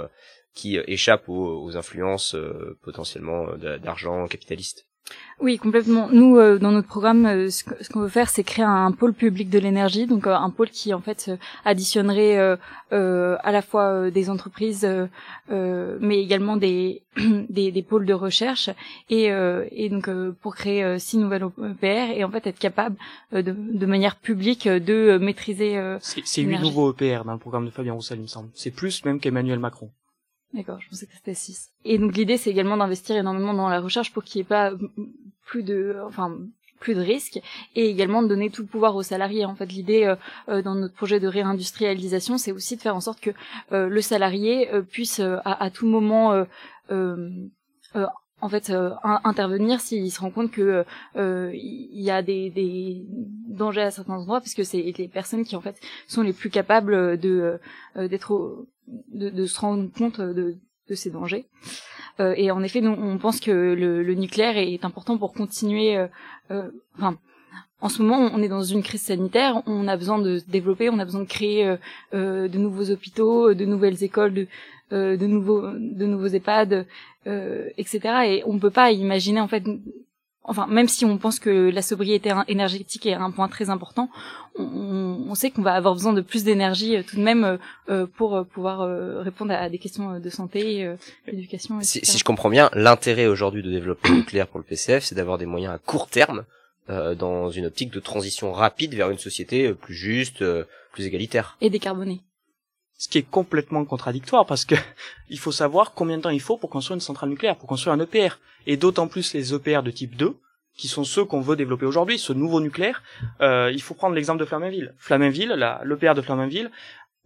qui 0.53 0.77
échappe 0.77 1.27
aux, 1.27 1.75
influences 1.75 2.37
potentiellement 2.81 3.57
d'argent 3.57 4.25
capitaliste. 4.27 4.87
Oui, 5.41 5.57
complètement. 5.57 6.07
Nous, 6.09 6.37
euh, 6.37 6.57
dans 6.57 6.71
notre 6.71 6.87
programme, 6.87 7.25
euh, 7.25 7.49
ce 7.49 7.89
qu'on 7.89 7.99
veut 7.99 8.07
faire, 8.07 8.29
c'est 8.29 8.45
créer 8.45 8.63
un, 8.63 8.91
pôle 8.93 9.13
public 9.13 9.49
de 9.49 9.59
l'énergie, 9.59 10.07
donc 10.07 10.27
euh, 10.27 10.33
un 10.33 10.49
pôle 10.49 10.69
qui, 10.69 10.93
en 10.93 11.01
fait, 11.01 11.29
additionnerait 11.65 12.37
à 12.91 13.51
la 13.51 13.61
fois 13.61 14.09
des 14.09 14.29
entreprises, 14.29 14.87
mais 15.49 16.21
également 16.21 16.55
des, 16.55 17.03
des, 17.49 17.71
des, 17.71 17.83
pôles 17.83 18.05
de 18.05 18.13
recherche, 18.13 18.69
et, 19.09 19.25
et 19.71 19.89
donc 19.89 20.09
pour 20.41 20.55
créer 20.55 20.97
six 20.99 21.17
nouvelles 21.17 21.43
EPR 21.43 22.11
et 22.15 22.23
en 22.23 22.31
fait 22.31 22.47
être 22.47 22.59
capable 22.59 22.95
de, 23.33 23.41
de 23.41 23.85
manière 23.85 24.15
publique 24.15 24.67
de 24.67 25.17
maîtriser. 25.17 25.97
c'est 25.99 26.41
huit 26.41 26.59
nouveaux 26.59 26.93
EPR 26.93 27.25
dans 27.25 27.33
le 27.33 27.39
programme 27.39 27.65
de 27.65 27.71
Fabien 27.71 27.93
Roussel, 27.93 28.19
il 28.19 28.23
me 28.23 28.27
semble. 28.27 28.49
C'est 28.53 28.71
plus 28.71 29.03
même 29.03 29.19
qu'Emmanuel 29.19 29.59
Macron. 29.59 29.91
D'accord, 30.55 30.79
je 30.79 30.89
pensais 30.89 31.05
que 31.05 31.13
c'était 31.13 31.33
6. 31.33 31.71
Et 31.83 31.97
donc 31.97 32.15
l'idée 32.15 32.37
c'est 32.37 32.49
également 32.49 32.77
d'investir 32.77 33.17
énormément 33.17 33.53
dans 33.53 33.67
la 33.67 33.81
recherche 33.81 34.13
pour 34.13 34.23
qu'il 34.23 34.39
n'y 34.39 34.45
ait 34.45 34.47
pas 34.47 34.71
plus 35.43 35.63
de 35.63 35.97
enfin 36.07 36.37
plus 36.79 36.95
de 36.95 37.01
risques 37.01 37.41
et 37.75 37.89
également 37.89 38.21
de 38.21 38.27
donner 38.27 38.49
tout 38.49 38.61
le 38.61 38.67
pouvoir 38.67 38.95
aux 38.95 39.03
salariés. 39.03 39.45
En 39.45 39.55
fait, 39.55 39.65
l'idée 39.65 40.05
euh, 40.05 40.15
euh, 40.49 40.61
dans 40.61 40.75
notre 40.75 40.93
projet 40.93 41.19
de 41.19 41.27
réindustrialisation, 41.27 42.37
c'est 42.37 42.51
aussi 42.51 42.75
de 42.75 42.81
faire 42.81 42.95
en 42.95 43.01
sorte 43.01 43.19
que 43.19 43.31
euh, 43.71 43.89
le 43.89 44.01
salarié 44.01 44.69
puisse 44.89 45.19
à, 45.19 45.63
à, 45.63 45.69
tout 45.69 45.87
moment 45.87 46.45
en 48.41 48.49
fait 48.49 48.71
intervenir 49.23 49.79
s'il 49.81 50.11
se 50.11 50.19
rend 50.21 50.29
compte 50.29 50.51
que 50.51 50.85
il 51.15 52.01
y 52.01 52.11
a 52.11 52.21
des, 52.21 52.49
des, 52.49 53.05
dangers 53.47 53.81
à 53.81 53.91
certains 53.91 54.13
endroits 54.13 54.39
parce 54.39 54.53
que 54.53 54.63
c'est 54.63 54.93
les 54.97 55.07
personnes 55.07 55.43
qui 55.43 55.55
en 55.55 55.61
fait 55.61 55.79
sont 56.07 56.21
les 56.21 56.33
plus 56.33 56.49
capables 56.49 57.17
de 57.17 57.59
d'être 57.95 58.67
de, 58.87 59.29
de, 59.29 59.45
se 59.45 59.59
rendre 59.59 59.89
compte 59.91 60.21
de, 60.21 60.55
de 60.89 60.95
ces 60.95 61.09
dangers. 61.09 61.45
Euh, 62.19 62.33
et 62.37 62.51
en 62.51 62.63
effet, 62.63 62.81
nous, 62.81 62.91
on 62.91 63.17
pense 63.17 63.39
que 63.39 63.51
le, 63.51 64.03
le 64.03 64.13
nucléaire 64.13 64.57
est 64.57 64.85
important 64.85 65.17
pour 65.17 65.33
continuer. 65.33 65.97
Euh, 65.97 66.07
euh, 66.51 66.69
enfin, 66.95 67.17
en 67.81 67.89
ce 67.89 68.01
moment, 68.01 68.29
on 68.33 68.41
est 68.41 68.47
dans 68.47 68.63
une 68.63 68.83
crise 68.83 69.01
sanitaire. 69.01 69.61
On 69.65 69.87
a 69.87 69.97
besoin 69.97 70.19
de 70.19 70.39
se 70.39 70.45
développer, 70.45 70.89
on 70.89 70.99
a 70.99 71.05
besoin 71.05 71.21
de 71.21 71.27
créer 71.27 71.75
de 72.13 72.57
nouveaux 72.57 72.89
hôpitaux, 72.89 73.53
de 73.53 73.65
nouvelles 73.65 74.03
écoles, 74.03 74.33
de, 74.33 74.47
de 74.91 75.25
nouveaux, 75.27 75.61
de 75.61 76.05
nouveaux 76.05 76.27
EHPAD, 76.27 76.87
etc. 77.25 77.99
Et 78.27 78.43
on 78.45 78.57
peut 78.57 78.71
pas 78.71 78.91
imaginer 78.91 79.41
en 79.41 79.47
fait 79.47 79.63
enfin 80.47 80.67
même 80.67 80.87
si 80.87 81.05
on 81.05 81.17
pense 81.17 81.39
que 81.39 81.69
la 81.69 81.81
sobriété 81.81 82.33
énergétique 82.47 83.05
est 83.05 83.13
un 83.13 83.31
point 83.31 83.47
très 83.47 83.69
important, 83.69 84.09
on, 84.57 85.25
on 85.29 85.35
sait 85.35 85.51
qu'on 85.51 85.61
va 85.61 85.73
avoir 85.73 85.93
besoin 85.93 86.13
de 86.13 86.21
plus 86.21 86.43
d'énergie 86.43 86.95
euh, 86.95 87.03
tout 87.03 87.17
de 87.17 87.21
même 87.21 87.43
euh, 87.43 87.57
euh, 87.89 88.07
pour 88.07 88.45
pouvoir 88.45 88.87
répondre 89.23 89.53
à 89.53 89.69
des 89.69 89.77
questions 89.77 90.19
de 90.19 90.29
santé, 90.29 90.95
d'éducation. 91.27 91.79
Si, 91.81 91.99
si, 92.03 92.17
je 92.17 92.23
comprends 92.23 92.49
bien, 92.49 92.69
l'intérêt 92.73 93.27
aujourd'hui 93.27 93.63
de 93.63 93.71
développer 93.71 94.09
le 94.09 94.15
nucléaire 94.15 94.47
pour 94.47 94.59
le 94.59 94.65
PCF, 94.65 95.03
c'est 95.03 95.15
d'avoir 95.15 95.37
des 95.37 95.45
moyens 95.45 95.73
à 95.73 95.77
court 95.77 96.07
terme 96.07 96.45
dans 96.87 97.49
une 97.49 97.65
optique 97.65 97.91
de 97.91 97.99
transition 97.99 98.51
rapide 98.51 98.93
vers 98.93 99.09
une 99.09 99.17
société 99.17 99.73
plus 99.73 99.95
juste, 99.95 100.43
plus 100.91 101.05
égalitaire. 101.05 101.57
Et 101.61 101.69
décarbonée 101.69 102.21
ce 102.97 103.07
qui 103.09 103.17
est 103.17 103.29
complètement 103.29 103.83
contradictoire 103.85 104.45
parce 104.45 104.65
que 104.65 104.75
il 105.29 105.39
faut 105.39 105.51
savoir 105.51 105.93
combien 105.93 106.17
de 106.17 106.23
temps 106.23 106.29
il 106.29 106.41
faut 106.41 106.57
pour 106.57 106.69
construire 106.69 106.95
une 106.95 107.01
centrale 107.01 107.29
nucléaire, 107.29 107.57
pour 107.57 107.67
construire 107.67 107.93
un 107.93 107.99
EPR, 107.99 108.39
et 108.67 108.77
d'autant 108.77 109.07
plus 109.07 109.33
les 109.33 109.53
EPR 109.53 109.83
de 109.83 109.91
type 109.91 110.15
2, 110.15 110.35
qui 110.77 110.87
sont 110.87 111.03
ceux 111.03 111.23
qu'on 111.23 111.41
veut 111.41 111.55
développer 111.55 111.85
aujourd'hui, 111.85 112.19
ce 112.19 112.33
nouveau 112.33 112.59
nucléaire. 112.59 113.01
Euh, 113.41 113.71
il 113.73 113.81
faut 113.81 113.93
prendre 113.93 114.15
l'exemple 114.15 114.39
de 114.39 114.45
Flaminville. 114.45 114.93
Flaminville, 114.97 115.53
l'EPR 115.83 116.13
de 116.13 116.21
Flaminville 116.21 116.69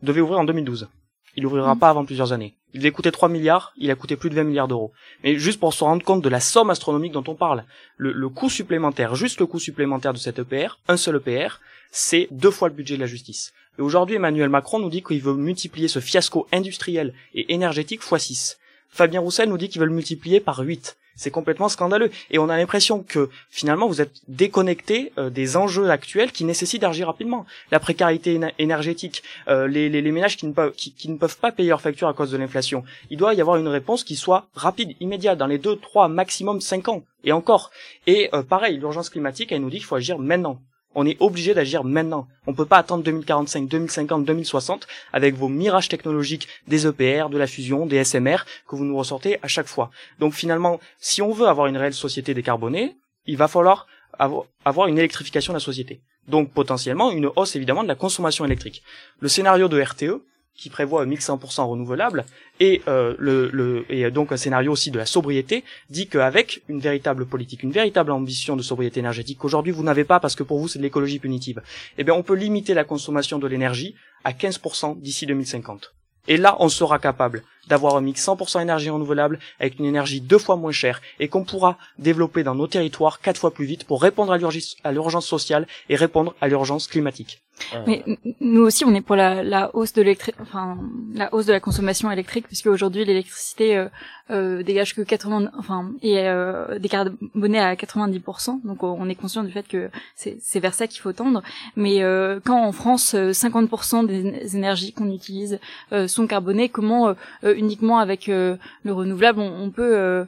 devait 0.04 0.22
ouvrir 0.22 0.40
en 0.40 0.44
2012. 0.44 0.88
Il 1.36 1.46
ouvrira 1.46 1.76
mm. 1.76 1.80
pas 1.80 1.90
avant 1.90 2.06
plusieurs 2.06 2.34
années. 2.34 2.56
Il 2.74 2.82
devait 2.82 2.92
coûter 2.92 3.12
3 3.12 3.30
milliards, 3.30 3.74
il 3.78 3.90
a 3.90 3.96
coûté 3.96 4.16
plus 4.16 4.30
de 4.30 4.36
20 4.36 4.44
milliards 4.44 4.68
d'euros. 4.68 4.92
Mais 5.24 5.38
juste 5.38 5.60
pour 5.60 5.74
se 5.74 5.84
rendre 5.84 6.04
compte 6.04 6.24
de 6.24 6.30
la 6.30 6.40
somme 6.40 6.70
astronomique 6.70 7.14
dont 7.14 7.24
on 7.28 7.36
parle, 7.36 7.64
le, 7.98 8.12
le 8.12 8.30
coût 8.30 8.50
supplémentaire, 8.50 9.16
juste 9.16 9.40
le 9.40 9.48
coût 9.48 9.60
supplémentaire 9.60 10.14
de 10.14 10.20
cet 10.20 10.38
EPR, 10.38 10.80
un 10.88 10.98
seul 10.98 11.16
EPR, 11.16 11.60
c'est 11.92 12.28
deux 12.30 12.52
fois 12.52 12.68
le 12.68 12.76
budget 12.76 12.96
de 12.96 13.02
la 13.02 13.08
justice. 13.08 13.54
Et 13.80 13.82
aujourd'hui, 13.82 14.18
Emmanuel 14.18 14.50
Macron 14.50 14.78
nous 14.78 14.90
dit 14.90 15.02
qu'il 15.02 15.22
veut 15.22 15.36
multiplier 15.36 15.88
ce 15.88 16.02
fiasco 16.02 16.48
industriel 16.52 17.14
et 17.34 17.54
énergétique 17.54 18.02
x 18.04 18.22
6. 18.22 18.60
Fabien 18.90 19.22
Roussel 19.22 19.48
nous 19.48 19.58
dit 19.58 19.70
qu'il 19.70 19.80
veut 19.80 19.88
le 19.88 19.94
multiplier 19.94 20.42
par 20.42 20.60
8. 20.60 20.98
C'est 21.16 21.32
complètement 21.32 21.70
scandaleux. 21.70 22.12
Et 22.30 22.40
on 22.40 22.50
a 22.50 22.58
l'impression 22.58 23.04
que 23.04 23.30
finalement 23.50 23.88
vous 23.88 24.02
êtes 24.02 24.12
déconnecté 24.28 25.14
euh, 25.18 25.30
des 25.30 25.56
enjeux 25.56 25.90
actuels 25.90 26.34
qui 26.34 26.44
nécessitent 26.44 26.82
d'agir 26.82 27.08
rapidement. 27.08 27.46
La 27.72 27.80
précarité 27.80 28.38
énergétique, 28.58 29.24
euh, 29.48 29.66
les, 29.66 29.90
ménages 30.12 30.36
qui 30.36 30.46
ne, 30.46 30.52
peuvent, 30.52 30.74
qui, 30.74 30.94
qui, 30.94 31.10
ne 31.10 31.18
peuvent 31.18 31.38
pas 31.38 31.54
payer 31.54 31.70
leurs 31.70 31.82
factures 31.82 32.10
à 32.10 32.14
cause 32.14 32.32
de 32.32 32.38
l'inflation. 32.38 32.84
Il 33.10 33.18
doit 33.18 33.34
y 33.34 33.40
avoir 33.40 33.56
une 33.56 33.68
réponse 33.70 34.04
qui 34.04 34.18
soit 34.18 34.48
rapide, 34.56 34.94
immédiate, 35.00 35.38
dans 35.38 35.48
les 35.48 35.58
2, 35.58 35.78
3, 35.78 36.10
maximum 36.10 36.60
5 36.60 36.90
ans. 36.90 37.04
Et 37.24 37.32
encore. 37.32 37.72
Et 38.08 38.30
euh, 38.34 38.44
pareil, 38.44 38.78
l'urgence 38.78 39.10
climatique, 39.10 39.54
elle 39.54 39.62
nous 39.62 39.70
dit 39.70 39.78
qu'il 39.78 39.86
faut 39.86 39.96
agir 39.96 40.20
maintenant. 40.20 40.60
On 40.96 41.06
est 41.06 41.18
obligé 41.20 41.54
d'agir 41.54 41.84
maintenant. 41.84 42.28
On 42.48 42.54
peut 42.54 42.66
pas 42.66 42.78
attendre 42.78 43.04
2045, 43.04 43.68
2050, 43.68 44.26
2060 44.26 44.88
avec 45.14 45.36
vos 45.36 45.48
mirages 45.48 45.88
technologiques 45.88 46.48
des 46.68 46.88
EPR, 46.88 47.30
de 47.30 47.38
la 47.38 47.48
fusion, 47.48 47.86
des 47.86 48.04
SMR 48.04 48.38
que 48.68 48.76
vous 48.76 48.86
nous 48.86 48.98
ressortez 48.98 49.38
à 49.44 49.48
chaque 49.48 49.68
fois. 49.68 49.92
Donc 50.20 50.34
finalement, 50.34 50.80
si 51.00 51.22
on 51.22 51.32
veut 51.32 51.48
avoir 51.48 51.68
une 51.68 51.78
réelle 51.78 51.94
société 51.94 52.34
décarbonée, 52.34 52.98
il 53.26 53.38
va 53.38 53.48
falloir 53.48 53.86
avoir 54.18 54.88
une 54.88 54.98
électrification 54.98 55.54
de 55.54 55.58
la 55.58 55.64
société. 55.64 56.02
Donc 56.28 56.52
potentiellement 56.52 57.12
une 57.12 57.30
hausse 57.36 57.56
évidemment 57.56 57.84
de 57.84 57.88
la 57.88 57.96
consommation 57.96 58.46
électrique. 58.46 58.84
Le 59.20 59.28
scénario 59.28 59.68
de 59.68 59.82
RTE, 59.82 60.24
qui 60.60 60.70
prévoit 60.70 61.06
1100% 61.06 61.64
renouvelable 61.64 62.26
et 62.60 62.82
euh, 62.88 63.16
le, 63.18 63.86
et 63.90 64.12
donc 64.12 64.32
un 64.32 64.38
scénario 64.38 64.72
aussi 64.72 64.92
de 64.92 64.98
la 64.98 65.06
sobriété 65.06 65.64
dit 65.90 66.08
qu'avec 66.08 66.62
une 66.68 66.80
véritable 66.80 67.26
politique, 67.26 67.64
une 67.64 67.72
véritable 67.72 68.12
ambition 68.12 68.58
de 68.58 68.62
sobriété 68.62 69.00
énergétique 69.00 69.38
qu'aujourd'hui 69.40 69.72
vous 69.72 69.84
n'avez 69.84 70.04
pas 70.04 70.20
parce 70.20 70.36
que 70.36 70.44
pour 70.44 70.60
vous 70.60 70.68
c'est 70.68 70.80
de 70.80 70.84
l'écologie 70.84 71.20
punitive, 71.20 71.62
eh 71.98 72.04
bien 72.04 72.14
on 72.14 72.24
peut 72.24 72.36
limiter 72.36 72.74
la 72.74 72.84
consommation 72.84 73.40
de 73.40 73.48
l'énergie 73.48 73.96
à 74.24 74.34
15% 74.34 75.00
d'ici 75.00 75.26
2050. 75.26 75.94
Et 76.28 76.38
là, 76.38 76.58
on 76.60 76.70
sera 76.70 77.00
capable 77.00 77.44
d'avoir 77.70 77.96
un 77.96 78.02
mix 78.02 78.26
100% 78.26 78.62
énergie 78.62 78.90
renouvelable 78.90 79.40
avec 79.60 79.80
une 79.80 79.86
énergie 79.86 80.22
deux 80.22 80.38
fois 80.38 80.56
moins 80.56 80.72
chère 80.72 81.02
et 81.20 81.28
qu'on 81.28 81.44
pourra 81.44 81.78
développer 81.98 82.44
dans 82.44 82.56
nos 82.56 82.68
territoires 82.68 83.22
quatre 83.22 83.40
fois 83.40 83.52
plus 83.52 83.66
vite 83.66 83.86
pour 83.86 84.02
répondre 84.02 84.34
à 84.34 84.92
l'urgence 84.92 85.26
sociale 85.26 85.68
et 85.90 85.96
répondre 85.96 86.36
à 86.42 86.48
l'urgence 86.48 86.88
climatique. 86.88 87.42
Mais 87.88 88.04
nous 88.40 88.62
aussi, 88.62 88.86
on 88.86 88.94
est 88.94 89.02
pour 89.02 89.16
la, 89.16 89.44
la 89.44 89.76
hausse 89.76 89.94
de 89.94 90.06
enfin 90.42 90.78
la 91.14 91.34
hausse 91.34 91.46
de 91.46 91.54
la 91.54 91.60
consommation 91.60 92.10
électrique, 92.10 92.48
puisque 92.48 92.68
aujourd'hui 92.68 93.06
l'électricité 93.06 93.78
euh, 93.78 93.88
euh, 94.32 94.62
dégage 94.62 94.94
que 94.94 95.02
80, 95.02 95.50
enfin 95.58 95.92
et 96.04 96.20
euh, 96.28 96.78
décarbonée 96.78 97.60
à 97.60 97.74
90%. 97.74 98.62
Donc 98.64 98.84
on 98.84 99.10
est 99.10 99.16
conscient 99.16 99.44
du 99.44 99.52
fait 99.52 99.68
que 99.68 99.90
c'est 100.16 100.60
vers 100.60 100.76
ça 100.76 100.86
qu'il 100.86 101.02
faut 101.02 101.14
tendre. 101.14 101.42
Mais 101.76 102.04
euh, 102.04 102.40
quand 102.44 102.62
en 102.64 102.72
France 102.72 103.16
50% 103.16 104.06
des 104.06 104.56
énergies 104.56 104.94
qu'on 104.94 105.12
utilise 105.12 105.60
sont 106.08 106.28
carbonées, 106.28 106.70
comment 106.70 107.16
uniquement 107.60 108.00
avec 108.00 108.28
le 108.28 108.58
renouvelable 108.86 109.40
on, 109.40 109.70
peut 109.70 110.26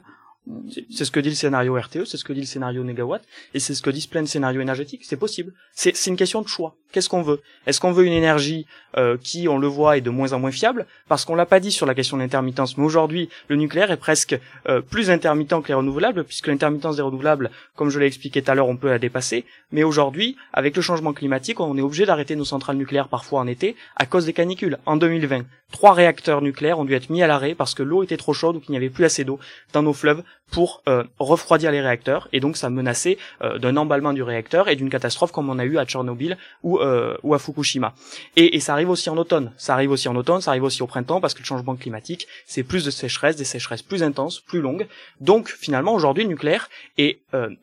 c'est 0.90 1.04
ce 1.04 1.10
que 1.10 1.20
dit 1.20 1.28
le 1.28 1.34
scénario 1.34 1.78
RTE, 1.78 2.04
c'est 2.04 2.16
ce 2.16 2.24
que 2.24 2.32
dit 2.32 2.40
le 2.40 2.46
scénario 2.46 2.82
négawatt, 2.82 3.22
et 3.54 3.60
c'est 3.60 3.74
ce 3.74 3.82
que 3.82 3.90
disent 3.90 4.08
plein 4.08 4.22
de 4.22 4.26
scénarios 4.26 4.60
énergétiques. 4.60 5.04
C'est 5.04 5.16
possible. 5.16 5.52
C'est 5.72 6.06
une 6.06 6.16
question 6.16 6.42
de 6.42 6.48
choix. 6.48 6.74
Qu'est-ce 6.90 7.08
qu'on 7.08 7.22
veut? 7.22 7.40
Est-ce 7.66 7.80
qu'on 7.80 7.92
veut 7.92 8.04
une 8.04 8.12
énergie 8.12 8.66
euh, 8.98 9.16
qui, 9.16 9.48
on 9.48 9.56
le 9.56 9.66
voit, 9.66 9.96
est 9.96 10.02
de 10.02 10.10
moins 10.10 10.32
en 10.32 10.40
moins 10.40 10.50
fiable? 10.50 10.86
Parce 11.08 11.24
qu'on 11.24 11.34
l'a 11.34 11.46
pas 11.46 11.60
dit 11.60 11.70
sur 11.70 11.86
la 11.86 11.94
question 11.94 12.16
de 12.16 12.22
l'intermittence, 12.22 12.76
mais 12.76 12.84
aujourd'hui, 12.84 13.30
le 13.48 13.56
nucléaire 13.56 13.90
est 13.90 13.96
presque 13.96 14.38
euh, 14.68 14.82
plus 14.82 15.10
intermittent 15.10 15.62
que 15.62 15.68
les 15.68 15.74
renouvelables, 15.74 16.24
puisque 16.24 16.48
l'intermittence 16.48 16.96
des 16.96 17.02
renouvelables, 17.02 17.50
comme 17.76 17.88
je 17.88 17.98
l'ai 17.98 18.06
expliqué 18.06 18.42
tout 18.42 18.50
à 18.50 18.54
l'heure, 18.54 18.68
on 18.68 18.76
peut 18.76 18.90
la 18.90 18.98
dépasser. 18.98 19.44
Mais 19.70 19.84
aujourd'hui, 19.84 20.36
avec 20.52 20.76
le 20.76 20.82
changement 20.82 21.12
climatique, 21.12 21.60
on 21.60 21.78
est 21.78 21.82
obligé 21.82 22.04
d'arrêter 22.04 22.36
nos 22.36 22.44
centrales 22.44 22.76
nucléaires 22.76 23.08
parfois 23.08 23.40
en 23.40 23.46
été 23.46 23.74
à 23.96 24.04
cause 24.04 24.26
des 24.26 24.32
canicules. 24.32 24.78
En 24.84 24.96
2020, 24.96 25.44
trois 25.70 25.94
réacteurs 25.94 26.42
nucléaires 26.42 26.78
ont 26.78 26.84
dû 26.84 26.94
être 26.94 27.10
mis 27.10 27.22
à 27.22 27.26
l'arrêt 27.26 27.54
parce 27.54 27.74
que 27.74 27.82
l'eau 27.82 28.02
était 28.02 28.16
trop 28.16 28.34
chaude 28.34 28.56
ou 28.56 28.60
qu'il 28.60 28.72
n'y 28.72 28.76
avait 28.76 28.90
plus 28.90 29.04
assez 29.04 29.24
d'eau 29.24 29.40
dans 29.72 29.82
nos 29.82 29.92
fleuves 29.92 30.22
pour 30.50 30.82
euh, 30.86 31.04
refroidir 31.18 31.72
les 31.72 31.80
réacteurs 31.80 32.28
et 32.32 32.40
donc 32.40 32.56
ça 32.56 32.68
menaçait 32.70 33.18
euh, 33.42 33.58
d'un 33.58 33.76
emballement 33.76 34.12
du 34.12 34.22
réacteur 34.22 34.68
et 34.68 34.76
d'une 34.76 34.90
catastrophe 34.90 35.32
comme 35.32 35.48
on 35.48 35.58
a 35.58 35.64
eu 35.64 35.78
à 35.78 35.86
Tchernobyl 35.86 36.36
ou, 36.62 36.78
euh, 36.78 37.16
ou 37.22 37.34
à 37.34 37.38
Fukushima. 37.38 37.94
Et, 38.36 38.60
ça 38.60 38.74
arrive 38.74 38.90
aussi 38.90 39.10
en 39.10 39.16
automne, 39.16 39.52
ça 39.56 39.74
arrive 39.74 39.90
aussi 39.90 40.08
en 40.08 40.14
automne, 40.14 40.40
ça 40.40 40.50
arrive 40.50 40.64
aussi 40.64 40.82
au 40.82 40.86
printemps 40.86 41.20
parce 41.20 41.34
que 41.34 41.40
le 41.40 41.46
changement 41.46 41.74
climatique 41.74 42.28
c'est 42.46 42.62
plus 42.62 42.84
de 42.84 42.90
sécheresse, 42.90 43.36
des 43.36 43.44
sécheresses 43.44 43.82
plus 43.82 44.02
intenses, 44.02 44.40
plus 44.40 44.60
longues. 44.60 44.86
Donc 45.20 45.48
finalement 45.48 45.94
aujourd'hui 45.94 46.24
le 46.24 46.28
nucléaire 46.28 46.68
est 46.98 47.20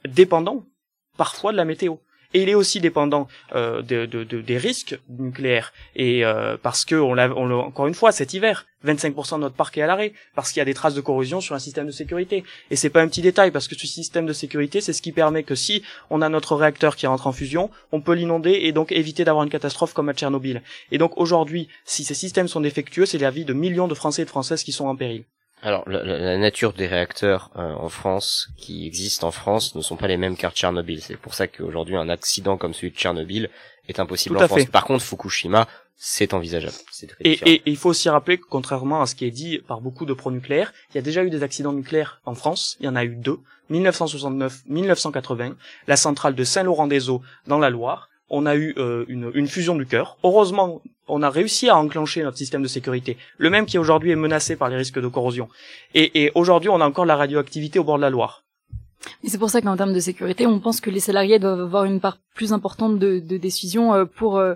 dépendant 0.07 0.65
parfois 1.15 1.51
de 1.51 1.57
la 1.57 1.65
météo 1.65 1.95
et 2.33 2.43
il 2.43 2.49
est 2.49 2.55
aussi 2.55 2.79
dépendant 2.79 3.27
euh, 3.55 3.81
de, 3.81 4.05
de, 4.05 4.23
de, 4.23 4.41
des 4.41 4.57
risques 4.57 4.99
nucléaires. 5.09 5.73
Et 5.95 6.25
euh, 6.25 6.57
parce 6.61 6.85
que 6.85 6.95
on 6.95 7.13
l'a 7.13 7.33
encore 7.33 7.87
une 7.87 7.93
fois 7.93 8.11
cet 8.11 8.33
hiver 8.33 8.65
25% 8.85 9.35
de 9.35 9.41
notre 9.41 9.55
parc 9.55 9.77
est 9.77 9.81
à 9.81 9.87
l'arrêt 9.87 10.13
parce 10.35 10.51
qu'il 10.51 10.59
y 10.59 10.61
a 10.61 10.65
des 10.65 10.73
traces 10.73 10.93
de 10.93 11.01
corrosion 11.01 11.41
sur 11.41 11.55
un 11.55 11.59
système 11.59 11.87
de 11.87 11.91
sécurité. 11.91 12.43
Et 12.71 12.75
c'est 12.75 12.89
pas 12.89 13.01
un 13.01 13.07
petit 13.07 13.21
détail 13.21 13.51
parce 13.51 13.67
que 13.67 13.75
ce 13.75 13.87
système 13.87 14.25
de 14.25 14.33
sécurité 14.33 14.79
c'est 14.79 14.93
ce 14.93 15.01
qui 15.01 15.11
permet 15.11 15.43
que 15.43 15.55
si 15.55 15.83
on 16.09 16.21
a 16.21 16.29
notre 16.29 16.55
réacteur 16.55 16.95
qui 16.95 17.07
rentre 17.07 17.27
en 17.27 17.31
fusion 17.31 17.69
on 17.91 18.01
peut 18.01 18.13
l'inonder 18.13 18.51
et 18.51 18.71
donc 18.71 18.91
éviter 18.91 19.25
d'avoir 19.25 19.43
une 19.43 19.49
catastrophe 19.49 19.93
comme 19.93 20.09
à 20.09 20.13
Tchernobyl. 20.13 20.61
Et 20.91 20.97
donc 20.97 21.17
aujourd'hui 21.17 21.67
si 21.85 22.03
ces 22.03 22.13
systèmes 22.13 22.47
sont 22.47 22.61
défectueux 22.61 23.05
c'est 23.05 23.17
la 23.17 23.31
vie 23.31 23.45
de 23.45 23.53
millions 23.53 23.87
de 23.87 23.95
Français 23.95 24.21
et 24.21 24.25
de 24.25 24.29
Françaises 24.29 24.63
qui 24.63 24.71
sont 24.71 24.85
en 24.85 24.95
péril 24.95 25.23
Alors, 25.61 25.83
la, 25.89 26.03
la 26.03 26.37
nature 26.37 26.73
des 26.73 26.87
réacteurs 26.87 27.51
euh, 27.57 27.73
en 27.73 27.89
France, 27.89 28.47
qui 28.57 28.87
existent 28.87 29.27
en 29.27 29.31
France, 29.31 29.75
ne 29.75 29.81
sont 29.81 29.97
pas 29.97 30.07
les 30.07 30.17
mêmes 30.17 30.37
qu'à 30.37 30.51
Tchernobyl. 30.51 31.01
C'est 31.01 31.17
pour 31.17 31.33
ça 31.33 31.47
qu'aujourd'hui, 31.47 31.95
un 31.97 32.07
accident 32.09 32.57
comme 32.57 32.73
celui 32.73 32.91
de 32.91 32.95
Tchernobyl 32.95 33.49
est 33.89 33.99
impossible 33.99 34.37
en 34.37 34.39
France. 34.47 34.59
fait. 34.61 34.71
Par 34.71 34.85
contre, 34.85 35.03
Fukushima, 35.03 35.67
c'est 35.97 36.33
envisageable. 36.33 36.75
Et- 37.19 37.39
et 37.45 37.61
il 37.65 37.75
faut 37.75 37.89
aussi 37.89 38.07
rappeler 38.07 38.37
que 38.37 38.45
contrairement 38.49 39.01
à 39.01 39.05
ce 39.05 39.15
qui 39.15 39.25
est 39.25 39.31
dit 39.31 39.59
par 39.59 39.81
beaucoup 39.81 40.05
de 40.05 40.13
pro-nucléaires, 40.13 40.71
il 40.91 40.95
y 40.95 40.97
a 40.97 41.01
déjà 41.01 41.23
eu 41.25 41.29
des 41.29 41.43
accidents 41.43 41.73
nucléaires 41.73 42.21
en 42.25 42.35
France. 42.35 42.77
Il 42.79 42.85
y 42.85 42.89
en 42.89 42.95
a 42.95 43.03
eu 43.03 43.15
deux. 43.15 43.39
1969-1980. 43.69 45.55
La 45.87 45.95
centrale 45.97 46.35
de 46.35 46.43
Saint-Laurent-des-Eaux 46.43 47.21
dans 47.47 47.59
la 47.59 47.69
Loire. 47.69 48.08
On 48.29 48.45
a 48.45 48.55
eu 48.55 48.73
euh, 48.77 49.05
une, 49.07 49.31
une 49.33 49.47
fusion 49.47 49.75
du 49.75 49.85
cœur. 49.85 50.17
Heureusement, 50.23 50.81
on 51.07 51.21
a 51.23 51.29
réussi 51.29 51.69
à 51.69 51.77
enclencher 51.77 52.23
notre 52.23 52.37
système 52.37 52.61
de 52.61 52.67
sécurité. 52.67 53.17
Le 53.37 53.49
même 53.49 53.65
qui 53.65 53.77
aujourd'hui 53.77 54.11
est 54.11 54.15
menacé 54.15 54.55
par 54.55 54.69
les 54.69 54.75
risques 54.77 54.99
de 55.01 55.07
corrosion. 55.07 55.49
Et, 55.95 56.23
et 56.23 56.31
aujourd'hui, 56.35 56.69
on 56.69 56.79
a 56.81 56.85
encore 56.85 57.05
la 57.05 57.15
radioactivité 57.15 57.79
au 57.79 57.83
bord 57.83 57.97
de 57.97 58.01
la 58.03 58.09
Loire. 58.09 58.43
Et 59.23 59.29
c'est 59.29 59.37
pour 59.37 59.49
ça 59.49 59.61
qu'en 59.61 59.77
termes 59.77 59.93
de 59.93 59.99
sécurité, 59.99 60.45
on 60.45 60.59
pense 60.59 60.81
que 60.81 60.89
les 60.89 60.99
salariés 60.99 61.39
doivent 61.39 61.61
avoir 61.61 61.85
une 61.85 61.99
part 62.01 62.17
plus 62.35 62.51
importante 62.53 62.99
de, 62.99 63.19
de 63.19 63.37
décision 63.37 63.93
euh, 63.93 64.05
pour 64.05 64.37
euh, 64.37 64.55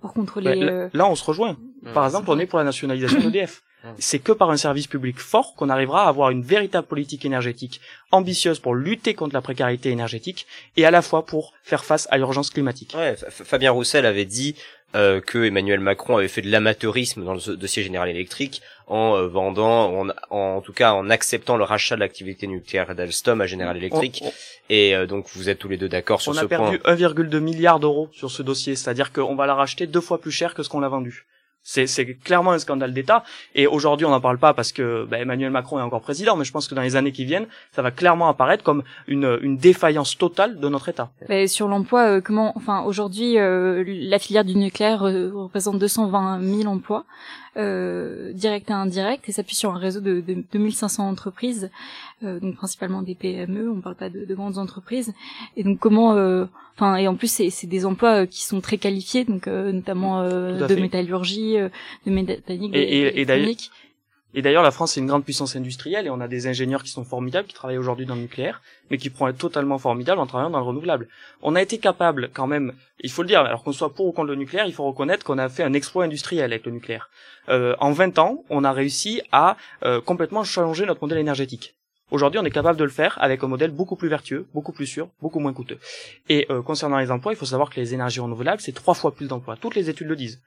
pour 0.00 0.14
contrôler. 0.14 0.50
Ouais, 0.50 0.56
là, 0.56 0.72
euh, 0.72 0.88
là, 0.94 1.06
on 1.06 1.14
se 1.14 1.24
rejoint. 1.24 1.56
Par 1.92 2.04
exemple, 2.06 2.30
on 2.30 2.38
est 2.38 2.46
pour 2.46 2.58
la 2.58 2.64
nationalisation 2.64 3.20
d'EDF. 3.20 3.62
C'est 3.98 4.20
que 4.20 4.32
par 4.32 4.50
un 4.50 4.56
service 4.56 4.86
public 4.86 5.18
fort 5.18 5.54
qu'on 5.54 5.68
arrivera 5.68 6.04
à 6.04 6.08
avoir 6.08 6.30
une 6.30 6.42
véritable 6.42 6.86
politique 6.86 7.24
énergétique 7.24 7.80
ambitieuse 8.12 8.58
pour 8.60 8.74
lutter 8.74 9.14
contre 9.14 9.34
la 9.34 9.40
précarité 9.42 9.90
énergétique 9.90 10.46
et 10.76 10.84
à 10.86 10.90
la 10.90 11.02
fois 11.02 11.26
pour 11.26 11.52
faire 11.64 11.84
face 11.84 12.06
à 12.10 12.18
l'urgence 12.18 12.50
climatique. 12.50 12.94
Ouais, 12.96 13.16
Fa- 13.16 13.30
Fa- 13.30 13.44
Fabien 13.44 13.72
Roussel 13.72 14.06
avait 14.06 14.24
dit 14.24 14.54
euh, 14.94 15.20
que 15.20 15.44
Emmanuel 15.44 15.80
Macron 15.80 16.18
avait 16.18 16.28
fait 16.28 16.42
de 16.42 16.50
l'amateurisme 16.50 17.24
dans 17.24 17.34
le 17.34 17.56
dossier 17.56 17.82
Général 17.82 18.08
Electric 18.10 18.60
en 18.86 19.16
euh, 19.16 19.26
vendant, 19.26 20.06
en, 20.06 20.08
en 20.30 20.60
tout 20.60 20.72
cas 20.74 20.92
en 20.92 21.08
acceptant 21.10 21.56
le 21.56 21.64
rachat 21.64 21.94
de 21.96 22.00
l'activité 22.00 22.46
nucléaire 22.46 22.94
d'Alstom 22.94 23.40
à 23.40 23.46
General 23.46 23.76
Electric. 23.76 24.20
On, 24.22 24.28
on- 24.28 24.32
Et 24.68 24.94
euh, 24.94 25.06
donc 25.06 25.26
vous 25.34 25.48
êtes 25.48 25.58
tous 25.58 25.68
les 25.68 25.78
deux 25.78 25.88
d'accord 25.88 26.20
sur 26.20 26.32
on 26.32 26.34
ce 26.34 26.40
a 26.44 26.48
point. 26.48 26.70
perdu 26.78 26.78
1,2 27.04 27.38
milliard 27.40 27.80
d'euros 27.80 28.10
sur 28.12 28.30
ce 28.30 28.42
dossier, 28.42 28.76
c'est-à-dire 28.76 29.12
qu'on 29.12 29.34
va 29.34 29.46
la 29.46 29.54
racheter 29.54 29.86
deux 29.86 30.00
fois 30.02 30.20
plus 30.20 30.30
cher 30.30 30.54
que 30.54 30.62
ce 30.62 30.68
qu'on 30.68 30.80
l'a 30.80 30.88
vendu. 30.88 31.26
C'est, 31.62 31.86
clairement 32.22 32.52
un 32.52 32.58
scandale 32.58 32.92
d'État. 32.92 33.22
Et 33.54 33.66
aujourd'hui, 33.66 34.04
on 34.06 34.10
n'en 34.10 34.20
parle 34.20 34.38
pas 34.38 34.52
parce 34.52 34.72
que 34.72 35.06
bah, 35.08 35.18
Emmanuel 35.18 35.50
Macron 35.50 35.78
est 35.78 35.82
encore 35.82 36.00
président, 36.00 36.36
mais 36.36 36.44
je 36.44 36.52
pense 36.52 36.66
que 36.66 36.74
dans 36.74 36.82
les 36.82 36.96
années 36.96 37.12
qui 37.12 37.24
viennent, 37.24 37.46
ça 37.72 37.82
va 37.82 37.90
clairement 37.90 38.28
apparaître 38.28 38.64
comme 38.64 38.82
une, 39.06 39.38
une 39.42 39.56
défaillance 39.56 40.18
totale 40.18 40.58
de 40.58 40.68
notre 40.68 40.88
État. 40.88 41.10
bah, 41.28 41.46
sur 41.46 41.68
l'emploi, 41.68 42.16
euh, 42.16 42.20
comment, 42.20 42.52
enfin, 42.56 42.82
aujourd'hui, 42.82 43.38
euh, 43.38 43.84
la 43.86 44.18
filière 44.18 44.44
du 44.44 44.56
nucléaire 44.56 45.04
euh, 45.04 45.30
représente 45.34 45.78
220 45.78 46.40
000 46.42 46.66
emplois 46.66 47.04
euh, 47.56 48.32
directs 48.32 48.70
et 48.70 48.72
indirects, 48.72 49.28
et 49.28 49.32
s'appuie 49.32 49.54
sur 49.56 49.72
un 49.74 49.78
réseau 49.78 50.00
de, 50.00 50.20
de 50.20 50.42
2500 50.52 51.08
entreprises, 51.08 51.70
euh, 52.24 52.40
donc 52.40 52.56
principalement 52.56 53.02
des 53.02 53.14
PME. 53.14 53.70
On 53.70 53.80
parle 53.80 53.96
pas 53.96 54.10
de, 54.10 54.24
de 54.24 54.34
grandes 54.34 54.58
entreprises. 54.58 55.12
Et 55.56 55.64
donc 55.64 55.78
comment, 55.78 56.14
euh, 56.14 56.46
enfin, 56.76 56.96
et 56.96 57.08
en 57.08 57.14
plus, 57.14 57.30
c'est 57.50 57.66
des 57.66 57.84
emplois 57.84 58.22
euh, 58.22 58.26
qui 58.26 58.42
sont 58.42 58.60
très 58.60 58.78
qualifiés, 58.78 59.24
donc 59.24 59.46
euh, 59.48 59.72
notamment 59.72 60.20
euh, 60.22 60.58
de 60.66 60.74
métallurgie, 60.82 61.58
euh, 61.58 61.68
de 62.06 62.10
mécanique, 62.12 62.74
Et- 62.74 62.98
et- 62.98 63.20
et. 63.20 63.24
Et 64.34 64.42
d'ailleurs, 64.42 64.62
la 64.62 64.70
France 64.70 64.96
est 64.96 65.00
une 65.00 65.06
grande 65.06 65.24
puissance 65.24 65.56
industrielle 65.56 66.06
et 66.06 66.10
on 66.10 66.20
a 66.20 66.28
des 66.28 66.46
ingénieurs 66.46 66.82
qui 66.82 66.90
sont 66.90 67.04
formidables, 67.04 67.46
qui 67.46 67.54
travaillent 67.54 67.78
aujourd'hui 67.78 68.06
dans 68.06 68.14
le 68.14 68.22
nucléaire, 68.22 68.62
mais 68.90 68.96
qui 68.96 69.10
pourront 69.10 69.28
être 69.28 69.38
totalement 69.38 69.78
formidables 69.78 70.20
en 70.20 70.26
travaillant 70.26 70.50
dans 70.50 70.58
le 70.58 70.64
renouvelable. 70.64 71.08
On 71.42 71.54
a 71.54 71.62
été 71.62 71.78
capable, 71.78 72.30
quand 72.32 72.46
même, 72.46 72.72
il 73.00 73.10
faut 73.10 73.22
le 73.22 73.28
dire, 73.28 73.40
alors 73.40 73.62
qu'on 73.62 73.72
soit 73.72 73.94
pour 73.94 74.06
ou 74.06 74.12
contre 74.12 74.28
le 74.28 74.36
nucléaire, 74.36 74.66
il 74.66 74.72
faut 74.72 74.84
reconnaître 74.84 75.24
qu'on 75.24 75.38
a 75.38 75.48
fait 75.48 75.62
un 75.62 75.74
exploit 75.74 76.04
industriel 76.04 76.44
avec 76.44 76.64
le 76.64 76.72
nucléaire. 76.72 77.10
Euh, 77.48 77.74
en 77.78 77.92
20 77.92 78.18
ans, 78.18 78.44
on 78.48 78.64
a 78.64 78.72
réussi 78.72 79.20
à 79.32 79.56
euh, 79.84 80.00
complètement 80.00 80.44
changer 80.44 80.86
notre 80.86 81.02
modèle 81.02 81.18
énergétique. 81.18 81.74
Aujourd'hui, 82.10 82.38
on 82.38 82.44
est 82.44 82.50
capable 82.50 82.78
de 82.78 82.84
le 82.84 82.90
faire 82.90 83.16
avec 83.22 83.42
un 83.42 83.48
modèle 83.48 83.70
beaucoup 83.70 83.96
plus 83.96 84.08
vertueux, 84.08 84.46
beaucoup 84.52 84.72
plus 84.72 84.86
sûr, 84.86 85.08
beaucoup 85.22 85.40
moins 85.40 85.54
coûteux. 85.54 85.78
Et 86.28 86.46
euh, 86.50 86.60
concernant 86.60 86.98
les 86.98 87.10
emplois, 87.10 87.32
il 87.32 87.36
faut 87.36 87.46
savoir 87.46 87.70
que 87.70 87.80
les 87.80 87.94
énergies 87.94 88.20
renouvelables, 88.20 88.60
c'est 88.60 88.72
trois 88.72 88.92
fois 88.94 89.14
plus 89.14 89.28
d'emplois. 89.28 89.56
Toutes 89.56 89.74
les 89.74 89.88
études 89.88 90.08
le 90.08 90.16
disent. 90.16 90.42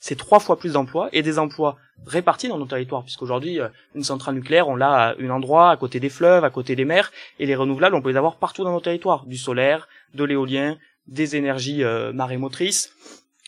C'est 0.00 0.16
trois 0.16 0.38
fois 0.38 0.58
plus 0.58 0.74
d'emplois 0.74 1.08
et 1.12 1.22
des 1.22 1.38
emplois 1.38 1.76
répartis 2.06 2.48
dans 2.48 2.58
nos 2.58 2.66
territoires, 2.66 3.02
puisqu'aujourd'hui, 3.02 3.60
euh, 3.60 3.68
une 3.94 4.04
centrale 4.04 4.34
nucléaire, 4.34 4.68
on 4.68 4.76
l'a 4.76 4.92
à 4.92 5.14
un 5.20 5.30
endroit, 5.30 5.70
à 5.70 5.76
côté 5.76 5.98
des 6.00 6.08
fleuves, 6.08 6.44
à 6.44 6.50
côté 6.50 6.76
des 6.76 6.84
mers, 6.84 7.10
et 7.38 7.46
les 7.46 7.56
renouvelables, 7.56 7.96
on 7.96 8.02
peut 8.02 8.10
les 8.10 8.16
avoir 8.16 8.36
partout 8.36 8.64
dans 8.64 8.72
nos 8.72 8.80
territoires. 8.80 9.26
Du 9.26 9.36
solaire, 9.36 9.88
de 10.14 10.24
l'éolien, 10.24 10.78
des 11.06 11.36
énergies 11.36 11.82
euh, 11.82 12.12
marémotrices, 12.12 12.92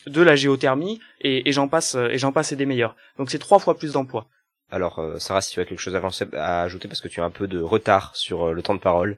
de 0.07 0.21
la 0.21 0.35
géothermie, 0.35 0.99
et, 1.21 1.49
j'en 1.51 1.67
passe, 1.67 1.95
euh, 1.95 2.09
et 2.09 2.17
j'en 2.17 2.31
passe 2.31 2.51
et 2.51 2.55
des 2.55 2.65
meilleurs. 2.65 2.95
Donc 3.17 3.29
c'est 3.29 3.39
trois 3.39 3.59
fois 3.59 3.77
plus 3.77 3.93
d'emplois. 3.93 4.27
Alors 4.71 4.99
euh, 4.99 5.19
Sarah, 5.19 5.41
si 5.41 5.51
tu 5.51 5.59
as 5.59 5.65
quelque 5.65 5.79
chose 5.79 5.95
à, 6.33 6.61
ajouter 6.61 6.87
parce 6.87 7.01
que 7.01 7.09
tu 7.09 7.21
as 7.21 7.25
un 7.25 7.29
peu 7.29 7.47
de 7.47 7.59
retard 7.59 8.15
sur 8.15 8.47
euh, 8.47 8.53
le 8.53 8.61
temps 8.61 8.75
de 8.75 8.79
parole. 8.79 9.17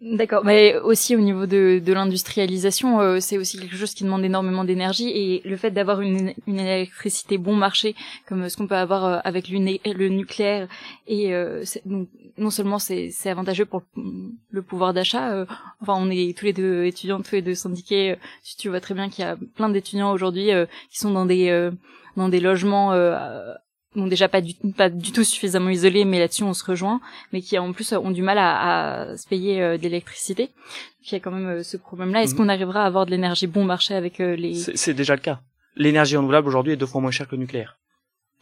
D'accord, 0.00 0.44
mais 0.44 0.76
aussi 0.78 1.14
au 1.14 1.20
niveau 1.20 1.46
de, 1.46 1.80
de 1.84 1.92
l'industrialisation, 1.92 3.00
euh, 3.00 3.20
c'est 3.20 3.38
aussi 3.38 3.56
quelque 3.56 3.76
chose 3.76 3.94
qui 3.94 4.02
demande 4.02 4.24
énormément 4.24 4.64
d'énergie 4.64 5.10
et 5.10 5.42
le 5.48 5.56
fait 5.56 5.70
d'avoir 5.70 6.00
une, 6.00 6.34
une 6.48 6.58
électricité 6.58 7.38
bon 7.38 7.54
marché 7.54 7.94
comme 8.26 8.48
ce 8.48 8.56
qu'on 8.56 8.66
peut 8.66 8.74
avoir 8.74 9.04
euh, 9.04 9.18
avec 9.22 9.48
le, 9.48 9.58
nucléaire 10.08 10.66
et 11.06 11.32
euh, 11.32 11.62
non 12.36 12.50
seulement 12.50 12.80
c'est 12.80 13.12
avantageux 13.26 13.64
pour 13.64 13.82
le, 14.50 14.62
pouvoir 14.62 14.92
d'achat, 14.92 15.32
euh, 15.32 15.46
enfin 15.80 15.94
on 15.96 16.10
est 16.10 16.36
tous 16.36 16.46
les 16.46 16.52
deux 16.52 16.84
étudiants, 16.84 17.20
tous 17.20 17.36
les 17.36 17.42
deux 17.42 17.54
syndiqués, 17.54 18.12
euh, 18.12 18.16
tu- 18.58 18.68
vois 18.68 18.80
très 18.80 18.94
bien 18.94 19.08
qu'il 19.08 19.24
y 19.24 19.28
a 19.28 19.36
plein 19.54 19.68
d'étudiants 19.68 20.10
aujourd'hui 20.10 20.52
euh, 20.52 20.66
qui 20.90 20.98
sont 20.98 21.12
dans 21.12 21.26
des 21.26 21.50
euh, 21.50 21.70
dans 22.16 22.28
des 22.28 22.40
logements 22.40 22.92
euh, 22.92 23.54
bon 23.96 24.06
déjà 24.06 24.28
pas 24.28 24.40
du 24.40 24.54
pas 24.76 24.88
du 24.90 25.10
tout 25.12 25.24
suffisamment 25.24 25.70
isolés 25.70 26.04
mais 26.04 26.18
là-dessus 26.20 26.44
on 26.44 26.54
se 26.54 26.64
rejoint 26.64 27.00
mais 27.32 27.40
qui 27.40 27.58
en 27.58 27.72
plus 27.72 27.92
ont 27.92 28.10
du 28.12 28.22
mal 28.22 28.38
à, 28.38 28.50
à 29.10 29.16
se 29.16 29.26
payer 29.26 29.60
euh, 29.62 29.76
de 29.78 29.82
l'électricité 29.82 30.50
il 31.04 31.12
y 31.12 31.14
a 31.16 31.20
quand 31.20 31.30
même 31.32 31.48
euh, 31.48 31.62
ce 31.62 31.76
problème 31.76 32.12
là 32.12 32.22
est-ce 32.22 32.32
Mhm. 32.34 32.38
qu'on 32.38 32.48
arrivera 32.48 32.82
à 32.82 32.86
avoir 32.86 33.06
de 33.06 33.10
l'énergie 33.10 33.46
bon 33.46 33.64
marché 33.64 33.94
avec 33.94 34.20
euh, 34.20 34.36
les 34.36 34.54
C'est 34.54 34.94
déjà 34.94 35.14
le 35.14 35.20
cas. 35.20 35.40
L'énergie 35.76 36.16
renouvelable 36.16 36.48
aujourd'hui 36.48 36.72
est 36.74 36.76
deux 36.76 36.86
fois 36.86 37.00
moins 37.00 37.10
chère 37.10 37.26
que 37.28 37.34
le 37.36 37.40
nucléaire. 37.42 37.76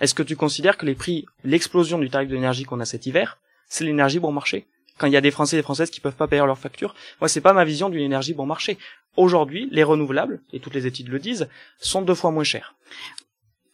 Est-ce 0.00 0.14
que 0.14 0.22
tu 0.22 0.36
considères 0.36 0.76
que 0.76 0.86
les 0.86 0.94
prix, 0.94 1.24
l'explosion 1.44 1.98
du 1.98 2.08
tarif 2.10 2.28
de 2.28 2.34
l'énergie 2.34 2.64
qu'on 2.64 2.80
a 2.80 2.84
cet 2.84 3.06
hiver, 3.06 3.38
c'est 3.68 3.84
l'énergie 3.84 4.18
bon 4.20 4.32
marché? 4.32 4.66
Quand 4.98 5.06
il 5.08 5.12
y 5.12 5.16
a 5.16 5.20
des 5.20 5.32
Français 5.32 5.56
et 5.56 5.58
des 5.58 5.64
Françaises 5.64 5.90
qui 5.90 6.00
peuvent 6.00 6.14
pas 6.14 6.28
payer 6.28 6.44
leurs 6.46 6.58
factures, 6.58 6.94
moi 7.20 7.28
c'est 7.28 7.40
pas 7.40 7.52
ma 7.52 7.64
vision 7.64 7.88
d'une 7.90 8.02
énergie 8.02 8.34
bon 8.34 8.46
marché. 8.46 8.78
Aujourd'hui, 9.16 9.68
les 9.72 9.82
renouvelables, 9.84 10.40
et 10.52 10.60
toutes 10.60 10.74
les 10.74 10.86
études 10.86 11.08
le 11.08 11.18
disent, 11.18 11.48
sont 11.78 12.02
deux 12.02 12.14
fois 12.14 12.30
moins 12.30 12.44
chers. 12.44 12.74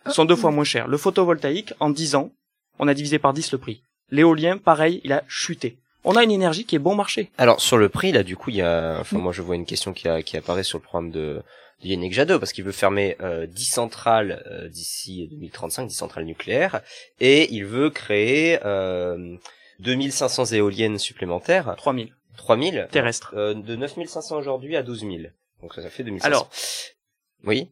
Sont 0.09 0.25
deux 0.25 0.37
fois 0.37 0.51
moins 0.51 0.65
chers. 0.65 0.89
Le 0.89 0.97
photovoltaïque, 0.97 1.75
en 1.81 1.91
10 1.91 2.15
ans, 2.15 2.31
on 2.79 2.89
a 2.89 2.95
divisé 2.95 3.19
par 3.19 3.33
10 3.35 3.53
le 3.53 3.59
prix. 3.59 3.83
L'éolien, 4.11 4.57
pareil, 4.59 5.01
il 5.05 5.13
a 5.13 5.23
chuté. 5.29 5.79
On 6.05 6.17
a 6.17 6.23
une 6.25 6.31
énergie 6.31 6.65
qui 6.65 6.75
est 6.77 6.81
bon 6.81 6.95
marché. 6.95 7.31
Alors 7.37 7.61
sur 7.61 7.77
le 7.77 7.89
prix 7.91 8.11
là, 8.11 8.23
du 8.23 8.35
coup, 8.37 8.49
il 8.51 8.57
y 8.57 8.63
a, 8.63 8.97
enfin 9.01 9.19
Mm. 9.19 9.21
moi 9.21 9.33
je 9.33 9.43
vois 9.43 9.55
une 9.57 9.67
question 9.67 9.93
qui, 9.93 10.09
a, 10.09 10.23
qui 10.23 10.37
apparaît 10.39 10.63
sur 10.65 10.79
le 10.79 10.83
programme 10.83 11.11
de, 11.11 11.43
de 11.83 11.87
Yannick 11.89 12.15
Jadot 12.15 12.39
parce 12.39 12.53
qu'il 12.55 12.65
veut 12.65 12.73
fermer 12.73 13.17
euh, 13.21 13.47
10 13.47 13.65
centrales 13.67 14.43
euh, 14.51 14.69
d'ici 14.69 15.29
2035, 15.31 15.87
10 15.89 15.95
centrales 15.95 16.25
nucléaires, 16.25 16.81
et 17.21 17.53
il 17.53 17.67
veut 17.67 17.91
créer 17.91 18.59
euh, 18.65 19.37
2500 19.81 20.47
éoliennes 20.47 20.99
supplémentaires, 20.99 21.75
3000 21.77 22.15
3000 22.39 22.89
terrestres. 22.91 23.35
euh, 23.37 23.53
de 23.55 23.77
9500 23.77 24.39
aujourd'hui 24.39 24.77
à 24.77 24.83
12 24.83 25.01
000. 25.01 25.13
Donc 25.63 25.75
ça, 25.75 25.83
ça 25.83 25.91
fait 25.91 26.03
2500. 26.05 26.27
Alors. 26.27 26.49
oui, 27.45 27.69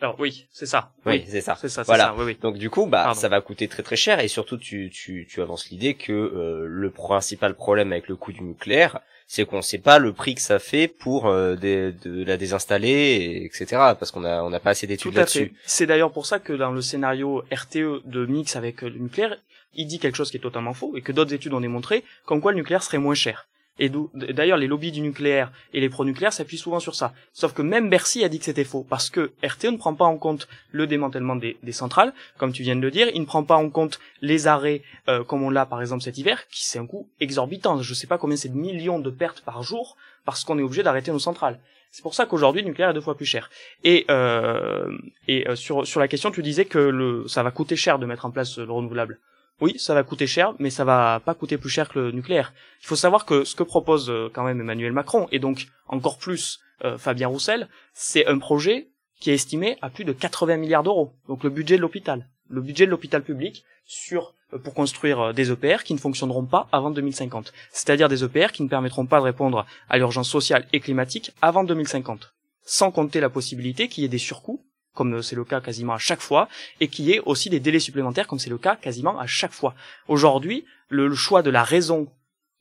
Alors 0.00 0.16
oui, 0.18 0.46
c'est 0.52 0.66
ça. 0.66 0.92
oui, 1.06 1.24
c'est 1.26 1.40
ça. 1.40 1.56
C'est 1.58 1.68
ça, 1.70 1.82
c'est 1.82 1.86
Voilà. 1.86 2.04
ça. 2.04 2.14
Oui, 2.18 2.24
oui. 2.26 2.38
Donc 2.42 2.58
du 2.58 2.68
coup, 2.68 2.86
bah, 2.86 3.04
Pardon. 3.04 3.20
ça 3.20 3.28
va 3.28 3.40
coûter 3.40 3.66
très 3.66 3.82
très 3.82 3.96
cher 3.96 4.20
et 4.20 4.28
surtout 4.28 4.58
tu 4.58 4.90
tu 4.90 5.26
tu 5.28 5.40
avances 5.40 5.70
l'idée 5.70 5.94
que 5.94 6.12
euh, 6.12 6.66
le 6.68 6.90
principal 6.90 7.54
problème 7.54 7.92
avec 7.92 8.08
le 8.08 8.16
coût 8.16 8.32
du 8.32 8.42
nucléaire, 8.42 9.00
c'est 9.26 9.46
qu'on 9.46 9.62
sait 9.62 9.78
pas 9.78 9.98
le 9.98 10.12
prix 10.12 10.34
que 10.34 10.42
ça 10.42 10.58
fait 10.58 10.86
pour 10.86 11.26
euh, 11.28 11.56
des- 11.56 11.92
de 11.92 12.24
la 12.24 12.36
désinstaller, 12.36 12.88
et 12.90 13.44
etc. 13.46 13.66
Parce 13.98 14.10
qu'on 14.10 14.24
a 14.24 14.42
on 14.42 14.50
n'a 14.50 14.60
pas 14.60 14.70
assez 14.70 14.86
d'études 14.86 15.14
là-dessus. 15.14 15.54
C'est 15.64 15.86
d'ailleurs 15.86 16.12
pour 16.12 16.26
ça 16.26 16.40
que 16.40 16.52
dans 16.52 16.72
le 16.72 16.82
scénario 16.82 17.42
RTE 17.50 18.02
de 18.04 18.26
mix 18.26 18.54
avec 18.56 18.84
euh, 18.84 18.90
le 18.90 18.98
nucléaire, 18.98 19.36
il 19.72 19.86
dit 19.86 19.98
quelque 19.98 20.16
chose 20.16 20.30
qui 20.30 20.36
est 20.36 20.40
totalement 20.40 20.74
faux 20.74 20.94
et 20.96 21.00
que 21.02 21.12
d'autres 21.12 21.32
études 21.32 21.54
ont 21.54 21.60
démontré 21.60 22.04
comme 22.26 22.40
quoi 22.42 22.52
le 22.52 22.58
nucléaire 22.58 22.82
serait 22.82 22.98
moins 22.98 23.14
cher. 23.14 23.46
Et 23.78 23.90
d'ailleurs, 24.14 24.56
les 24.56 24.66
lobbies 24.66 24.92
du 24.92 25.02
nucléaire 25.02 25.52
et 25.74 25.80
les 25.80 25.88
pro-nucléaires 25.88 26.32
s'appuient 26.32 26.56
souvent 26.56 26.80
sur 26.80 26.94
ça. 26.94 27.12
Sauf 27.32 27.52
que 27.52 27.62
même 27.62 27.90
Bercy 27.90 28.24
a 28.24 28.28
dit 28.28 28.38
que 28.38 28.44
c'était 28.44 28.64
faux, 28.64 28.86
parce 28.88 29.10
que 29.10 29.32
RTE 29.42 29.66
ne 29.66 29.76
prend 29.76 29.94
pas 29.94 30.06
en 30.06 30.16
compte 30.16 30.48
le 30.72 30.86
démantèlement 30.86 31.36
des, 31.36 31.56
centrales, 31.72 32.14
comme 32.38 32.52
tu 32.52 32.62
viens 32.62 32.76
de 32.76 32.80
le 32.80 32.90
dire, 32.90 33.08
il 33.12 33.20
ne 33.20 33.26
prend 33.26 33.44
pas 33.44 33.56
en 33.56 33.68
compte 33.68 34.00
les 34.22 34.46
arrêts, 34.46 34.82
euh, 35.08 35.24
comme 35.24 35.42
on 35.42 35.50
l'a 35.50 35.66
par 35.66 35.80
exemple 35.82 36.02
cet 36.02 36.16
hiver, 36.16 36.48
qui 36.48 36.64
c'est 36.64 36.78
un 36.78 36.86
coût 36.86 37.06
exorbitant. 37.20 37.82
Je 37.82 37.92
sais 37.92 38.06
pas 38.06 38.16
combien 38.16 38.36
c'est 38.36 38.48
de 38.48 38.56
millions 38.56 38.98
de 38.98 39.10
pertes 39.10 39.42
par 39.42 39.62
jour, 39.62 39.96
parce 40.24 40.44
qu'on 40.44 40.58
est 40.58 40.62
obligé 40.62 40.82
d'arrêter 40.82 41.10
nos 41.10 41.18
centrales. 41.18 41.58
C'est 41.90 42.02
pour 42.02 42.14
ça 42.14 42.26
qu'aujourd'hui, 42.26 42.62
le 42.62 42.68
nucléaire 42.68 42.90
est 42.90 42.94
deux 42.94 43.00
fois 43.00 43.16
plus 43.16 43.26
cher. 43.26 43.50
Et, 43.84 44.06
euh, 44.10 44.90
et 45.28 45.48
euh, 45.48 45.54
sur, 45.54 45.86
sur 45.86 46.00
la 46.00 46.08
question, 46.08 46.30
tu 46.30 46.42
disais 46.42 46.64
que 46.64 47.24
ça 47.26 47.42
va 47.42 47.50
coûter 47.50 47.76
cher 47.76 47.98
de 47.98 48.06
mettre 48.06 48.24
en 48.24 48.30
place 48.30 48.58
le 48.58 48.70
renouvelable. 48.70 49.18
Oui, 49.60 49.78
ça 49.78 49.94
va 49.94 50.02
coûter 50.02 50.26
cher, 50.26 50.54
mais 50.58 50.68
ça 50.68 50.84
va 50.84 51.20
pas 51.24 51.34
coûter 51.34 51.56
plus 51.56 51.70
cher 51.70 51.88
que 51.88 51.98
le 51.98 52.12
nucléaire. 52.12 52.52
Il 52.82 52.86
faut 52.86 52.96
savoir 52.96 53.24
que 53.24 53.44
ce 53.44 53.56
que 53.56 53.62
propose 53.62 54.10
euh, 54.10 54.28
quand 54.32 54.44
même 54.44 54.60
Emmanuel 54.60 54.92
Macron, 54.92 55.28
et 55.32 55.38
donc 55.38 55.68
encore 55.88 56.18
plus 56.18 56.60
euh, 56.84 56.98
Fabien 56.98 57.28
Roussel, 57.28 57.68
c'est 57.94 58.26
un 58.26 58.38
projet 58.38 58.88
qui 59.18 59.30
est 59.30 59.34
estimé 59.34 59.78
à 59.80 59.88
plus 59.88 60.04
de 60.04 60.12
80 60.12 60.58
milliards 60.58 60.82
d'euros, 60.82 61.14
donc 61.26 61.42
le 61.42 61.48
budget 61.48 61.76
de 61.76 61.82
l'hôpital. 61.82 62.28
le 62.48 62.60
budget 62.60 62.84
de 62.84 62.90
l'hôpital 62.90 63.22
public 63.22 63.64
sur 63.86 64.34
euh, 64.52 64.58
pour 64.58 64.74
construire 64.74 65.32
des 65.32 65.50
EPR 65.50 65.84
qui 65.84 65.94
ne 65.94 65.98
fonctionneront 65.98 66.44
pas 66.44 66.68
avant 66.70 66.90
2050. 66.90 67.54
C'est-à-dire 67.72 68.10
des 68.10 68.24
EPR 68.24 68.52
qui 68.52 68.62
ne 68.62 68.68
permettront 68.68 69.06
pas 69.06 69.20
de 69.20 69.24
répondre 69.24 69.64
à 69.88 69.96
l'urgence 69.96 70.28
sociale 70.28 70.66
et 70.74 70.80
climatique 70.80 71.32
avant 71.40 71.64
2050. 71.64 72.34
Sans 72.62 72.90
compter 72.90 73.20
la 73.20 73.30
possibilité 73.30 73.88
qu'il 73.88 74.02
y 74.02 74.04
ait 74.04 74.10
des 74.10 74.18
surcoûts, 74.18 74.62
comme 74.96 75.14
euh, 75.14 75.22
c'est 75.22 75.36
le 75.36 75.44
cas 75.44 75.60
quasiment 75.60 75.92
à 75.92 75.98
chaque 75.98 76.20
fois, 76.20 76.48
et 76.80 76.88
qu'il 76.88 77.04
y 77.04 77.12
ait 77.12 77.20
aussi 77.20 77.50
des 77.50 77.60
délais 77.60 77.78
supplémentaires, 77.78 78.26
comme 78.26 78.40
c'est 78.40 78.50
le 78.50 78.58
cas 78.58 78.74
quasiment 78.74 79.16
à 79.20 79.26
chaque 79.26 79.52
fois. 79.52 79.74
Aujourd'hui, 80.08 80.64
le, 80.88 81.14
choix 81.14 81.42
de 81.42 81.50
la 81.50 81.62
raison 81.62 82.08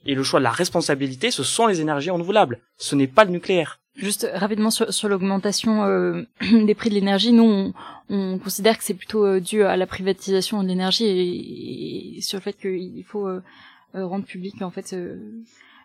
et 0.05 0.13
le 0.13 0.23
choix 0.23 0.39
de 0.39 0.43
la 0.43 0.51
responsabilité, 0.51 1.31
ce 1.31 1.43
sont 1.43 1.65
les 1.65 1.81
énergies 1.81 2.11
renouvelables. 2.11 2.59
Ce 2.77 2.95
n'est 2.95 3.07
pas 3.07 3.25
le 3.25 3.31
nucléaire. 3.31 3.79
Juste 3.95 4.29
rapidement 4.33 4.71
sur, 4.71 4.93
sur 4.93 5.07
l'augmentation 5.07 5.85
euh, 5.85 6.23
des 6.41 6.75
prix 6.75 6.89
de 6.89 6.95
l'énergie, 6.95 7.31
nous 7.31 7.43
on, 7.43 7.73
on, 8.09 8.37
considère 8.37 8.77
que 8.77 8.83
c'est 8.83 8.93
plutôt 8.93 9.25
euh, 9.25 9.39
dû 9.39 9.63
à 9.63 9.77
la 9.77 9.87
privatisation 9.87 10.61
de 10.61 10.67
l'énergie 10.67 12.17
et, 12.17 12.21
sur 12.21 12.37
le 12.37 12.41
fait 12.41 12.53
qu'il 12.53 13.03
faut 13.05 13.27
euh, 13.27 13.41
rendre 13.93 14.25
public 14.25 14.61
en 14.61 14.69
fait 14.69 14.93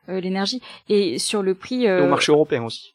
l'énergie 0.08 0.60
et 0.88 1.20
sur 1.20 1.42
le 1.42 1.54
prix 1.54 1.84
et 1.84 2.00
au 2.00 2.08
marché 2.08 2.32
européen 2.32 2.64
aussi. 2.64 2.94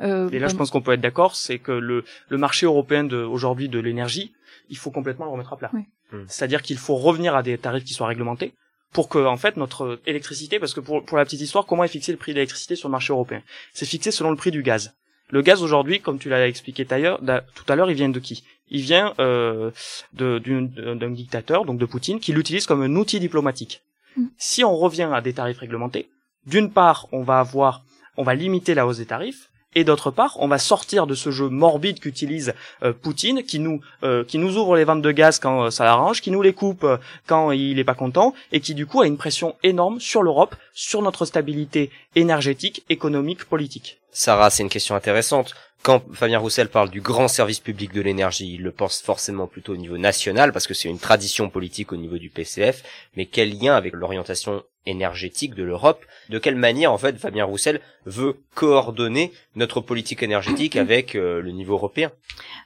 Et 0.00 0.38
là, 0.38 0.48
je 0.48 0.56
pense 0.56 0.70
qu'on 0.70 0.80
peut 0.80 0.92
être 0.92 1.00
d'accord, 1.00 1.36
c'est 1.36 1.58
que 1.58 1.72
le, 1.72 2.04
le 2.28 2.38
marché 2.38 2.66
européen 2.66 3.04
de 3.04 3.18
aujourd'hui 3.18 3.68
de 3.68 3.78
l'énergie, 3.78 4.32
il 4.68 4.76
faut 4.76 4.90
complètement 4.90 5.26
le 5.26 5.32
remettre 5.32 5.52
à 5.52 5.56
plat. 5.56 5.70
Hmm. 5.72 6.24
C'est-à-dire 6.26 6.62
qu'il 6.62 6.78
faut 6.78 6.96
revenir 6.96 7.36
à 7.36 7.42
des 7.42 7.58
tarifs 7.58 7.84
qui 7.84 7.94
soient 7.94 8.06
réglementés 8.06 8.52
pour 8.92 9.08
que 9.08 9.18
en 9.18 9.36
fait 9.36 9.56
notre 9.56 10.00
électricité, 10.06 10.58
parce 10.58 10.74
que 10.74 10.80
pour, 10.80 11.04
pour 11.04 11.18
la 11.18 11.24
petite 11.24 11.40
histoire, 11.40 11.66
comment 11.66 11.84
est 11.84 11.88
fixé 11.88 12.12
le 12.12 12.18
prix 12.18 12.32
de 12.32 12.36
l'électricité 12.36 12.76
sur 12.76 12.88
le 12.88 12.92
marché 12.92 13.12
européen? 13.12 13.42
C'est 13.72 13.86
fixé 13.86 14.10
selon 14.10 14.30
le 14.30 14.36
prix 14.36 14.50
du 14.50 14.62
gaz. 14.62 14.94
Le 15.28 15.42
gaz 15.42 15.62
aujourd'hui, 15.62 16.00
comme 16.00 16.18
tu 16.18 16.28
l'as 16.28 16.48
expliqué 16.48 16.84
tout 16.84 16.92
à 16.92 17.76
l'heure, 17.76 17.90
il 17.90 17.96
vient 17.96 18.08
de 18.08 18.18
qui? 18.18 18.42
Il 18.68 18.82
vient 18.82 19.14
euh, 19.18 19.70
d'un 20.12 21.10
dictateur, 21.10 21.64
donc 21.64 21.78
de 21.78 21.86
Poutine, 21.86 22.18
qui 22.20 22.32
l'utilise 22.32 22.66
comme 22.66 22.82
un 22.82 22.96
outil 22.96 23.20
diplomatique. 23.20 23.82
Mm. 24.16 24.26
Si 24.38 24.64
on 24.64 24.76
revient 24.76 25.10
à 25.12 25.20
des 25.20 25.32
tarifs 25.32 25.58
réglementés, 25.58 26.08
d'une 26.46 26.72
part, 26.72 27.06
on 27.12 27.22
va 27.22 27.38
avoir, 27.38 27.84
on 28.16 28.24
va 28.24 28.34
limiter 28.34 28.74
la 28.74 28.86
hausse 28.86 28.98
des 28.98 29.06
tarifs, 29.06 29.50
et 29.74 29.84
d'autre 29.84 30.10
part, 30.10 30.36
on 30.40 30.48
va 30.48 30.58
sortir 30.58 31.06
de 31.06 31.14
ce 31.14 31.30
jeu 31.30 31.48
morbide 31.48 32.00
qu'utilise 32.00 32.54
euh, 32.82 32.92
Poutine, 32.92 33.44
qui 33.44 33.58
nous 33.58 33.80
euh, 34.02 34.24
qui 34.24 34.38
nous 34.38 34.56
ouvre 34.56 34.76
les 34.76 34.84
ventes 34.84 35.02
de 35.02 35.12
gaz 35.12 35.38
quand 35.38 35.64
euh, 35.64 35.70
ça 35.70 35.84
l'arrange, 35.84 36.20
qui 36.20 36.30
nous 36.30 36.42
les 36.42 36.52
coupe 36.52 36.86
quand 37.26 37.52
il 37.52 37.78
est 37.78 37.84
pas 37.84 37.94
content, 37.94 38.34
et 38.52 38.60
qui 38.60 38.74
du 38.74 38.86
coup 38.86 39.00
a 39.00 39.06
une 39.06 39.16
pression 39.16 39.54
énorme 39.62 40.00
sur 40.00 40.22
l'Europe, 40.22 40.56
sur 40.72 41.02
notre 41.02 41.24
stabilité 41.24 41.90
énergétique, 42.16 42.84
économique, 42.88 43.44
politique. 43.44 44.00
Sarah, 44.10 44.50
c'est 44.50 44.64
une 44.64 44.68
question 44.68 44.96
intéressante. 44.96 45.54
Quand 45.82 46.02
Fabien 46.12 46.38
Roussel 46.38 46.68
parle 46.68 46.90
du 46.90 47.00
grand 47.00 47.28
service 47.28 47.60
public 47.60 47.92
de 47.94 48.02
l'énergie, 48.02 48.54
il 48.54 48.62
le 48.62 48.70
pense 48.70 49.00
forcément 49.00 49.46
plutôt 49.46 49.72
au 49.72 49.78
niveau 49.78 49.96
national, 49.96 50.52
parce 50.52 50.66
que 50.66 50.74
c'est 50.74 50.90
une 50.90 50.98
tradition 50.98 51.48
politique 51.48 51.92
au 51.92 51.96
niveau 51.96 52.18
du 52.18 52.28
PCF, 52.28 52.82
mais 53.16 53.24
quel 53.24 53.56
lien 53.58 53.74
avec 53.74 53.94
l'orientation 53.94 54.62
énergétique 54.86 55.54
de 55.54 55.62
l'Europe 55.62 56.04
De 56.30 56.38
quelle 56.38 56.56
manière, 56.56 56.92
en 56.92 56.98
fait, 56.98 57.16
Fabien 57.16 57.44
Roussel 57.44 57.80
veut 58.06 58.36
coordonner 58.54 59.32
notre 59.56 59.80
politique 59.80 60.22
énergétique 60.22 60.76
avec 60.86 61.14
euh, 61.14 61.40
le 61.42 61.50
niveau 61.50 61.74
européen? 61.74 62.10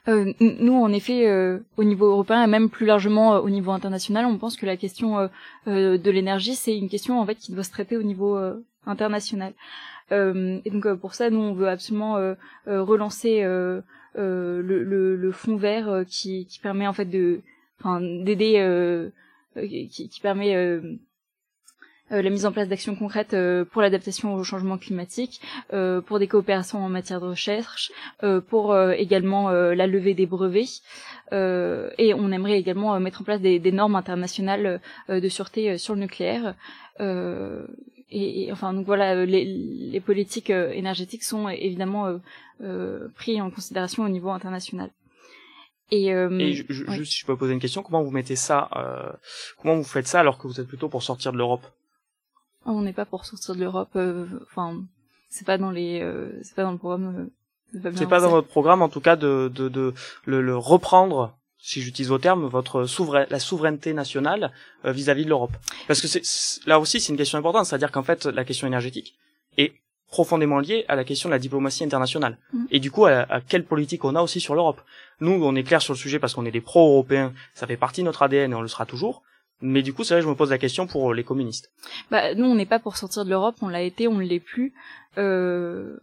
Euh, 0.07 0.33
Nous, 0.39 0.75
en 0.75 0.91
effet, 0.93 1.27
euh, 1.27 1.59
au 1.77 1.83
niveau 1.83 2.07
européen 2.07 2.43
et 2.43 2.47
même 2.47 2.69
plus 2.69 2.85
largement 2.85 3.39
au 3.39 3.49
niveau 3.49 3.71
international, 3.71 4.25
on 4.25 4.37
pense 4.37 4.55
que 4.55 4.65
la 4.65 4.77
question 4.77 5.29
de 5.67 6.11
l'énergie, 6.11 6.55
c'est 6.55 6.77
une 6.77 6.89
question 6.89 7.19
en 7.19 7.25
fait 7.25 7.35
qui 7.35 7.51
doit 7.51 7.63
se 7.63 7.71
traiter 7.71 7.97
au 7.97 8.03
niveau 8.03 8.39
international. 8.85 9.53
Euh, 10.11 10.59
et 10.65 10.69
donc 10.69 10.85
euh, 10.85 10.95
pour 10.95 11.13
ça, 11.13 11.29
nous, 11.29 11.39
on 11.39 11.53
veut 11.53 11.67
absolument 11.67 12.17
euh, 12.17 12.35
relancer 12.65 13.41
le, 13.41 13.83
le, 14.61 15.15
le, 15.15 15.31
fonds 15.31 15.55
vert 15.55 16.03
qui, 16.07 16.45
qui 16.45 16.59
permet 16.59 16.87
en 16.87 16.93
fait 16.93 17.05
de, 17.05 17.41
enfin, 17.79 18.01
d'aider, 18.01 19.09
qui, 19.55 20.09
qui, 20.09 20.19
permet 20.21 20.79
la 22.09 22.29
mise 22.29 22.45
en 22.45 22.51
place 22.51 22.67
d'actions 22.67 22.95
concrètes 22.95 23.35
pour 23.71 23.81
l'adaptation 23.81 24.35
au 24.35 24.43
changement 24.43 24.77
climatique, 24.77 25.41
pour 26.05 26.19
des 26.19 26.27
coopérations 26.27 26.83
en 26.83 26.89
matière 26.89 27.19
de 27.19 27.27
recherche, 27.27 27.91
pour 28.47 28.77
également 28.77 29.49
la 29.49 29.87
levée 29.87 30.13
des 30.13 30.25
brevets. 30.25 30.81
et 31.31 32.13
on 32.13 32.31
aimerait 32.31 32.59
également 32.59 32.99
mettre 32.99 33.21
en 33.21 33.23
place 33.23 33.41
des, 33.41 33.59
des 33.59 33.71
normes 33.71 33.95
internationales 33.95 34.81
de 35.09 35.29
sûreté 35.29 35.77
sur 35.77 35.95
le 35.95 36.01
nucléaire 36.01 36.55
et, 38.11 38.49
enfin 38.51 38.73
donc 38.73 38.85
voilà 38.85 39.15
euh, 39.15 39.25
les, 39.25 39.45
les 39.45 39.99
politiques 39.99 40.49
euh, 40.49 40.71
énergétiques 40.71 41.23
sont 41.23 41.49
évidemment 41.49 42.07
euh, 42.07 42.17
euh, 42.61 43.07
pris 43.15 43.41
en 43.41 43.49
considération 43.51 44.03
au 44.03 44.09
niveau 44.09 44.29
international. 44.29 44.91
Et, 45.91 46.13
euh, 46.13 46.39
et 46.39 46.53
je, 46.53 46.63
je, 46.67 47.03
si 47.03 47.19
je 47.19 47.25
peux 47.25 47.37
poser 47.37 47.53
une 47.53 47.59
question, 47.59 47.83
comment 47.83 48.01
vous 48.01 48.11
mettez 48.11 48.35
ça, 48.35 48.69
euh, 48.75 49.11
comment 49.61 49.75
vous 49.75 49.83
faites 49.83 50.07
ça 50.07 50.19
alors 50.19 50.39
que 50.39 50.47
vous 50.47 50.59
êtes 50.59 50.67
plutôt 50.67 50.89
pour 50.89 51.03
sortir 51.03 51.31
de 51.31 51.37
l'Europe? 51.37 51.65
On 52.65 52.81
n'est 52.81 52.93
pas 52.93 53.05
pour 53.05 53.25
sortir 53.25 53.55
de 53.55 53.61
l'Europe. 53.61 53.97
Enfin, 54.43 54.81
c'est 55.29 55.45
pas 55.45 55.57
dans 55.57 55.71
les, 55.71 56.01
c'est 56.41 56.55
pas 56.55 56.63
dans 56.63 56.71
le 56.71 56.77
programme. 56.77 57.29
c'est 57.73 58.09
pas 58.09 58.19
dans 58.19 58.29
votre 58.29 58.47
programme, 58.47 58.81
en 58.81 58.89
tout 58.89 59.01
cas, 59.01 59.15
de, 59.15 59.51
de, 59.53 59.69
de 59.69 59.93
le, 60.25 60.41
le 60.41 60.57
reprendre 60.57 61.35
si 61.65 61.81
j'utilise 61.81 62.09
vos 62.09 62.19
termes, 62.19 62.45
votre 62.45 62.85
souverain, 62.85 63.25
la 63.31 63.39
souveraineté 63.39 63.93
nationale 63.93 64.51
euh, 64.85 64.91
vis-à-vis 64.91 65.25
de 65.25 65.29
l'Europe. 65.29 65.53
Parce 65.87 65.99
que 65.99 66.07
c'est 66.07 66.21
là 66.67 66.79
aussi 66.79 66.99
c'est 66.99 67.11
une 67.11 67.17
question 67.17 67.39
importante, 67.39 67.65
c'est-à-dire 67.65 67.91
qu'en 67.91 68.03
fait 68.03 68.27
la 68.27 68.45
question 68.45 68.67
énergétique 68.67 69.15
est 69.57 69.73
profondément 70.07 70.59
liée 70.59 70.85
à 70.87 70.95
la 70.95 71.03
question 71.03 71.27
de 71.27 71.33
la 71.33 71.39
diplomatie 71.39 71.83
internationale. 71.83 72.37
Mm. 72.53 72.65
Et 72.69 72.79
du 72.79 72.91
coup, 72.91 73.07
à, 73.07 73.41
quelle 73.47 73.65
politique 73.65 74.05
on 74.05 74.15
a 74.15 74.21
aussi 74.21 74.39
sur 74.39 74.53
l'Europe. 74.53 74.79
Nous, 75.19 75.43
on 75.43 75.55
est 75.55 75.63
clair 75.63 75.81
sur 75.81 75.93
le 75.93 75.97
sujet 75.97 76.19
parce 76.19 76.35
qu'on 76.35 76.45
est 76.45 76.51
des 76.51 76.61
pro-européens, 76.61 77.33
ça 77.55 77.65
fait 77.65 77.77
partie 77.77 78.01
de 78.01 78.05
notre 78.05 78.21
ADN 78.21 78.51
et 78.51 78.55
on 78.55 78.61
le 78.61 78.67
sera 78.67 78.85
toujours. 78.85 79.23
Mais 79.61 79.81
du 79.81 79.93
coup, 79.93 80.03
c'est 80.03 80.13
vrai, 80.15 80.21
je 80.21 80.27
me 80.27 80.35
pose 80.35 80.51
la 80.51 80.57
question 80.57 80.85
pour 80.85 81.13
les 81.13 81.23
communistes. 81.23 81.71
Bah, 82.11 82.35
nous, 82.35 82.45
on 82.45 82.55
n'est 82.55 82.65
pas 82.65 82.79
pour 82.79 82.97
sortir 82.97 83.25
de 83.25 83.29
l'Europe, 83.29 83.55
on 83.61 83.69
l'a 83.69 83.81
été, 83.81 84.07
on 84.07 84.15
ne 84.15 84.23
l'est 84.23 84.39
plus. 84.39 84.73
Euh, 85.17 85.97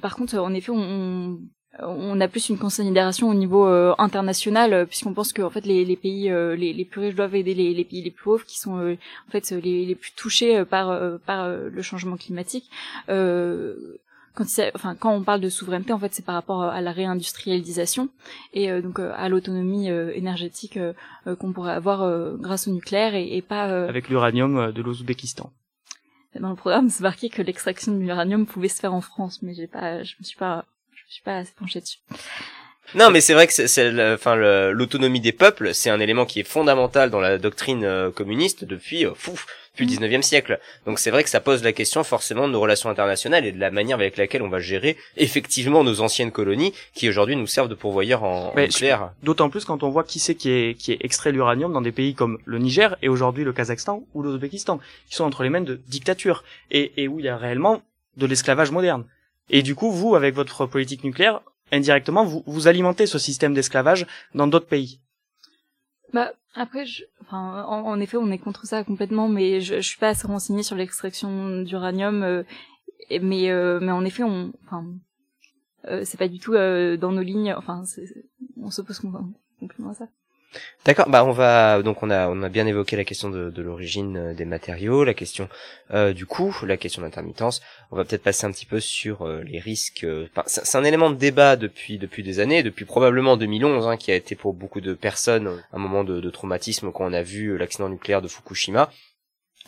par 0.00 0.14
contre, 0.14 0.38
en 0.38 0.52
effet, 0.52 0.70
on, 0.70 1.38
on 1.80 2.20
a 2.20 2.28
plus 2.28 2.48
une 2.48 2.58
considération 2.58 3.28
au 3.28 3.34
niveau 3.34 3.66
euh, 3.66 3.94
international 3.98 4.72
euh, 4.72 4.84
puisqu'on 4.84 5.14
pense 5.14 5.32
que 5.32 5.42
en 5.42 5.50
fait 5.50 5.64
les, 5.66 5.96
pays 5.96 6.30
euh, 6.30 6.56
les, 6.56 6.84
plus 6.84 7.00
riches 7.00 7.14
doivent 7.14 7.34
aider 7.34 7.54
les, 7.54 7.84
pays 7.84 8.02
les 8.02 8.10
plus 8.10 8.24
pauvres 8.24 8.44
qui 8.44 8.58
sont 8.58 8.78
en 8.78 9.30
fait 9.30 9.50
les, 9.50 9.86
les 9.86 9.94
plus 9.94 10.12
touchés 10.12 10.64
par 10.64 11.18
par 11.20 11.48
le 11.48 11.82
changement 11.82 12.16
climatique 12.16 12.70
quand, 14.38 14.46
enfin, 14.74 14.94
quand 14.94 15.12
on 15.12 15.22
parle 15.22 15.40
de 15.40 15.48
souveraineté, 15.48 15.92
en 15.92 15.98
fait, 15.98 16.14
c'est 16.14 16.24
par 16.24 16.34
rapport 16.34 16.62
à 16.62 16.80
la 16.80 16.92
réindustrialisation 16.92 18.08
et 18.52 18.80
donc 18.80 19.00
à 19.00 19.28
l'autonomie 19.28 19.88
énergétique 19.88 20.78
qu'on 21.38 21.52
pourrait 21.52 21.72
avoir 21.72 22.36
grâce 22.38 22.68
au 22.68 22.70
nucléaire 22.70 23.14
et, 23.14 23.36
et 23.36 23.42
pas 23.42 23.64
avec 23.88 24.08
l'uranium 24.08 24.72
de 24.72 24.82
l'Ouzbékistan. 24.82 25.52
Dans 26.38 26.50
le 26.50 26.56
programme, 26.56 26.88
c'est 26.88 27.02
marqué 27.02 27.28
que 27.28 27.42
l'extraction 27.42 27.92
de 27.92 27.98
l'uranium 27.98 28.46
pouvait 28.46 28.68
se 28.68 28.80
faire 28.80 28.94
en 28.94 29.00
France, 29.00 29.42
mais 29.42 29.54
j'ai 29.54 29.66
pas, 29.66 30.02
je 30.04 30.14
me 30.20 30.24
suis 30.24 30.36
pas 30.36 30.64
je 31.08 31.14
suis 31.14 31.22
pas 31.22 31.38
assez 31.38 31.52
penchée 31.58 31.80
dessus. 31.80 31.98
Non, 32.94 33.10
mais 33.10 33.20
c'est 33.20 33.34
vrai 33.34 33.46
que 33.46 33.52
c'est, 33.52 34.14
enfin, 34.14 34.34
l'autonomie 34.72 35.20
des 35.20 35.32
peuples, 35.32 35.74
c'est 35.74 35.90
un 35.90 36.00
élément 36.00 36.24
qui 36.24 36.40
est 36.40 36.44
fondamental 36.44 37.10
dans 37.10 37.20
la 37.20 37.36
doctrine 37.36 37.84
euh, 37.84 38.10
communiste 38.10 38.64
depuis, 38.64 39.04
euh, 39.04 39.12
fou, 39.14 39.38
depuis 39.78 39.98
le 39.98 40.06
19e 40.06 40.18
mm. 40.18 40.22
siècle. 40.22 40.60
Donc 40.86 40.98
c'est 40.98 41.10
vrai 41.10 41.24
que 41.24 41.30
ça 41.30 41.40
pose 41.40 41.62
la 41.62 41.72
question 41.72 42.04
forcément 42.04 42.46
de 42.46 42.52
nos 42.52 42.60
relations 42.60 42.90
internationales 42.90 43.44
et 43.44 43.52
de 43.52 43.60
la 43.60 43.70
manière 43.70 43.96
avec 43.96 44.16
laquelle 44.16 44.42
on 44.42 44.48
va 44.48 44.58
gérer 44.60 44.96
effectivement 45.16 45.84
nos 45.84 46.00
anciennes 46.00 46.32
colonies 46.32 46.72
qui 46.94 47.08
aujourd'hui 47.08 47.36
nous 47.36 47.46
servent 47.46 47.68
de 47.68 47.74
pourvoyeurs 47.74 48.24
en, 48.24 48.54
nucléaire. 48.56 49.12
D'autant 49.22 49.50
plus 49.50 49.64
quand 49.64 49.82
on 49.82 49.90
voit 49.90 50.04
qui 50.04 50.18
c'est 50.18 50.34
qui 50.34 50.50
est, 50.50 50.74
qui 50.74 50.92
est 50.92 50.98
extrait 51.00 51.32
l'uranium 51.32 51.72
dans 51.72 51.80
des 51.80 51.92
pays 51.92 52.14
comme 52.14 52.38
le 52.44 52.58
Niger 52.58 52.96
et 53.02 53.08
aujourd'hui 53.08 53.44
le 53.44 53.52
Kazakhstan 53.52 54.02
ou 54.14 54.22
l'Ouzbékistan, 54.22 54.80
qui 55.08 55.14
sont 55.14 55.24
entre 55.24 55.42
les 55.42 55.50
mains 55.50 55.60
de 55.60 55.80
dictatures 55.86 56.44
et, 56.70 56.92
et 56.96 57.08
où 57.08 57.18
il 57.18 57.24
y 57.24 57.28
a 57.28 57.36
réellement 57.36 57.82
de 58.16 58.26
l'esclavage 58.26 58.70
moderne. 58.70 59.04
Et 59.50 59.62
du 59.62 59.74
coup, 59.74 59.90
vous, 59.90 60.14
avec 60.14 60.34
votre 60.34 60.66
politique 60.66 61.04
nucléaire, 61.04 61.40
indirectement, 61.72 62.24
vous, 62.24 62.42
vous 62.46 62.68
alimentez 62.68 63.06
ce 63.06 63.18
système 63.18 63.54
d'esclavage 63.54 64.06
dans 64.34 64.46
d'autres 64.46 64.66
pays. 64.66 65.00
Bah 66.12 66.32
après, 66.54 66.86
je, 66.86 67.04
enfin, 67.20 67.64
en, 67.64 68.00
effet, 68.00 68.16
on 68.16 68.30
est 68.30 68.38
contre 68.38 68.66
ça 68.66 68.82
complètement, 68.84 69.28
mais 69.28 69.60
je, 69.60 69.76
je 69.76 69.88
suis 69.88 69.98
pas 69.98 70.08
assez 70.08 70.26
renseignée 70.26 70.62
sur 70.62 70.76
l'extraction 70.76 71.62
d'uranium, 71.62 72.22
euh, 72.22 72.42
mais 73.10 73.50
euh, 73.50 73.78
mais 73.80 73.92
en 73.92 74.04
effet, 74.04 74.22
on, 74.22 74.52
enfin, 74.64 74.86
euh, 75.86 76.02
c'est 76.04 76.18
pas 76.18 76.28
du 76.28 76.38
tout 76.38 76.54
dans 76.54 77.12
nos 77.12 77.22
lignes. 77.22 77.54
Enfin, 77.54 77.84
on 78.56 78.70
s'oppose 78.70 78.98
complètement 78.98 79.90
à 79.90 79.94
ça. 79.94 80.08
D'accord, 80.84 81.10
bah 81.10 81.24
on 81.24 81.32
va 81.32 81.82
donc 81.82 82.02
on 82.02 82.08
a 82.08 82.28
on 82.28 82.42
a 82.42 82.48
bien 82.48 82.66
évoqué 82.66 82.96
la 82.96 83.04
question 83.04 83.28
de, 83.28 83.60
l'origine 83.60 84.16
euh, 84.16 84.34
des 84.34 84.46
matériaux, 84.46 85.04
la 85.04 85.12
question 85.12 85.48
euh, 85.92 86.14
du 86.14 86.24
coût, 86.24 86.56
la 86.64 86.78
question 86.78 87.02
d'intermittence. 87.02 87.60
On 87.90 87.96
va 87.96 88.04
peut-être 88.04 88.22
passer 88.22 88.46
un 88.46 88.52
petit 88.52 88.64
peu 88.64 88.80
sur 88.80 89.26
euh, 89.26 89.42
les 89.44 89.58
risques. 89.58 90.06
c'est 90.46 90.78
un 90.78 90.84
élément 90.84 91.10
de 91.10 91.16
débat 91.16 91.56
depuis 91.56 91.98
depuis 91.98 92.22
des 92.22 92.40
années, 92.40 92.62
depuis 92.62 92.86
probablement 92.86 93.36
2011, 93.36 93.86
hein, 93.86 93.96
qui 93.98 94.10
a 94.10 94.14
été 94.14 94.34
pour 94.34 94.54
beaucoup 94.54 94.80
de 94.80 94.94
personnes 94.94 95.62
un 95.72 95.78
moment 95.78 96.04
de 96.04 96.30
traumatisme 96.30 96.90
quand 96.92 97.04
on 97.04 97.12
a 97.12 97.22
vu 97.22 97.58
l'accident 97.58 97.90
nucléaire 97.90 98.22
de 98.22 98.28
Fukushima. 98.28 98.90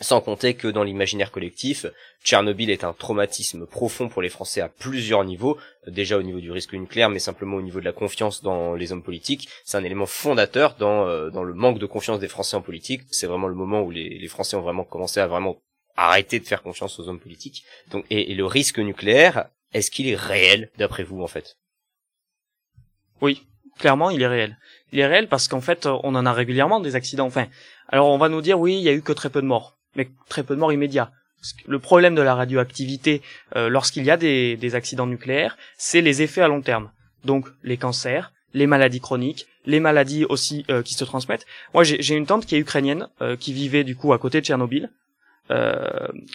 Sans 0.01 0.19
compter 0.19 0.55
que 0.55 0.67
dans 0.67 0.83
l'imaginaire 0.83 1.29
collectif, 1.29 1.85
Tchernobyl 2.23 2.71
est 2.71 2.83
un 2.83 2.91
traumatisme 2.91 3.67
profond 3.67 4.09
pour 4.09 4.23
les 4.23 4.29
Français 4.29 4.59
à 4.59 4.67
plusieurs 4.67 5.23
niveaux, 5.23 5.59
déjà 5.85 6.17
au 6.17 6.23
niveau 6.23 6.39
du 6.39 6.49
risque 6.51 6.73
nucléaire, 6.73 7.11
mais 7.11 7.19
simplement 7.19 7.57
au 7.57 7.61
niveau 7.61 7.79
de 7.79 7.85
la 7.85 7.91
confiance 7.91 8.41
dans 8.41 8.73
les 8.73 8.91
hommes 8.91 9.03
politiques. 9.03 9.47
C'est 9.63 9.77
un 9.77 9.83
élément 9.83 10.07
fondateur 10.07 10.73
dans, 10.79 11.05
euh, 11.07 11.29
dans 11.29 11.43
le 11.43 11.53
manque 11.53 11.77
de 11.77 11.85
confiance 11.85 12.19
des 12.19 12.27
Français 12.27 12.57
en 12.57 12.63
politique. 12.63 13.03
C'est 13.11 13.27
vraiment 13.27 13.47
le 13.47 13.53
moment 13.53 13.83
où 13.83 13.91
les, 13.91 14.27
Français 14.27 14.55
ont 14.55 14.61
vraiment 14.61 14.83
commencé 14.83 15.19
à 15.19 15.27
vraiment 15.27 15.61
arrêter 15.95 16.39
de 16.39 16.45
faire 16.45 16.63
confiance 16.63 16.99
aux 16.99 17.07
hommes 17.07 17.19
politiques. 17.19 17.63
Donc, 17.91 18.03
et, 18.09 18.31
et 18.31 18.35
le 18.35 18.45
risque 18.47 18.79
nucléaire, 18.79 19.49
est-ce 19.71 19.91
qu'il 19.91 20.07
est 20.07 20.15
réel 20.15 20.71
d'après 20.79 21.03
vous 21.03 21.21
en 21.21 21.27
fait? 21.27 21.59
Oui, 23.21 23.45
clairement, 23.77 24.09
il 24.09 24.23
est 24.23 24.27
réel. 24.27 24.57
Il 24.93 24.99
est 24.99 25.05
réel 25.05 25.27
parce 25.27 25.47
qu'en 25.47 25.61
fait, 25.61 25.85
on 25.85 26.15
en 26.15 26.25
a 26.25 26.33
régulièrement 26.33 26.79
des 26.79 26.95
accidents. 26.95 27.27
Enfin, 27.27 27.47
alors 27.87 28.09
on 28.09 28.17
va 28.17 28.29
nous 28.29 28.41
dire 28.41 28.59
oui, 28.59 28.77
il 28.77 28.81
y 28.81 28.89
a 28.89 28.93
eu 28.93 29.03
que 29.03 29.13
très 29.13 29.29
peu 29.29 29.43
de 29.43 29.47
morts 29.47 29.77
mais 29.95 30.09
très 30.29 30.43
peu 30.43 30.55
de 30.55 30.59
morts 30.59 30.73
immédiats. 30.73 31.11
Le 31.67 31.79
problème 31.79 32.15
de 32.15 32.21
la 32.21 32.35
radioactivité 32.35 33.21
euh, 33.55 33.69
lorsqu'il 33.69 34.03
y 34.03 34.11
a 34.11 34.17
des, 34.17 34.57
des 34.57 34.75
accidents 34.75 35.07
nucléaires, 35.07 35.57
c'est 35.77 36.01
les 36.01 36.21
effets 36.21 36.41
à 36.41 36.47
long 36.47 36.61
terme. 36.61 36.91
Donc 37.25 37.47
les 37.63 37.77
cancers, 37.77 38.31
les 38.53 38.67
maladies 38.67 38.99
chroniques, 38.99 39.47
les 39.65 39.79
maladies 39.79 40.25
aussi 40.25 40.65
euh, 40.69 40.81
qui 40.81 40.93
se 40.93 41.03
transmettent. 41.03 41.45
Moi, 41.73 41.83
j'ai 41.83 42.15
une 42.15 42.25
tante 42.25 42.45
qui 42.45 42.55
est 42.55 42.59
ukrainienne, 42.59 43.07
euh, 43.21 43.35
qui 43.35 43.53
vivait 43.53 43.83
du 43.83 43.95
coup 43.95 44.13
à 44.13 44.19
côté 44.19 44.39
de 44.41 44.45
Tchernobyl. 44.45 44.89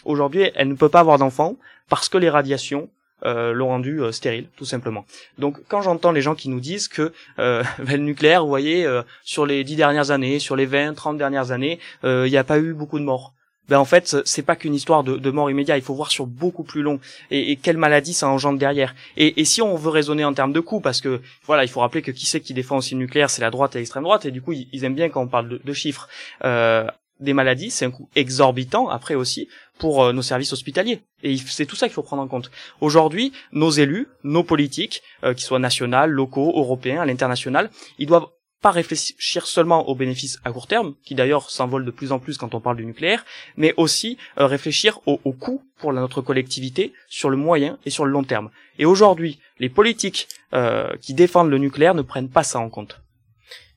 Aujourd'hui, 0.05 0.51
elle 0.55 0.69
ne 0.69 0.75
peut 0.75 0.90
pas 0.90 1.01
avoir 1.01 1.16
d'enfants 1.16 1.57
parce 1.88 2.11
que 2.11 2.19
les 2.19 2.29
radiations 2.29 2.90
l'ont 3.23 3.69
rendue 3.69 4.03
stérile, 4.12 4.49
tout 4.59 4.66
simplement. 4.66 5.07
Donc, 5.38 5.57
quand 5.69 5.81
j'entends 5.81 6.12
les 6.12 6.21
gens 6.21 6.35
qui 6.35 6.51
nous 6.51 6.61
disent 6.61 6.87
que 6.87 7.14
ben, 7.38 7.64
le 7.79 7.97
nucléaire, 7.97 8.42
vous 8.42 8.51
voyez, 8.51 8.87
sur 9.25 9.47
les 9.47 9.64
dix 9.64 9.75
dernières 9.75 10.11
années, 10.11 10.38
sur 10.38 10.55
les 10.55 10.66
20, 10.66 10.92
30 10.92 11.16
dernières 11.16 11.51
années, 11.51 11.79
il 12.05 12.25
n'y 12.25 12.37
a 12.37 12.45
pas 12.45 12.59
eu 12.59 12.75
beaucoup 12.75 12.99
de 12.99 13.05
morts 13.05 13.33
ben 13.68 13.79
en 13.79 13.85
fait 13.85 14.16
c'est 14.24 14.42
pas 14.42 14.57
qu'une 14.57 14.74
histoire 14.74 15.05
de, 15.05 15.16
de, 15.16 15.31
mort 15.31 15.50
immédiate, 15.50 15.79
il 15.79 15.85
faut 15.85 15.94
voir 15.94 16.11
sur 16.11 16.26
beaucoup 16.26 16.64
plus 16.64 16.83
long 16.83 17.00
et, 17.31 17.52
et 17.52 17.57
quelle 17.57 17.76
maladie 17.76 18.14
ça 18.14 18.29
engendre 18.29 18.59
derrière. 18.59 18.94
Et, 19.16 19.40
et, 19.40 19.44
si 19.44 19.62
on 19.62 19.76
veut 19.76 19.90
raisonner 19.90 20.24
en 20.24 20.35
termes 20.35 20.52
de 20.52 20.61
coûts, 20.61 20.81
parce 20.81 21.00
que 21.00 21.20
voilà, 21.44 21.64
il 21.64 21.68
faut 21.68 21.81
rappeler 21.81 22.02
que 22.02 22.11
qui 22.11 22.26
c'est 22.26 22.40
qui 22.40 22.55
défend 22.55 22.79
aussi 22.79 22.94
le 22.94 23.00
nucléaire, 23.00 23.31
c'est 23.31 23.42
la 23.42 23.50
droite 23.50 23.74
et 23.76 23.79
l'extrême 23.79 24.05
droite, 24.05 24.24
et 24.26 24.31
du 24.31 24.42
coup 24.42 24.52
ils, 24.52 24.85
aiment 24.85 24.94
bien 24.94 25.09
quand 25.09 25.22
on 25.22 25.29
parle 25.29 25.48
de, 25.48 25.61
de 25.64 25.72
chiffres. 25.72 26.09
Euh, 26.44 26.87
des 27.20 27.33
maladies, 27.33 27.70
c'est 27.70 27.87
un 27.87 27.90
coût 27.90 28.09
exorbitant 28.14 28.88
après 28.88 29.14
aussi 29.14 29.48
pour 29.79 30.05
euh, 30.05 30.12
nos 30.12 30.22
services 30.22 30.52
hospitaliers. 30.52 31.02
Et 31.22 31.37
c'est 31.38 31.66
tout 31.66 31.76
ça 31.76 31.87
qu'il 31.87 31.94
faut 31.94 32.02
prendre 32.02 32.22
en 32.22 32.29
compte. 32.29 32.50
Aujourd'hui, 32.81 33.33
nos 33.52 33.70
élus, 33.70 34.09
nos 34.22 34.42
politiques, 34.42 35.02
euh, 35.24 35.35
qu'ils 35.35 35.44
soient 35.44 35.59
nationaux, 35.59 36.07
locaux, 36.07 36.52
européens, 36.57 37.00
à 37.00 37.07
l'international, 37.07 37.70
ils 37.98 38.07
doivent 38.07 38.26
pas 38.66 38.72
réfléchir 38.72 39.46
seulement 39.46 39.88
aux 39.88 39.94
bénéfices 39.94 40.40
à 40.44 40.50
court 40.50 40.66
terme, 40.66 40.94
qui 41.05 41.14
d'ailleurs 41.14 41.50
s'envolent 41.50 41.85
de 41.85 41.92
plus 41.92 42.11
en 42.11 42.18
plus 42.18 42.37
quand 42.37 42.52
on 42.57 42.61
parle 42.61 42.79
du 42.79 42.85
nucléaire, 42.85 43.24
mais 43.57 43.72
aussi 43.76 44.18
euh, 44.40 44.46
réfléchir 44.46 44.98
aux 45.07 45.20
au 45.22 45.33
coûts 45.33 45.62
pour 45.79 45.92
notre 45.92 46.20
collectivité 46.20 46.92
sur 47.09 47.31
le 47.31 47.37
moyen 47.37 47.79
et 47.87 47.90
sur 47.90 48.05
le 48.05 48.11
long 48.11 48.24
terme. 48.24 48.50
Et 48.81 48.85
aujourd'hui, 48.85 49.38
les 49.61 49.68
politiques 49.68 50.26
euh, 50.52 50.88
qui 51.00 51.14
défendent 51.14 51.48
le 51.48 51.59
nucléaire 51.59 51.94
ne 51.94 52.02
prennent 52.02 52.29
pas 52.29 52.42
ça 52.42 52.59
en 52.59 52.68
compte. 52.68 53.00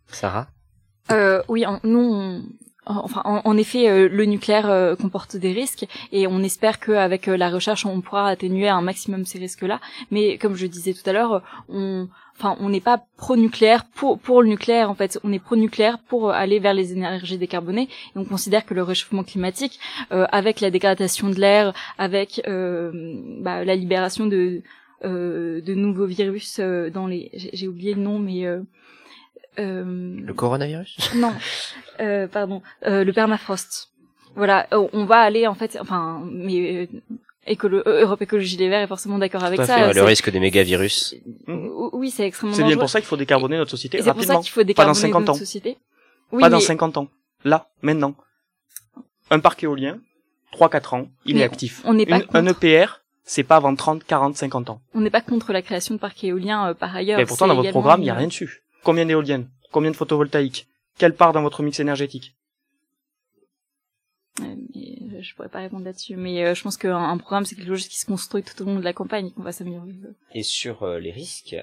Sarah? 0.08 0.48
Euh, 1.12 1.44
Oui, 1.48 1.66
nous, 1.84 2.00
on, 2.00 2.42
Enfin, 2.92 3.22
en, 3.24 3.56
effet, 3.56 3.88
euh, 3.88 4.10
le 4.10 4.26
nucléaire 4.26 4.68
euh, 4.68 4.96
comporte 4.96 5.36
des 5.36 5.52
risques 5.52 5.86
et 6.12 6.26
on 6.26 6.42
espère 6.42 6.80
qu'avec 6.80 7.28
la 7.28 7.52
recherche, 7.52 7.86
on 7.86 8.02
pourra 8.02 8.28
atténuer 8.28 8.68
un 8.68 8.82
maximum 8.82 9.26
ces 9.26 9.38
risques-là. 9.38 9.80
Mais 10.10 10.40
comme 10.40 10.56
je 10.56 10.66
disais 10.66 10.94
tout 10.94 11.08
à 11.08 11.14
l'heure, 11.14 11.44
on, 11.68 12.08
enfin 12.40 12.56
on 12.62 12.70
n'est 12.70 12.80
pas 12.80 13.04
pro-nucléaire 13.18 13.86
pour 13.86 14.18
pour 14.20 14.42
le 14.42 14.50
nucléaire 14.50 14.90
en 14.90 14.96
fait. 14.96 15.20
On 15.24 15.32
est 15.34 15.40
pro-nucléaire 15.40 16.00
pour 16.00 16.32
aller 16.32 16.60
vers 16.60 16.74
les 16.74 16.94
énergies 16.94 17.38
décarbonées. 17.38 17.90
Et 18.16 18.18
on 18.18 18.26
considère 18.26 18.66
que 18.66 18.74
le 18.74 18.84
réchauffement 18.84 19.24
climatique 19.24 19.80
euh, 20.12 20.26
avec 20.32 20.62
la 20.62 20.72
dégradation 20.72 21.30
de 21.30 21.36
l'air 21.36 21.74
avec 21.98 22.42
euh, 22.48 22.92
bah, 23.42 23.66
la 23.66 23.76
libération 23.76 24.26
de 24.26 24.62
euh, 25.04 25.62
de 25.62 25.74
nouveaux 25.74 26.06
virus 26.06 26.60
euh, 26.60 26.90
dans 26.90 27.08
les 27.08 27.30
j'ai 27.34 27.68
oublié 27.68 27.94
le 27.94 28.02
nom 28.02 28.20
mais 28.20 28.46
euh, 28.46 28.62
le 29.58 30.34
coronavirus? 30.34 31.14
Non. 31.16 31.34
Pardon. 32.32 32.62
Le 32.84 33.12
permafrost. 33.12 33.90
Voilà. 34.36 34.68
On 34.72 35.06
va 35.06 35.18
aller 35.18 35.48
en 35.48 35.56
fait 35.56 35.78
enfin 35.82 36.22
mais 36.32 36.88
Écolo 37.50 37.82
euh, 37.88 38.04
Europe 38.04 38.22
Écologie 38.22 38.58
Les 38.58 38.70
Verts 38.70 38.82
est 38.82 38.88
forcément 38.88 39.18
d'accord 39.18 39.44
avec 39.44 39.62
ça. 39.64 39.92
le 39.92 40.04
risque 40.04 40.30
des 40.30 40.40
mégavirus. 40.40 41.16
Oui, 41.48 42.12
c'est 42.12 42.26
extrêmement 42.28 42.56
C'est 42.56 42.64
bien 42.64 42.78
pour 42.78 42.90
ça 42.90 43.00
qu'il 43.00 43.08
faut 43.08 43.18
décarboner 43.18 43.58
notre 43.58 43.72
société 43.72 43.98
rapidement. 43.98 44.22
C'est 44.22 44.28
pour 44.28 44.36
ça 44.36 44.42
qu'il 44.44 44.52
faut 44.52 44.64
décarboner 44.64 45.10
notre 45.12 45.36
société. 45.36 45.78
Oui, 46.32 46.42
pas 46.42 46.50
dans 46.50 46.60
50 46.60 46.98
ans. 46.98 47.08
Là, 47.44 47.68
maintenant. 47.82 48.16
Un 49.32 49.40
parc 49.40 49.64
éolien, 49.64 50.00
3-4 50.54 50.96
ans, 50.96 51.08
il 51.26 51.38
est 51.40 51.44
actif. 51.44 51.82
On 51.86 51.94
n'est 51.94 52.06
pas 52.06 52.22
Un 52.34 52.46
EPR, 52.46 53.02
c'est 53.24 53.44
pas 53.44 53.58
avant 53.58 53.76
30, 53.76 54.04
40, 54.04 54.36
50 54.36 54.70
ans. 54.70 54.82
On 54.94 55.02
n'est 55.02 55.10
pas 55.10 55.22
contre 55.22 55.54
la 55.54 55.62
création 55.62 55.96
de 55.96 56.00
parcs 56.00 56.24
éoliens 56.24 56.70
euh, 56.70 56.74
par 56.74 56.96
ailleurs. 56.96 57.18
Mais 57.18 57.26
pourtant, 57.26 57.48
dans 57.48 57.56
votre 57.56 57.70
programme, 57.72 58.02
il 58.02 58.06
n'y 58.06 58.10
a 58.10 58.16
rien 58.16 58.28
dessus. 58.28 58.64
Combien 58.84 59.06
d'éoliennes? 59.06 59.50
Combien 59.72 59.92
de 59.92 59.96
photovoltaïques? 59.96 60.68
Quelle 60.98 61.16
part 61.16 61.34
dans 61.34 61.42
votre 61.42 61.64
mix 61.64 61.80
énergétique? 61.80 62.36
Mais 64.40 65.22
je 65.22 65.36
pourrais 65.36 65.50
pas 65.50 65.60
répondre 65.60 65.86
là-dessus. 65.86 66.16
Mais 66.16 66.46
euh, 66.46 66.54
je 66.54 66.64
pense 66.64 66.78
qu'un 66.78 67.18
programme, 67.18 67.46
c'est 67.46 67.56
quelque 67.56 67.68
chose 67.68 67.88
qui 67.88 67.98
se 67.98 68.06
construit 68.06 68.44
tout 68.44 68.62
au 68.62 68.66
long 68.66 68.78
de 68.78 68.84
la 68.84 68.94
campagne 68.94 69.32
qu'on 69.32 69.44
va 69.44 69.52
s'améliorer. 69.52 69.92
Et 70.34 70.44
sur 70.44 70.84
euh, 70.84 71.00
les 71.00 71.12
risques, 71.12 71.56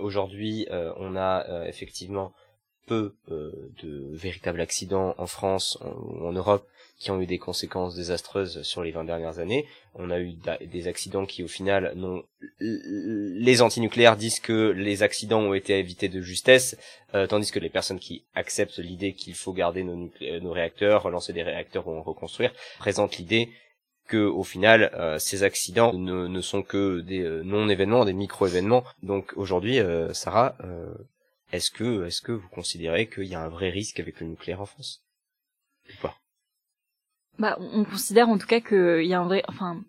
aujourd'hui, 0.00 0.66
on 0.70 1.16
a 1.16 1.66
effectivement 1.66 2.32
peu 2.88 3.14
de 3.28 4.08
véritables 4.12 4.60
accidents 4.60 5.14
en 5.18 5.26
France 5.26 5.78
ou 5.82 6.26
en 6.26 6.32
Europe 6.32 6.66
qui 6.98 7.12
ont 7.12 7.20
eu 7.20 7.26
des 7.26 7.38
conséquences 7.38 7.94
désastreuses 7.94 8.62
sur 8.62 8.82
les 8.82 8.90
20 8.90 9.04
dernières 9.04 9.38
années. 9.38 9.66
On 9.94 10.10
a 10.10 10.18
eu 10.18 10.34
des 10.66 10.88
accidents 10.88 11.26
qui, 11.26 11.44
au 11.44 11.48
final, 11.48 11.92
non, 11.94 12.24
les 12.60 13.62
antinucléaires 13.62 14.16
disent 14.16 14.40
que 14.40 14.70
les 14.70 15.02
accidents 15.02 15.40
ont 15.40 15.54
été 15.54 15.78
évités 15.78 16.08
de 16.08 16.20
justesse, 16.20 16.76
euh, 17.14 17.26
tandis 17.26 17.52
que 17.52 17.60
les 17.60 17.70
personnes 17.70 18.00
qui 18.00 18.24
acceptent 18.34 18.78
l'idée 18.78 19.12
qu'il 19.12 19.34
faut 19.34 19.52
garder 19.52 19.84
nos, 19.84 20.10
nos 20.40 20.52
réacteurs, 20.52 21.04
relancer 21.04 21.32
des 21.32 21.44
réacteurs 21.44 21.86
ou 21.86 21.96
en 21.96 22.02
reconstruire, 22.02 22.52
présentent 22.78 23.16
l'idée 23.16 23.50
que 24.08 24.16
au 24.16 24.42
final 24.42 24.90
euh, 24.94 25.18
ces 25.18 25.42
accidents 25.42 25.92
ne, 25.92 26.40
sont 26.40 26.62
que 26.62 27.00
des 27.00 27.20
euh, 27.20 27.42
non-événements, 27.44 28.04
des 28.04 28.12
micro-événements. 28.12 28.82
Donc 29.02 29.34
aujourd'hui, 29.36 29.78
Sarah, 30.12 30.56
est-ce 31.52 31.70
que 31.70 32.06
est-ce 32.06 32.22
que 32.22 32.32
vous 32.32 32.48
considérez 32.48 33.08
qu'il 33.08 33.24
y 33.24 33.34
a 33.34 33.42
un 33.42 33.48
vrai 33.48 33.70
risque 33.70 34.00
avec 34.00 34.20
le 34.20 34.26
nucléaire 34.26 34.60
en 34.60 34.66
France? 34.66 35.02
Ou 35.88 36.02
pas? 36.02 36.16
Bah, 37.38 37.56
on 37.60 37.84
considère 37.84 38.28
en 38.28 38.36
tout 38.38 38.46
cas 38.46 38.60
qu'il 38.60 39.06
y 39.06 39.14
a 39.14 39.20
un 39.20 39.24
vrai, 39.24 39.42
enfin, 39.46 39.80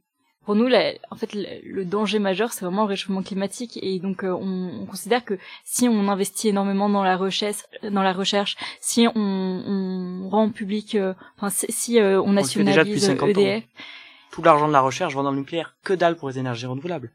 pour 0.45 0.55
nous, 0.55 0.69
en 1.11 1.15
fait, 1.15 1.29
le, 1.33 1.83
danger 1.83 2.19
majeur, 2.19 2.53
c'est 2.53 2.65
vraiment 2.65 2.83
le 2.83 2.89
réchauffement 2.89 3.21
climatique, 3.21 3.77
et 3.81 3.99
donc 3.99 4.23
euh, 4.23 4.31
on, 4.31 4.81
on, 4.81 4.85
considère 4.85 5.25
que 5.25 5.37
si 5.63 5.87
on 5.87 6.07
investit 6.07 6.49
énormément 6.49 6.89
dans 6.89 7.03
la 7.03 7.17
recherche, 7.17 7.63
dans 7.83 8.01
la 8.01 8.13
recherche, 8.13 8.55
si 8.79 9.07
on, 9.13 9.13
on 9.15 10.29
rend 10.29 10.49
public, 10.49 10.95
euh, 10.95 11.13
enfin, 11.37 11.49
si, 11.49 11.99
euh, 11.99 12.21
on 12.21 12.33
nationalise 12.33 13.09
EDF, 13.09 13.63
e 13.63 13.67
tout 14.31 14.41
l'argent 14.41 14.67
de 14.67 14.73
la 14.73 14.81
recherche 14.81 15.15
va 15.15 15.23
dans 15.23 15.31
le 15.31 15.37
nucléaire, 15.37 15.75
que 15.83 15.93
dalle 15.93 16.15
pour 16.15 16.29
les 16.29 16.39
énergies 16.39 16.65
renouvelables 16.65 17.11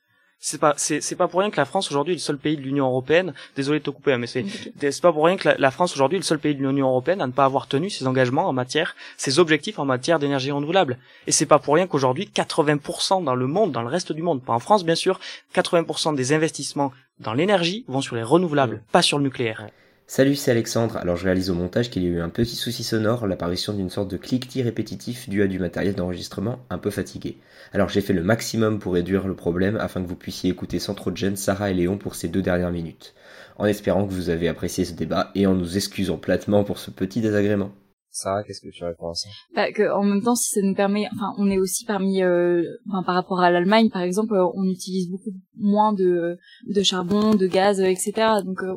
c'est 0.47 0.59
pas 0.59 0.75
c'est 0.77 1.01
c'est 1.01 1.17
pas 1.17 1.27
pour 1.27 1.41
rien 1.41 1.51
que 1.51 1.57
la 1.57 1.65
France 1.65 1.91
aujourd'hui 1.91 2.13
est 2.13 2.17
le 2.17 2.21
seul 2.21 2.37
pays 2.37 2.59
de 2.59 2.61
l'Union 2.61 2.85
européenne. 2.85 3.33
Désolé 3.57 3.79
de 3.79 3.85
te 3.85 3.89
couper 3.89 4.13
hein, 4.13 4.19
mais 4.19 4.27
c'est 4.27 4.45
c'est 4.79 5.01
pas 5.01 5.11
pour 5.11 5.25
rien 5.25 5.39
que 5.39 5.49
la, 5.57 5.71
France 5.71 5.95
aujourd'hui 5.95 6.17
est 6.17 6.21
le 6.21 6.25
seul 6.25 6.39
pays 6.39 6.55
de 6.55 6.61
l'Union 6.61 6.87
européenne 6.87 7.23
à 7.23 7.27
ne 7.27 7.33
pas 7.33 7.47
avoir 7.47 7.67
tenu 7.67 7.89
ses 7.89 8.07
engagements 8.07 8.47
en 8.47 8.53
matière 8.53 8.95
ses 9.17 9.39
objectifs 9.39 9.79
en 9.79 9.87
matière 9.87 10.19
d'énergie 10.19 10.51
renouvelable. 10.51 10.99
Et 11.27 11.33
c'est 11.33 11.47
pas 11.47 11.59
pour 11.59 11.77
rien 11.77 11.87
qu'aujourd'hui 11.87 12.31
80% 12.35 13.25
dans 13.25 13.35
le 13.35 13.47
monde 13.47 13.73
dans 13.73 13.81
le 13.81 13.89
reste 13.89 14.13
du 14.13 14.21
monde 14.21 14.43
pas 14.43 14.53
en 14.53 14.59
France 14.59 14.85
bien 14.85 14.95
sûr 14.95 15.19
80% 15.55 16.15
des 16.15 16.35
investissements 16.35 16.93
dans 17.21 17.33
l'énergie 17.33 17.87
vont 17.89 18.03
sur 18.03 18.15
les 18.15 18.23
renouvelables 18.23 18.83
pas 18.93 19.01
sur 19.01 19.17
le 19.17 19.25
nucléaire 19.25 19.67
Salut, 20.07 20.35
c'est 20.37 20.51
Alexandre. 20.51 20.99
Alors 20.99 21.17
je 21.17 21.25
réalise 21.25 21.49
au 21.49 21.55
montage 21.55 21.89
qu'il 21.89 22.03
y 22.03 22.07
a 22.07 22.11
eu 22.11 22.21
un 22.21 22.29
petit 22.29 22.57
souci 22.57 22.85
sonore, 22.85 23.27
l'apparition 23.27 23.73
d'une 23.73 23.89
sorte 23.89 24.11
de 24.11 24.19
cliquetis 24.19 24.63
répétitif 24.63 25.31
dû 25.31 25.43
à 25.43 25.47
du 25.47 25.59
matériel 25.59 25.95
d'enregistrement 25.95 26.59
un 26.69 26.77
peu 26.77 26.91
fatigué. 26.91 27.39
Alors 27.73 27.89
j'ai 27.89 28.03
fait 28.03 28.13
le 28.13 28.23
maximum 28.23 28.81
pour 28.81 28.93
réduire 28.93 29.27
le 29.27 29.35
problème 29.35 29.77
afin 29.77 30.03
que 30.03 30.07
vous 30.07 30.15
puissiez 30.15 30.51
écouter 30.51 30.79
sans 30.79 30.95
trop 30.95 31.11
de 31.11 31.17
gêne 31.17 31.37
Sarah 31.37 31.71
et 31.71 31.75
Léon 31.75 31.97
pour 31.97 32.17
ces 32.17 32.29
deux 32.29 32.43
dernières 32.43 32.71
minutes. 32.71 33.15
En 33.57 33.65
espérant 33.65 34.07
que 34.07 34.13
vous 34.13 34.29
avez 34.29 34.47
apprécié 34.47 34.85
ce 34.85 34.93
débat 34.93 35.31
et 35.35 35.47
en 35.47 35.55
nous 35.55 35.79
excusant 35.79 36.19
platement 36.19 36.65
pour 36.65 36.79
ce 36.79 36.91
petit 36.91 37.23
désagrément. 37.23 37.73
Sarah, 38.15 38.45
qu'est-ce 38.45 38.61
que 38.61 38.69
tu 38.69 38.85
réponds 38.85 39.11
à 39.11 39.15
ça? 39.15 39.29
Bah, 39.57 39.73
que, 39.73 39.93
En 39.93 40.05
même 40.05 40.23
temps, 40.23 40.37
si 40.37 40.49
ça 40.51 40.61
nous 40.63 40.77
permet, 40.77 41.09
enfin, 41.13 41.35
on 41.37 41.51
est 41.51 41.59
aussi 41.59 41.85
parmi, 41.85 42.23
euh, 42.23 42.63
enfin, 42.89 43.03
par 43.03 43.17
rapport 43.17 43.41
à 43.41 43.51
l'Allemagne, 43.51 43.91
par 43.91 44.03
exemple, 44.03 44.35
euh, 44.35 44.47
on 44.55 44.69
utilise 44.69 45.11
beaucoup 45.11 45.33
moins 45.57 45.93
de, 45.93 46.39
de 46.65 46.83
charbon, 46.85 47.35
de 47.35 47.47
gaz, 47.49 47.81
euh, 47.81 47.87
etc. 47.87 48.13
Donc, 48.45 48.63
euh, 48.63 48.73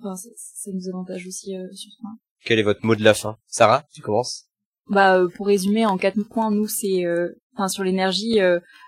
enfin, 0.00 0.16
ça, 0.16 0.30
ça, 0.36 0.70
nous 0.72 0.88
avantage 0.88 1.26
aussi 1.26 1.52
sur 1.72 1.92
ce 1.92 2.00
point. 2.00 2.16
Quel 2.46 2.58
est 2.58 2.62
votre 2.62 2.84
mot 2.86 2.96
de 2.96 3.04
la 3.04 3.12
fin? 3.12 3.36
Sarah, 3.46 3.84
tu 3.92 4.00
commences? 4.00 4.46
Bah, 4.88 5.20
pour 5.34 5.48
résumer, 5.48 5.84
en 5.84 5.98
quatre 5.98 6.22
points, 6.22 6.50
nous, 6.50 6.66
c'est, 6.66 7.04
enfin, 7.54 7.68
sur 7.68 7.84
l'énergie. 7.84 8.38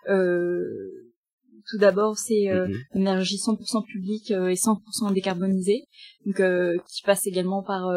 tout 0.07 1.79
d'abord, 1.79 2.17
c'est 2.17 2.47
mm-hmm. 2.47 2.75
l'énergie 2.95 3.37
100% 3.37 3.85
publique 3.85 4.31
et 4.31 4.55
100% 4.55 5.13
décarbonisée, 5.13 5.85
donc 6.25 6.41
qui 6.87 7.03
passe 7.03 7.27
également 7.27 7.63
par 7.63 7.93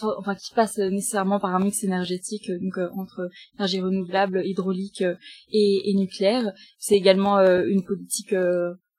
enfin 0.00 0.34
qui 0.34 0.54
passe 0.54 0.78
nécessairement 0.78 1.40
par 1.40 1.54
un 1.54 1.60
mix 1.60 1.84
énergétique 1.84 2.50
donc 2.50 2.78
entre 2.96 3.28
énergie 3.54 3.80
renouvelable, 3.80 4.42
hydraulique 4.44 5.04
et, 5.50 5.90
et 5.90 5.94
nucléaire. 5.94 6.52
C'est 6.78 6.96
également 6.96 7.38
une 7.38 7.84
politique 7.84 8.34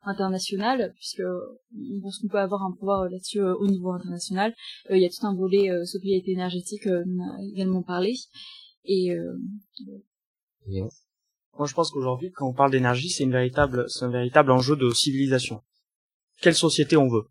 internationale 0.02 0.94
puisque 0.96 1.24
on 1.24 2.02
pense 2.02 2.20
qu'on 2.20 2.28
peut 2.28 2.40
avoir 2.40 2.64
un 2.64 2.72
pouvoir 2.72 3.10
là-dessus 3.10 3.42
au 3.42 3.68
niveau 3.68 3.92
international. 3.92 4.54
Il 4.90 5.02
y 5.02 5.06
a 5.06 5.10
tout 5.10 5.26
un 5.26 5.36
volet 5.36 5.70
sobriété 5.86 6.32
énergétique, 6.32 6.88
on 6.88 7.20
a 7.24 7.44
également 7.52 7.84
parlé. 7.84 8.14
Et, 8.86 9.16
moi, 11.58 11.68
je 11.68 11.74
pense 11.74 11.92
qu'aujourd'hui, 11.92 12.32
quand 12.32 12.48
on 12.48 12.54
parle 12.54 12.72
d'énergie, 12.72 13.10
c'est 13.10 13.24
une 13.24 13.32
véritable, 13.32 13.86
c'est 13.88 14.06
un 14.06 14.10
véritable 14.10 14.52
enjeu 14.52 14.76
de 14.76 14.90
civilisation. 14.90 15.62
Quelle 16.42 16.56
société 16.56 16.98
on 16.98 17.08
veut? 17.08 17.26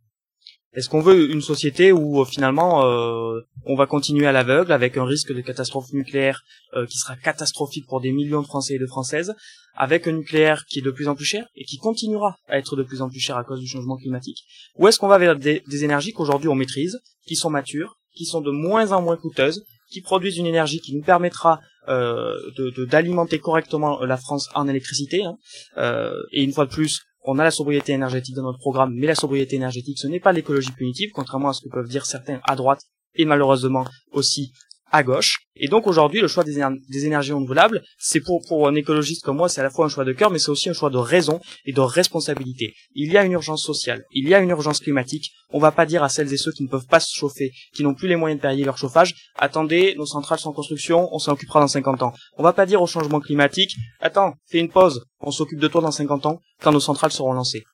Est-ce 0.75 0.89
qu'on 0.89 1.01
veut 1.01 1.31
une 1.31 1.43
société 1.43 1.93
où 1.93 2.21
euh, 2.21 2.25
finalement 2.25 2.87
euh, 2.87 3.41
on 3.67 3.77
va 3.77 3.87
continuer 3.87 4.27
à 4.27 4.33
l'aveugle 4.33 4.73
avec 4.73 4.97
un 4.97 5.05
risque 5.05 5.33
de 5.33 5.41
catastrophe 5.43 5.93
nucléaire 5.93 6.43
euh, 6.75 6.87
qui 6.87 6.97
sera 6.97 7.15
catastrophique 7.17 7.87
pour 7.87 8.01
des 8.01 8.11
millions 8.11 8.41
de 8.41 8.47
Français 8.47 8.75
et 8.75 8.79
de 8.79 8.87
Françaises, 8.87 9.35
avec 9.77 10.07
un 10.07 10.13
nucléaire 10.13 10.65
qui 10.67 10.79
est 10.79 10.83
de 10.83 10.91
plus 10.91 11.09
en 11.09 11.15
plus 11.15 11.27
cher 11.27 11.47
et 11.57 11.65
qui 11.65 11.77
continuera 11.77 12.37
à 12.49 12.59
être 12.59 12.75
de 12.75 12.83
plus 12.83 13.03
en 13.03 13.11
plus 13.11 13.21
cher 13.21 13.37
à 13.37 13.45
cause 13.45 13.61
du 13.61 13.67
changement 13.67 13.97
climatique? 13.97 14.45
Ou 14.77 14.89
est-ce 14.89 14.99
qu'on 14.99 15.09
va 15.09 15.19
vers 15.19 15.37
des, 15.37 15.63
énergies 15.85 16.13
qu'aujourd'hui 16.13 16.49
on 16.49 16.55
maîtrise, 16.55 17.01
qui 17.27 17.37
sont 17.37 17.51
matures, 17.51 17.99
qui 18.15 18.25
sont 18.25 18.41
de 18.41 18.51
moins 18.51 18.93
en 18.93 19.03
moins 19.03 19.17
coûteuses, 19.19 19.63
qui 19.91 20.01
produisent 20.01 20.39
une 20.39 20.47
énergie 20.47 20.81
qui 20.81 20.95
nous 20.97 21.03
permettra 21.03 21.61
euh, 21.89 22.39
d'alimenter 22.87 23.39
correctement 23.41 24.03
la 24.05 24.17
France 24.17 24.49
en 24.55 24.69
électricité. 24.69 25.25
Hein. 25.25 25.37
Euh, 25.77 26.15
et 26.31 26.43
une 26.43 26.53
fois 26.53 26.65
de 26.65 26.71
plus, 26.71 27.03
on 27.25 27.39
a 27.39 27.45
la 27.45 27.51
sobriété 27.51 27.93
énergétique 27.93 28.35
dans 28.35 28.43
notre 28.43 28.59
programme, 28.59 28.95
mais 28.95 29.07
la 29.07 29.15
sobriété 29.15 29.57
énergétique, 29.57 29.99
ce 29.99 30.07
n'est 30.07 30.21
pas 30.21 30.33
l'écologie 30.33 30.73
punitive, 30.73 31.11
contrairement 31.13 31.51
à 31.51 31.53
ce 31.53 31.63
que 31.63 31.69
peuvent 31.69 31.89
dire 31.89 32.07
certains 32.07 32.41
à 32.45 32.57
droite 32.57 32.83
et 33.15 33.25
malheureusement 33.25 33.85
aussi 34.13 34.53
à 34.93 35.03
gauche. 35.03 35.39
Et 35.57 35.69
donc 35.69 35.87
aujourd'hui, 35.87 36.21
le 36.21 36.29
choix 36.29 36.45
des, 36.45 36.59
énergies 37.05 37.33
renouvelables, 37.33 37.83
c'est 37.99 38.21
pour, 38.21 38.43
pour 38.47 38.69
un 38.69 38.75
écologiste 38.75 39.25
comme 39.25 39.39
moi, 39.39 39.49
c'est 39.49 39.61
à 39.61 39.65
la 39.65 39.71
fois 39.71 39.87
un 39.87 39.89
choix 39.89 40.05
de 40.05 40.13
cœur, 40.13 40.31
mais 40.31 40.39
c'est 40.39 40.51
aussi 40.51 40.69
un 40.69 40.75
choix 40.75 40.91
de 40.91 40.99
raison 40.99 41.41
et 41.65 41.73
de 41.73 41.81
responsabilité. 41.81 42.75
Il 42.95 43.11
y 43.11 43.17
a 43.17 43.25
une 43.25 43.33
urgence 43.33 43.63
sociale, 43.63 44.05
il 44.13 44.29
y 44.29 44.35
a 44.35 44.39
une 44.39 44.51
urgence 44.51 44.81
climatique. 44.81 45.33
On 45.51 45.59
va 45.59 45.73
pas 45.73 45.87
dire 45.87 46.03
à 46.03 46.09
celles 46.09 46.33
et 46.33 46.37
ceux 46.37 46.53
qui 46.53 46.63
ne 46.63 46.69
peuvent 46.69 46.87
pas 46.87 47.01
se 47.01 47.15
chauffer, 47.15 47.53
qui 47.75 47.83
n'ont 47.83 47.95
plus 47.95 48.09
les 48.09 48.17
moyens 48.17 48.41
de 48.41 48.47
payer 48.47 48.65
leur 48.65 48.79
chauffage, 48.79 49.15
attendez, 49.37 49.95
nos 49.97 50.07
centrales 50.07 50.39
sont 50.39 50.51
en 50.51 50.55
construction, 50.55 51.09
on 51.13 51.19
s'en 51.19 51.33
occupera 51.33 51.61
dans 51.61 51.69
50 51.69 52.03
ans. 52.03 52.13
On 52.37 52.43
va 52.43 52.53
pas 52.53 52.67
dire 52.67 52.81
au 52.81 52.87
changement 52.87 53.21
climatique, 53.21 53.75
attends, 54.01 54.35
fais 54.47 54.59
une 54.59 54.71
pause, 54.71 55.05
on 55.21 55.31
s'occupe 55.31 55.59
de 55.59 55.69
toi 55.69 55.81
dans 55.81 55.91
50 55.91 56.27
ans, 56.27 56.41
quand 56.61 56.73
nos 56.73 56.81
centrales 56.81 57.13
seront 57.13 57.33
lancées. 57.33 57.65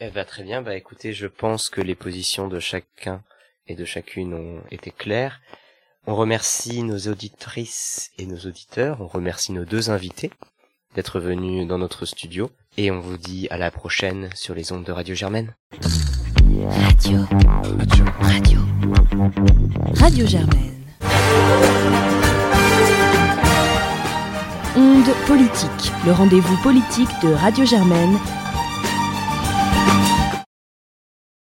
Eh 0.00 0.10
ben, 0.10 0.24
très 0.24 0.42
bien, 0.42 0.62
bah 0.62 0.76
écoutez, 0.76 1.12
je 1.12 1.26
pense 1.26 1.68
que 1.68 1.80
les 1.80 1.94
positions 1.94 2.48
de 2.48 2.58
chacun 2.58 3.22
et 3.66 3.74
de 3.74 3.84
chacune 3.84 4.34
ont 4.34 4.62
été 4.70 4.90
claires. 4.90 5.40
On 6.06 6.14
remercie 6.16 6.82
nos 6.82 7.08
auditrices 7.08 8.10
et 8.16 8.24
nos 8.24 8.38
auditeurs, 8.38 9.02
on 9.02 9.06
remercie 9.06 9.52
nos 9.52 9.66
deux 9.66 9.90
invités 9.90 10.30
d'être 10.94 11.20
venus 11.20 11.68
dans 11.68 11.76
notre 11.76 12.06
studio 12.06 12.50
et 12.78 12.90
on 12.90 13.00
vous 13.00 13.18
dit 13.18 13.48
à 13.50 13.58
la 13.58 13.70
prochaine 13.70 14.30
sur 14.34 14.54
les 14.54 14.72
ondes 14.72 14.84
de 14.84 14.92
Radio 14.92 15.14
Germaine. 15.14 15.54
Radio. 16.70 17.18
Radio. 17.68 18.04
Radio. 18.20 18.60
Radio 19.94 20.26
Germaine. 20.26 20.84
Onde 24.76 25.14
politique, 25.26 25.92
le 26.06 26.12
rendez-vous 26.12 26.56
politique 26.62 27.10
de 27.22 27.28
Radio 27.34 27.66
Germaine 27.66 28.18